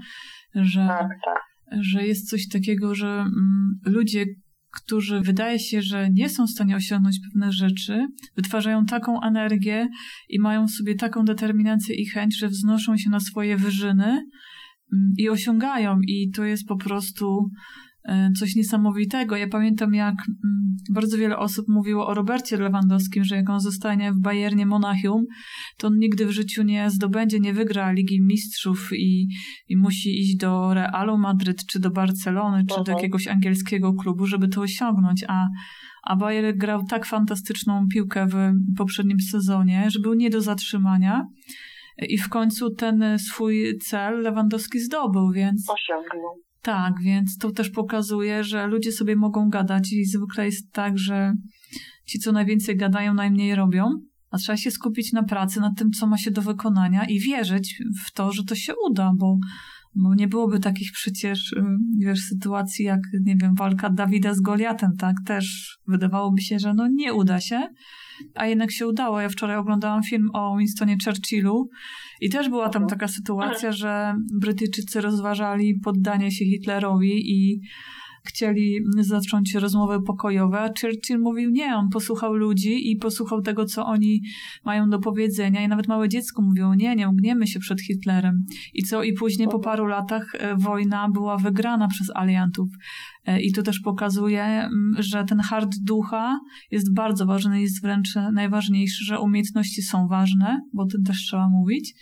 Że, 0.55 0.87
tak, 0.87 1.09
tak. 1.25 1.39
że 1.81 2.07
jest 2.07 2.31
coś 2.31 2.49
takiego, 2.49 2.95
że 2.95 3.09
mm, 3.09 3.81
ludzie, 3.85 4.27
którzy 4.71 5.21
wydaje 5.21 5.59
się, 5.59 5.83
że 5.83 6.09
nie 6.11 6.29
są 6.29 6.47
w 6.47 6.51
stanie 6.51 6.77
osiągnąć 6.77 7.19
pewnych 7.21 7.53
rzeczy, 7.53 8.07
wytwarzają 8.37 8.85
taką 8.85 9.21
energię 9.23 9.89
i 10.29 10.41
mają 10.41 10.67
w 10.67 10.71
sobie 10.71 10.95
taką 10.95 11.25
determinację 11.25 11.95
i 11.95 12.07
chęć, 12.07 12.39
że 12.39 12.49
wznoszą 12.49 12.97
się 12.97 13.11
na 13.11 13.21
swoje 13.21 13.57
wyżyny 13.57 14.07
mm, 14.93 15.13
i 15.19 15.29
osiągają. 15.29 15.99
I 16.07 16.31
to 16.31 16.45
jest 16.45 16.67
po 16.67 16.77
prostu 16.77 17.51
coś 18.39 18.55
niesamowitego. 18.57 19.37
Ja 19.37 19.49
pamiętam, 19.49 19.95
jak 19.95 20.15
mm, 20.29 20.77
bardzo 20.91 21.19
wiele 21.19 21.37
osób 21.39 21.69
mówiło 21.69 22.07
o 22.07 22.15
Robercie 22.15 22.57
Lewandowskim, 22.57 23.25
że 23.25 23.37
jak 23.37 23.51
on 23.51 23.61
zostanie 23.61 24.13
w 24.13 24.21
Bayernie 24.21 24.67
Monachium, 24.67 25.25
to 25.77 25.87
on 25.87 25.99
nigdy 25.99 26.27
w 26.27 26.31
życiu 26.31 26.63
nie 26.63 26.91
zdobędzie, 26.91 27.41
nie 27.41 27.53
wygra 27.53 27.93
Ligi 27.93 28.23
Mistrzów 28.23 28.91
i, 28.93 29.29
i 29.69 29.77
musi 29.77 30.21
iść 30.21 30.37
do 30.37 30.75
Realu 30.75 31.19
Madryt, 31.19 31.67
czy 31.67 31.81
do 31.81 31.91
Barcelony, 31.91 32.61
czy 32.61 32.75
do 32.75 32.79
mhm. 32.79 32.97
jakiegoś 32.97 33.29
angielskiego 33.29 33.95
klubu, 33.95 34.27
żeby 34.27 34.49
to 34.49 34.61
osiągnąć. 34.61 35.25
A, 35.29 35.47
a 36.03 36.17
Bayer 36.17 36.57
grał 36.57 36.85
tak 36.85 37.07
fantastyczną 37.07 37.87
piłkę 37.93 38.27
w 38.27 38.53
poprzednim 38.77 39.21
sezonie, 39.21 39.91
że 39.91 40.01
był 40.01 40.15
nie 40.15 40.31
do 40.31 40.41
zatrzymania. 40.41 41.27
I 42.09 42.19
w 42.19 42.29
końcu 42.29 42.75
ten 42.75 43.19
swój 43.19 43.79
cel 43.79 44.23
Lewandowski 44.23 44.81
zdobył, 44.81 45.33
więc. 45.33 45.71
Osiągnął. 45.71 46.48
Tak, 46.63 46.95
więc 47.03 47.39
to 47.39 47.51
też 47.51 47.71
pokazuje, 47.71 48.45
że 48.45 48.67
ludzie 48.67 48.93
sobie 48.93 49.17
mogą 49.17 49.49
gadać 49.49 49.93
i 49.93 50.05
zwykle 50.05 50.45
jest 50.45 50.73
tak, 50.73 50.99
że 50.99 51.33
ci, 52.05 52.19
co 52.19 52.33
najwięcej 52.33 52.77
gadają, 52.77 53.15
najmniej 53.15 53.55
robią, 53.55 53.85
a 54.31 54.39
trzeba 54.39 54.57
się 54.57 54.71
skupić 54.71 55.13
na 55.13 55.23
pracy, 55.23 55.61
na 55.61 55.75
tym, 55.75 55.91
co 55.91 56.07
ma 56.07 56.19
się 56.19 56.31
do 56.31 56.43
wykonania 56.43 57.05
i 57.05 57.21
wierzyć 57.21 57.83
w 58.07 58.13
to, 58.13 58.33
że 58.33 58.45
to 58.45 58.55
się 58.55 58.73
uda, 58.91 59.13
bo, 59.17 59.39
bo 59.95 60.15
nie 60.15 60.29
byłoby 60.29 60.61
takich 60.61 60.93
przecież, 60.93 61.53
y, 61.53 61.63
wiesz, 61.99 62.21
sytuacji 62.21 62.85
jak, 62.85 63.01
nie 63.25 63.37
wiem, 63.37 63.55
walka 63.55 63.91
Dawida 63.91 64.35
z 64.35 64.41
Goliatem, 64.41 64.91
tak? 64.99 65.17
Też 65.27 65.79
wydawałoby 65.87 66.41
się, 66.41 66.59
że 66.59 66.75
no 66.75 66.89
nie 66.89 67.15
uda 67.15 67.41
się, 67.41 67.69
a 68.35 68.47
jednak 68.47 68.73
się 68.73 68.87
udało. 68.87 69.21
Ja 69.21 69.29
wczoraj 69.29 69.57
oglądałam 69.57 70.03
film 70.03 70.29
o 70.33 70.57
Winstonie 70.57 70.97
Churchillu 71.05 71.69
i 72.21 72.31
też 72.31 72.49
była 72.49 72.69
tam 72.69 72.87
taka 72.87 73.09
sytuacja, 73.09 73.73
że 73.73 74.15
Brytyjczycy 74.41 75.01
rozważali 75.01 75.81
poddanie 75.85 76.31
się 76.31 76.45
Hitlerowi 76.45 77.33
i 77.33 77.61
chcieli 78.29 78.79
zacząć 79.01 79.55
rozmowy 79.55 80.03
pokojowe, 80.03 80.61
a 80.61 80.69
Churchill 80.81 81.19
mówił 81.19 81.51
nie, 81.51 81.77
on 81.77 81.89
posłuchał 81.89 82.35
ludzi 82.35 82.91
i 82.91 82.97
posłuchał 82.97 83.43
tego, 83.43 83.65
co 83.65 83.87
oni 83.87 84.23
mają 84.65 84.91
do 84.91 84.99
powiedzenia 84.99 85.65
i 85.65 85.69
nawet 85.69 85.89
małe 85.89 86.09
dziecko 86.09 86.43
mówiło 86.43 86.75
nie, 86.75 86.97
nie 86.97 87.09
ugniemy 87.09 87.47
się 87.47 87.61
przed 87.61 87.81
Hitlerem. 87.81 88.45
I 88.75 88.83
co? 88.83 89.03
I 89.03 89.13
później 89.13 89.49
po 89.49 89.59
paru 89.59 89.87
latach 89.87 90.35
e, 90.35 90.57
wojna 90.57 91.09
była 91.09 91.37
wygrana 91.37 91.89
przez 91.89 92.11
aliantów. 92.15 92.69
E, 93.27 93.41
I 93.41 93.53
to 93.53 93.63
też 93.63 93.81
pokazuje, 93.81 94.69
że 94.99 95.25
ten 95.25 95.41
hard 95.41 95.77
ducha 95.83 96.39
jest 96.71 96.95
bardzo 96.95 97.27
ważny, 97.27 97.61
jest 97.63 97.83
wręcz 97.83 98.09
najważniejszy, 98.33 99.05
że 99.05 99.21
umiejętności 99.21 99.83
są 99.83 100.09
ważne, 100.09 100.61
bo 100.75 100.83
o 100.83 100.87
tym 100.87 101.05
też 101.05 101.17
trzeba 101.17 101.49
mówić. 101.49 101.95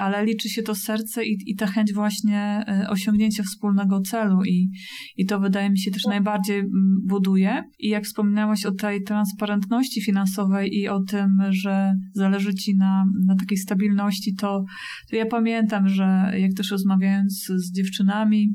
Ale 0.00 0.24
liczy 0.24 0.48
się 0.48 0.62
to 0.62 0.74
serce 0.74 1.24
i, 1.24 1.36
i 1.46 1.56
ta 1.56 1.66
chęć 1.66 1.92
właśnie 1.92 2.64
e, 2.68 2.86
osiągnięcia 2.88 3.42
wspólnego 3.42 4.00
celu 4.00 4.44
i, 4.44 4.70
i 5.16 5.26
to 5.26 5.40
wydaje 5.40 5.70
mi 5.70 5.78
się 5.78 5.90
też 5.90 6.04
najbardziej 6.04 6.58
mm, 6.58 6.96
buduje. 7.04 7.62
I 7.78 7.88
jak 7.88 8.04
wspominałaś 8.04 8.66
o 8.66 8.72
tej 8.72 9.02
transparentności 9.02 10.02
finansowej 10.02 10.74
i 10.74 10.88
o 10.88 11.02
tym, 11.02 11.38
że 11.50 11.94
zależy 12.12 12.54
ci 12.54 12.76
na, 12.76 13.04
na 13.26 13.36
takiej 13.36 13.58
stabilności, 13.58 14.34
to, 14.34 14.64
to 15.10 15.16
ja 15.16 15.26
pamiętam, 15.26 15.88
że 15.88 16.32
jak 16.38 16.52
też 16.52 16.70
rozmawiając 16.70 17.46
z 17.56 17.72
dziewczynami, 17.72 18.54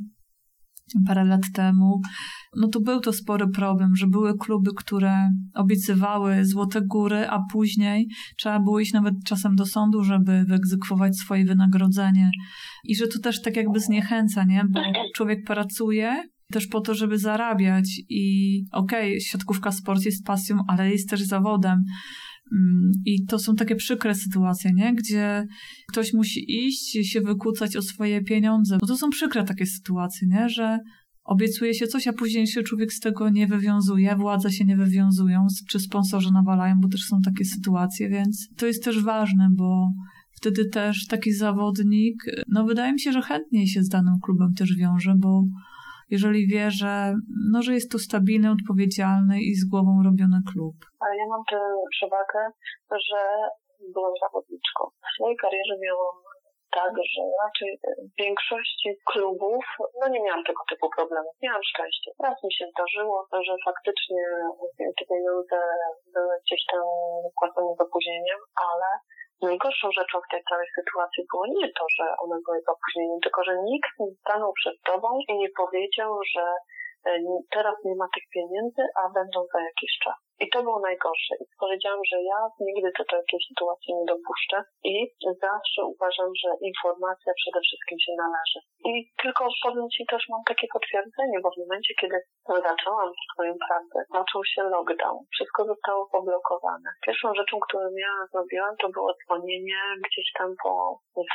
parę 1.08 1.26
lat 1.26 1.42
temu, 1.54 2.02
no 2.56 2.68
to 2.68 2.82
był 2.82 3.00
to 3.00 3.14
spory 3.14 3.48
problem, 3.48 3.96
że 3.96 4.08
były 4.08 4.38
kluby, 4.38 4.72
które 4.78 5.30
obiecywały 5.54 6.46
złote 6.46 6.82
góry, 6.82 7.30
a 7.30 7.40
później 7.52 8.08
trzeba 8.38 8.60
było 8.60 8.80
iść 8.80 8.94
nawet 8.94 9.16
czasem 9.26 9.56
do 9.56 9.66
sądu, 9.66 10.04
żeby 10.04 10.44
wyegzekwować 10.48 11.18
swoje 11.18 11.46
wynagrodzenie. 11.46 12.32
I 12.84 12.96
że 12.96 13.08
to 13.08 13.20
też 13.20 13.42
tak 13.42 13.56
jakby 13.56 13.80
zniechęca, 13.80 14.44
nie? 14.44 14.64
Bo 14.70 14.82
człowiek 15.16 15.46
pracuje 15.46 16.24
też 16.52 16.68
po 16.68 16.82
to, 16.82 16.94
żeby 16.94 17.18
zarabiać 17.18 18.02
i 18.10 18.66
okej, 18.72 19.10
okay, 19.10 19.22
siatkówka 19.22 19.72
sport 19.72 20.06
jest 20.06 20.26
pasją, 20.26 20.58
ale 20.68 20.92
jest 20.92 21.10
też 21.10 21.22
zawodem. 21.22 21.84
Mm, 22.52 22.91
I 23.06 23.26
to 23.26 23.39
są 23.39 23.56
takie 23.56 23.76
przykre 23.76 24.16
sytuacje, 24.16 24.72
nie? 24.74 24.93
Gdzie 24.95 25.45
ktoś 25.91 26.14
musi 26.14 26.66
iść, 26.68 27.12
się 27.12 27.22
wykucać 27.22 27.76
o 27.76 27.82
swoje 27.82 28.22
pieniądze. 28.22 28.78
Bo 28.82 28.88
to 28.88 28.97
są 28.97 29.10
przykre 29.10 29.43
takie 29.43 29.66
sytuacje, 29.66 30.28
nie? 30.28 30.49
Że 30.49 30.80
obiecuje 31.24 31.74
się 31.74 31.88
coś, 31.88 32.08
a 32.08 32.14
później 32.14 32.47
się 32.47 32.64
człowiek 32.64 32.93
z 32.93 32.99
tego 32.99 33.30
nie 33.30 33.47
wywiązuje, 33.47 34.16
władze 34.16 34.52
się 34.52 34.66
nie 34.66 34.78
wywiązują, 34.78 35.47
czy 35.70 35.80
sponsorzy 35.80 36.32
nawalają, 36.34 36.76
bo 36.82 36.88
też 36.88 37.02
są 37.02 37.22
takie 37.22 37.45
sytuacje, 37.45 38.10
więc 38.10 38.47
to 38.58 38.68
jest 38.68 38.84
też 38.84 39.04
ważne, 39.04 39.47
bo 39.52 39.91
wtedy 40.32 40.66
też 40.66 41.08
taki 41.08 41.34
zawodnik, 41.34 42.24
no 42.47 42.66
wydaje 42.66 42.93
mi 42.93 42.99
się, 42.99 43.12
że 43.12 43.22
chętniej 43.22 43.68
się 43.68 43.84
z 43.84 43.89
danym 43.89 44.14
klubem 44.24 44.54
też 44.54 44.76
wiąże, 44.76 45.14
bo 45.18 45.43
jeżeli 46.12 46.47
wie, 46.51 46.66
że, 46.82 46.93
no, 47.53 47.57
że 47.62 47.74
jest 47.74 47.91
to 47.91 47.97
stabilny, 48.07 48.47
odpowiedzialny 48.57 49.36
i 49.49 49.51
z 49.62 49.64
głową 49.72 49.91
robiony 50.07 50.39
klub. 50.51 50.76
Ale 51.03 51.14
ja 51.22 51.26
mam 51.34 51.43
tę 51.51 51.59
przewagę, 51.95 52.41
że 53.09 53.20
byłam 53.93 54.14
zawodniczką. 54.24 54.82
W 55.05 55.09
swojej 55.16 55.38
karierze 55.43 55.76
miałam 55.86 56.18
tak, 56.80 56.93
że 57.12 57.22
raczej 57.43 57.70
w 58.09 58.14
większości 58.24 58.89
klubów 59.12 59.66
no 59.99 60.05
nie 60.14 60.22
miałam 60.24 60.43
tego 60.49 60.62
typu 60.70 60.88
problemów. 60.97 61.34
Miałam 61.43 61.64
szczęście. 61.72 62.09
Raz 62.28 62.38
mi 62.45 62.53
się 62.57 62.66
zdarzyło, 62.74 63.16
że 63.47 63.53
faktycznie 63.70 64.24
te 64.97 65.03
pieniądze 65.12 65.57
były 66.16 66.34
gdzieś 66.43 66.62
tam 66.72 66.86
płacone 67.39 67.72
z 67.78 67.82
opóźnieniem, 67.86 68.39
ale 68.68 68.88
Najgorszą 69.42 69.92
rzeczą 69.92 70.16
w 70.22 70.32
tej 70.32 70.44
całej 70.50 70.68
sytuacji 70.78 71.24
było 71.32 71.46
nie 71.48 71.68
to, 71.78 71.86
że 71.98 72.06
one 72.24 72.36
były 72.46 72.60
opóźnieniem, 72.76 73.20
tylko 73.24 73.44
że 73.44 73.54
nikt 73.64 73.92
nie 74.00 74.12
stanął 74.22 74.54
przed 74.54 74.76
tobą 74.89 75.08
i 75.28 75.38
nie 75.38 75.50
powiedział, 75.62 76.10
że 76.34 76.46
e, 77.06 77.20
teraz 77.56 77.76
nie 77.86 77.96
ma 77.96 78.08
tych 78.16 78.24
pieniędzy, 78.34 78.84
a 79.00 79.10
będą 79.10 79.39
za 79.54 79.60
jakiś 79.70 79.92
czas. 80.04 80.31
I 80.44 80.50
to 80.54 80.64
było 80.64 80.80
najgorsze. 80.80 81.34
I 81.42 81.44
powiedziałam, 81.64 82.02
że 82.12 82.18
ja 82.32 82.39
nigdy 82.68 82.89
do 82.98 83.06
takiej 83.16 83.39
sytuacji 83.50 83.89
nie 83.98 84.06
dopuszczę 84.14 84.58
i 84.84 84.96
zawsze 85.48 85.80
uważam, 85.94 86.30
że 86.42 86.50
informacja 86.72 87.32
przede 87.42 87.60
wszystkim 87.66 87.98
się 88.06 88.14
należy. 88.24 88.60
I 88.89 88.92
tylko 89.24 89.42
powiem 89.66 89.88
Ci 89.96 90.04
też 90.12 90.24
mam 90.30 90.44
takie 90.52 90.68
potwierdzenie, 90.76 91.38
bo 91.44 91.50
w 91.52 91.62
momencie, 91.64 91.94
kiedy 92.02 92.18
zaczęłam 92.70 93.10
swoją 93.34 93.52
pracę, 93.68 93.98
zaczął 94.18 94.42
się 94.52 94.62
lockdown. 94.64 95.20
Wszystko 95.36 95.60
zostało 95.66 96.02
poblokowane. 96.16 96.89
Pierwszą 97.06 97.28
rzeczą, 97.39 97.54
którą 97.60 97.84
ja 98.06 98.14
zrobiłam, 98.32 98.74
to 98.82 98.88
było 98.89 99.10
dzwonienie 99.20 99.80
gdzieś 100.06 100.28
tam 100.38 100.50
po 100.64 100.74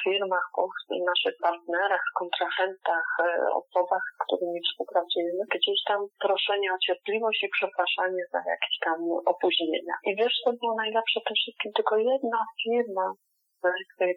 firmach, 0.05 0.47
po 0.57 0.63
naszych 1.11 1.35
partnerach, 1.43 2.05
kontrahentach, 2.21 3.07
e, 3.21 3.25
osobach, 3.61 4.05
z 4.15 4.19
którymi 4.25 4.61
współpracujemy. 4.67 5.43
Gdzieś 5.57 5.79
tam 5.89 6.01
proszenie 6.27 6.69
o 6.75 6.79
cierpliwość 6.87 7.43
i 7.43 7.49
przepraszanie 7.59 8.23
za 8.33 8.39
jakieś 8.39 8.77
tam 8.85 8.96
opóźnienia. 9.27 9.95
I 10.09 10.17
wiesz, 10.17 10.35
co 10.45 10.53
było 10.53 10.75
najlepsze 10.77 11.21
tym 11.27 11.37
wszystkim? 11.41 11.73
Tylko 11.77 11.97
jedna 11.97 12.39
firma 12.63 13.13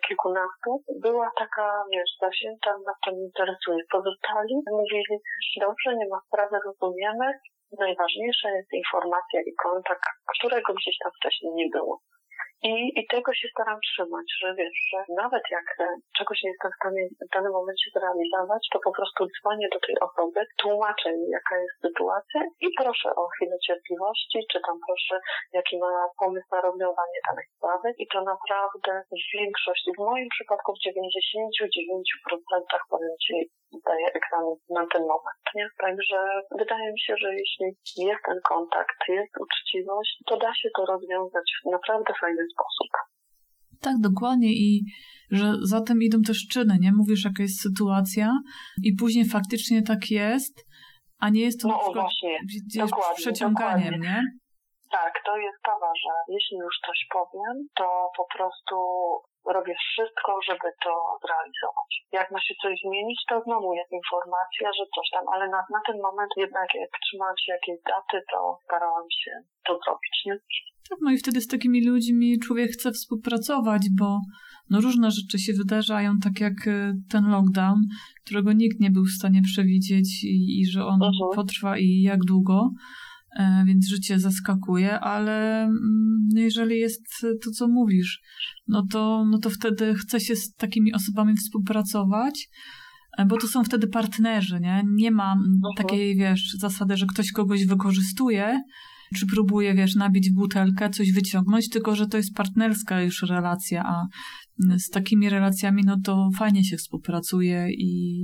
kilkunastu, 0.07 0.69
była 1.01 1.31
taka, 1.37 1.83
wiesz, 1.93 2.11
zasięta, 2.21 2.71
na 2.71 2.93
to 3.05 3.11
nie 3.11 3.23
interesuje. 3.23 3.83
Pozostali 3.91 4.55
mówili, 4.71 5.15
dobrze, 5.59 5.95
nie 5.95 6.07
ma 6.11 6.19
sprawy, 6.27 6.57
rozumiemy, 6.65 7.27
najważniejsza 7.79 8.49
jest 8.57 8.73
informacja 8.73 9.39
i 9.41 9.53
kontakt, 9.63 10.05
którego 10.37 10.73
gdzieś 10.73 10.97
tam 11.03 11.11
wcześniej 11.19 11.51
nie 11.53 11.67
było. 11.75 11.99
I, 12.63 12.99
I 12.99 13.07
tego 13.07 13.33
się 13.33 13.47
staram 13.53 13.79
trzymać, 13.87 14.27
że 14.41 14.55
wiesz, 14.55 14.77
że 14.91 14.99
nawet 15.23 15.43
jak 15.51 15.67
e, 15.79 15.85
czegoś 16.17 16.37
nie 16.43 16.49
jestem 16.49 16.71
w 16.71 16.79
stanie 16.79 17.03
w 17.27 17.33
danym 17.35 17.51
momencie 17.51 17.87
zrealizować, 17.95 18.63
to 18.73 18.79
po 18.87 18.91
prostu 18.97 19.21
dzwonię 19.35 19.67
do 19.73 19.79
tej 19.85 19.95
osoby, 20.07 20.39
tłumaczę 20.61 21.09
jej, 21.09 21.29
jaka 21.37 21.55
jest 21.63 21.75
sytuacja 21.85 22.41
i 22.65 22.67
proszę 22.81 23.09
o 23.15 23.23
chwilę 23.33 23.55
cierpliwości, 23.67 24.39
czy 24.51 24.57
tam 24.65 24.75
proszę, 24.87 25.15
jaki 25.53 25.79
ma 25.83 25.91
pomysł 26.19 26.47
na 26.51 26.61
rozwiązanie 26.61 27.19
danej 27.27 27.47
sprawy. 27.55 27.87
I 27.97 28.05
to 28.07 28.17
naprawdę 28.33 28.91
w 29.21 29.37
większości, 29.37 29.89
w 29.97 30.01
moim 30.09 30.27
przypadku 30.35 30.69
w 30.73 30.83
99% 30.87 32.79
powiem 32.89 33.15
Ci, 33.25 33.35
daje 33.85 34.07
egzamin 34.19 34.55
na 34.69 34.83
ten 34.93 35.01
moment. 35.01 35.43
Nie? 35.55 35.67
Także 35.85 36.17
wydaje 36.61 36.91
mi 36.91 36.99
się, 36.99 37.13
że 37.17 37.29
jeśli 37.35 37.65
jest 37.97 38.23
ten 38.25 38.39
kontakt, 38.53 38.97
jest 39.07 39.33
uczciwość, 39.45 40.23
to 40.27 40.37
da 40.37 40.53
się 40.53 40.69
to 40.75 40.85
rozwiązać 40.85 41.47
naprawdę 41.65 42.13
fajny 42.21 42.43
sposób. 42.53 42.89
Tak, 43.81 43.95
dokładnie 43.99 44.53
i 44.53 44.83
że 45.31 45.53
za 45.61 45.81
tym 45.81 46.01
idą 46.01 46.21
też 46.21 46.47
czyny, 46.51 46.77
nie? 46.81 46.91
Mówisz, 46.91 47.25
jaka 47.25 47.43
jest 47.43 47.61
sytuacja 47.61 48.31
i 48.83 48.95
później 48.99 49.25
faktycznie 49.29 49.81
tak 49.81 50.11
jest, 50.11 50.65
a 51.19 51.29
nie 51.29 51.41
jest 51.41 51.61
to 51.61 51.67
no, 51.67 51.73
na 51.73 51.79
przykład 51.79 52.03
właśnie, 52.03 52.39
gdzieś 52.67 52.91
przeciąganiem, 53.15 53.93
dokładnie. 53.93 54.07
nie? 54.07 54.23
Tak, 54.91 55.13
to 55.25 55.37
jest 55.37 55.57
sprawa, 55.59 55.91
że 56.03 56.33
jeśli 56.35 56.57
już 56.57 56.75
coś 56.87 56.99
powiem, 57.13 57.55
to 57.77 58.09
po 58.17 58.25
prostu 58.35 58.75
robię 59.57 59.75
wszystko, 59.83 60.31
żeby 60.49 60.67
to 60.85 60.93
zrealizować. 61.23 61.91
Jak 62.19 62.27
ma 62.31 62.41
się 62.41 62.53
coś 62.63 62.73
zmienić, 62.85 63.19
to 63.29 63.35
znowu 63.45 63.73
jest 63.79 63.91
informacja, 64.01 64.67
że 64.77 64.85
coś 64.95 65.07
tam, 65.15 65.25
ale 65.33 65.45
na, 65.55 65.61
na 65.75 65.81
ten 65.87 65.97
moment 66.07 66.31
jednak 66.37 66.67
jak 66.83 66.93
trzymałam 67.03 67.37
się 67.43 67.51
jakiejś 67.57 67.79
daty, 67.93 68.17
to 68.31 68.39
starałam 68.65 69.07
się 69.21 69.31
to 69.67 69.71
zrobić, 69.83 70.15
nie? 70.25 70.35
Tak, 70.89 70.99
no 71.01 71.11
i 71.11 71.17
wtedy 71.17 71.41
z 71.41 71.47
takimi 71.47 71.87
ludźmi 71.87 72.39
człowiek 72.45 72.71
chce 72.71 72.91
współpracować, 72.91 73.81
bo 73.99 74.19
no 74.69 74.81
różne 74.81 75.11
rzeczy 75.11 75.39
się 75.39 75.53
wydarzają, 75.53 76.11
tak 76.23 76.39
jak 76.39 76.67
e, 76.67 76.93
ten 77.11 77.23
lockdown, 77.31 77.79
którego 78.25 78.53
nikt 78.53 78.79
nie 78.79 78.91
był 78.91 79.03
w 79.05 79.17
stanie 79.19 79.41
przewidzieć 79.41 80.23
i, 80.23 80.59
i 80.59 80.65
że 80.71 80.85
on 80.85 81.01
uh 81.01 81.07
mhm. 81.07 81.13
-huh. 81.13 81.35
potrwa 81.35 81.77
i 81.77 82.01
jak 82.01 82.19
długo. 82.19 82.69
E, 83.35 83.63
więc 83.67 83.87
życie 83.87 84.19
zaskakuje, 84.19 84.99
ale 84.99 85.63
mm, 85.63 86.27
jeżeli 86.33 86.79
jest 86.79 87.25
to, 87.43 87.51
co 87.51 87.67
mówisz, 87.67 88.21
no 88.67 88.85
to, 88.91 89.25
no 89.31 89.37
to 89.37 89.49
wtedy 89.49 89.95
chce 89.95 90.19
się 90.19 90.35
z 90.35 90.53
takimi 90.53 90.93
osobami 90.93 91.35
współpracować, 91.35 92.49
e, 93.17 93.25
bo 93.25 93.37
to 93.37 93.47
są 93.47 93.63
wtedy 93.63 93.87
partnerzy, 93.87 94.59
nie? 94.59 94.83
Nie 94.95 95.11
ma 95.11 95.31
mhm. 95.33 95.61
takiej, 95.77 96.15
wiesz, 96.15 96.53
zasady, 96.59 96.97
że 96.97 97.05
ktoś 97.05 97.31
kogoś 97.31 97.65
wykorzystuje, 97.65 98.63
czy 99.15 99.27
próbuje, 99.27 99.73
wiesz, 99.73 99.95
nabić 99.95 100.31
butelkę, 100.31 100.89
coś 100.89 101.11
wyciągnąć, 101.11 101.69
tylko 101.69 101.95
że 101.95 102.07
to 102.07 102.17
jest 102.17 102.35
partnerska 102.35 103.01
już 103.01 103.21
relacja, 103.21 103.83
a 103.85 104.07
z 104.77 104.89
takimi 104.89 105.29
relacjami, 105.29 105.83
no 105.85 105.99
to 106.03 106.29
fajnie 106.37 106.63
się 106.63 106.77
współpracuje 106.77 107.67
i, 107.71 108.23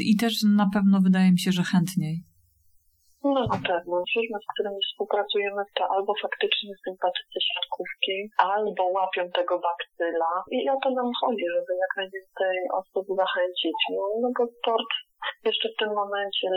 i 0.00 0.16
też 0.16 0.42
na 0.42 0.68
pewno 0.68 1.00
wydaje 1.00 1.32
mi 1.32 1.38
się, 1.38 1.52
że 1.52 1.62
chętniej. 1.62 2.24
No 3.24 3.40
na 3.52 3.58
pewno. 3.68 3.94
Firmy, 4.14 4.38
z 4.44 4.46
którymi 4.52 4.80
współpracujemy, 4.82 5.62
to 5.76 5.82
albo 5.94 6.12
faktycznie 6.22 6.72
sympatycy 6.84 7.38
siatkówki, 7.48 8.16
albo 8.38 8.82
łapią 8.96 9.22
tego 9.38 9.54
bakcyla. 9.66 10.32
I 10.50 10.70
o 10.70 10.76
to 10.82 10.90
nam 10.90 11.10
chodzi, 11.20 11.46
żeby 11.54 11.72
jak 11.84 11.92
najwięcej 11.96 12.56
osób 12.80 13.06
zachęcić. 13.22 13.78
No, 13.94 14.02
no 14.22 14.28
bo 14.38 14.44
sport 14.56 14.90
jeszcze 15.44 15.68
w 15.68 15.76
tym 15.80 15.90
momencie, 16.02 16.48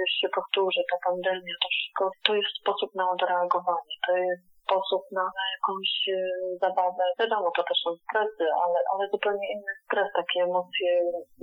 jeszcze 0.00 0.18
się 0.20 0.28
powtórzy, 0.38 0.80
ta 0.90 0.96
pandemia, 1.08 1.54
to 1.62 1.68
wszystko, 1.74 2.10
to 2.26 2.34
jest 2.34 2.52
sposób 2.62 2.90
na 2.94 3.10
odreagowanie. 3.10 3.94
To 4.06 4.16
jest 4.16 4.51
sposób 4.62 5.02
na 5.18 5.26
jakąś 5.56 5.90
e, 6.08 6.18
zabawę. 6.64 7.04
Wiadomo, 7.20 7.46
to 7.56 7.62
też 7.68 7.78
są 7.84 7.90
stresy, 8.04 8.44
ale, 8.64 8.78
ale 8.92 9.02
zupełnie 9.14 9.46
inny 9.54 9.72
stres, 9.84 10.08
takie 10.20 10.38
emocje 10.48 10.90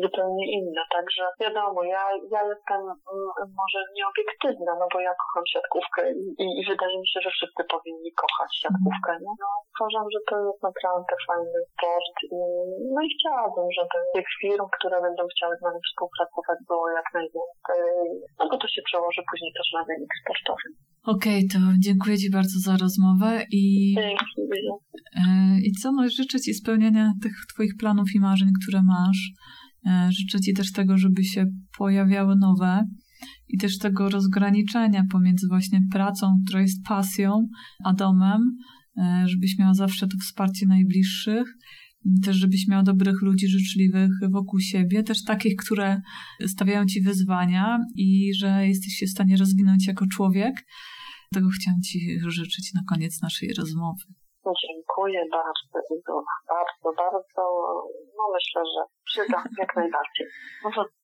zupełnie 0.03 0.45
inne. 0.57 0.81
Także 0.97 1.23
wiadomo, 1.43 1.79
ja, 1.83 2.03
ja 2.35 2.41
jestem 2.51 2.81
mm, 2.81 3.47
może 3.59 3.79
nieobiektywna, 3.97 4.71
no 4.79 4.85
bo 4.93 4.97
ja 5.07 5.13
kocham 5.21 5.45
siatkówkę 5.53 6.01
i, 6.43 6.45
i 6.59 6.61
wydaje 6.71 6.95
mi 7.01 7.07
się, 7.11 7.19
że 7.25 7.31
wszyscy 7.37 7.61
powinni 7.73 8.11
kochać 8.21 8.51
siatkówkę. 8.61 9.11
No, 9.25 9.31
no 9.41 9.47
uważam, 9.75 10.05
że 10.13 10.19
to 10.29 10.35
jest 10.47 10.61
naprawdę 10.69 11.13
fajny 11.27 11.59
sport 11.71 12.15
i, 12.37 12.39
no 12.95 12.99
i 13.07 13.09
chciałabym, 13.15 13.67
żeby 13.77 13.97
tych 14.15 14.29
firm, 14.41 14.65
które 14.77 14.97
będą 15.07 15.23
chciały 15.33 15.53
z 15.57 15.61
nami 15.67 15.79
współpracować 15.87 16.57
było 16.69 16.85
jak 16.99 17.07
najwięcej, 17.19 17.81
no 18.39 18.43
bo 18.49 18.55
to 18.61 18.67
się 18.73 18.81
przełoży 18.89 19.21
później 19.29 19.51
też 19.57 19.67
na 19.77 19.83
wynik 19.89 20.11
sportowy. 20.21 20.67
Okej, 21.09 21.45
okay, 21.45 21.61
to 21.61 21.73
dziękuję 21.79 22.17
Ci 22.17 22.29
bardzo 22.29 22.59
za 22.59 22.77
rozmowę 22.77 23.43
i, 23.51 23.95
e, 25.15 25.61
i 25.61 25.71
co, 25.71 25.91
no 25.91 26.09
życzę 26.09 26.39
Ci 26.39 26.53
spełniania 26.53 27.13
tych 27.21 27.45
Twoich 27.53 27.75
planów 27.79 28.15
i 28.15 28.19
marzeń, 28.19 28.49
które 28.61 28.83
masz. 28.83 29.31
E, 29.85 30.09
życzę 30.11 30.39
Ci 30.39 30.53
też 30.53 30.71
tego, 30.71 30.97
żeby 30.97 31.23
się 31.23 31.45
pojawiały 31.77 32.35
nowe 32.35 32.83
i 33.47 33.57
też 33.57 33.77
tego 33.77 34.09
rozgraniczenia 34.09 35.03
pomiędzy 35.11 35.47
właśnie 35.47 35.79
pracą, 35.91 36.27
która 36.45 36.61
jest 36.61 36.85
pasją, 36.85 37.47
a 37.83 37.93
domem, 37.93 38.41
e, 38.97 39.23
żebyś 39.27 39.57
miała 39.59 39.73
zawsze 39.73 40.07
to 40.07 40.17
wsparcie 40.17 40.65
najbliższych 40.67 41.55
też 42.23 42.37
żebyś 42.37 42.67
miał 42.67 42.83
dobrych 42.83 43.21
ludzi 43.21 43.47
życzliwych 43.47 44.11
wokół 44.31 44.59
siebie, 44.59 45.03
też 45.03 45.23
takich, 45.23 45.55
które 45.55 46.01
stawiają 46.47 46.85
ci 46.85 47.01
wyzwania 47.01 47.77
i 47.95 48.33
że 48.33 48.67
jesteś 48.67 48.93
się 48.93 49.05
w 49.05 49.09
stanie 49.09 49.37
rozwinąć 49.37 49.87
jako 49.87 50.05
człowiek. 50.07 50.65
Tego 51.33 51.49
chciałam 51.55 51.81
ci 51.81 51.99
życzyć 52.27 52.73
na 52.73 52.81
koniec 52.89 53.21
naszej 53.21 53.49
rozmowy. 53.59 54.05
Dziękuję 54.63 55.21
bardzo, 55.31 55.79
bardzo, 56.53 56.87
bardzo. 57.03 57.41
No 58.17 58.23
myślę, 58.35 58.61
że 58.73 58.81
przyda 59.05 59.43
jak 59.59 59.75
najbardziej. 59.75 60.27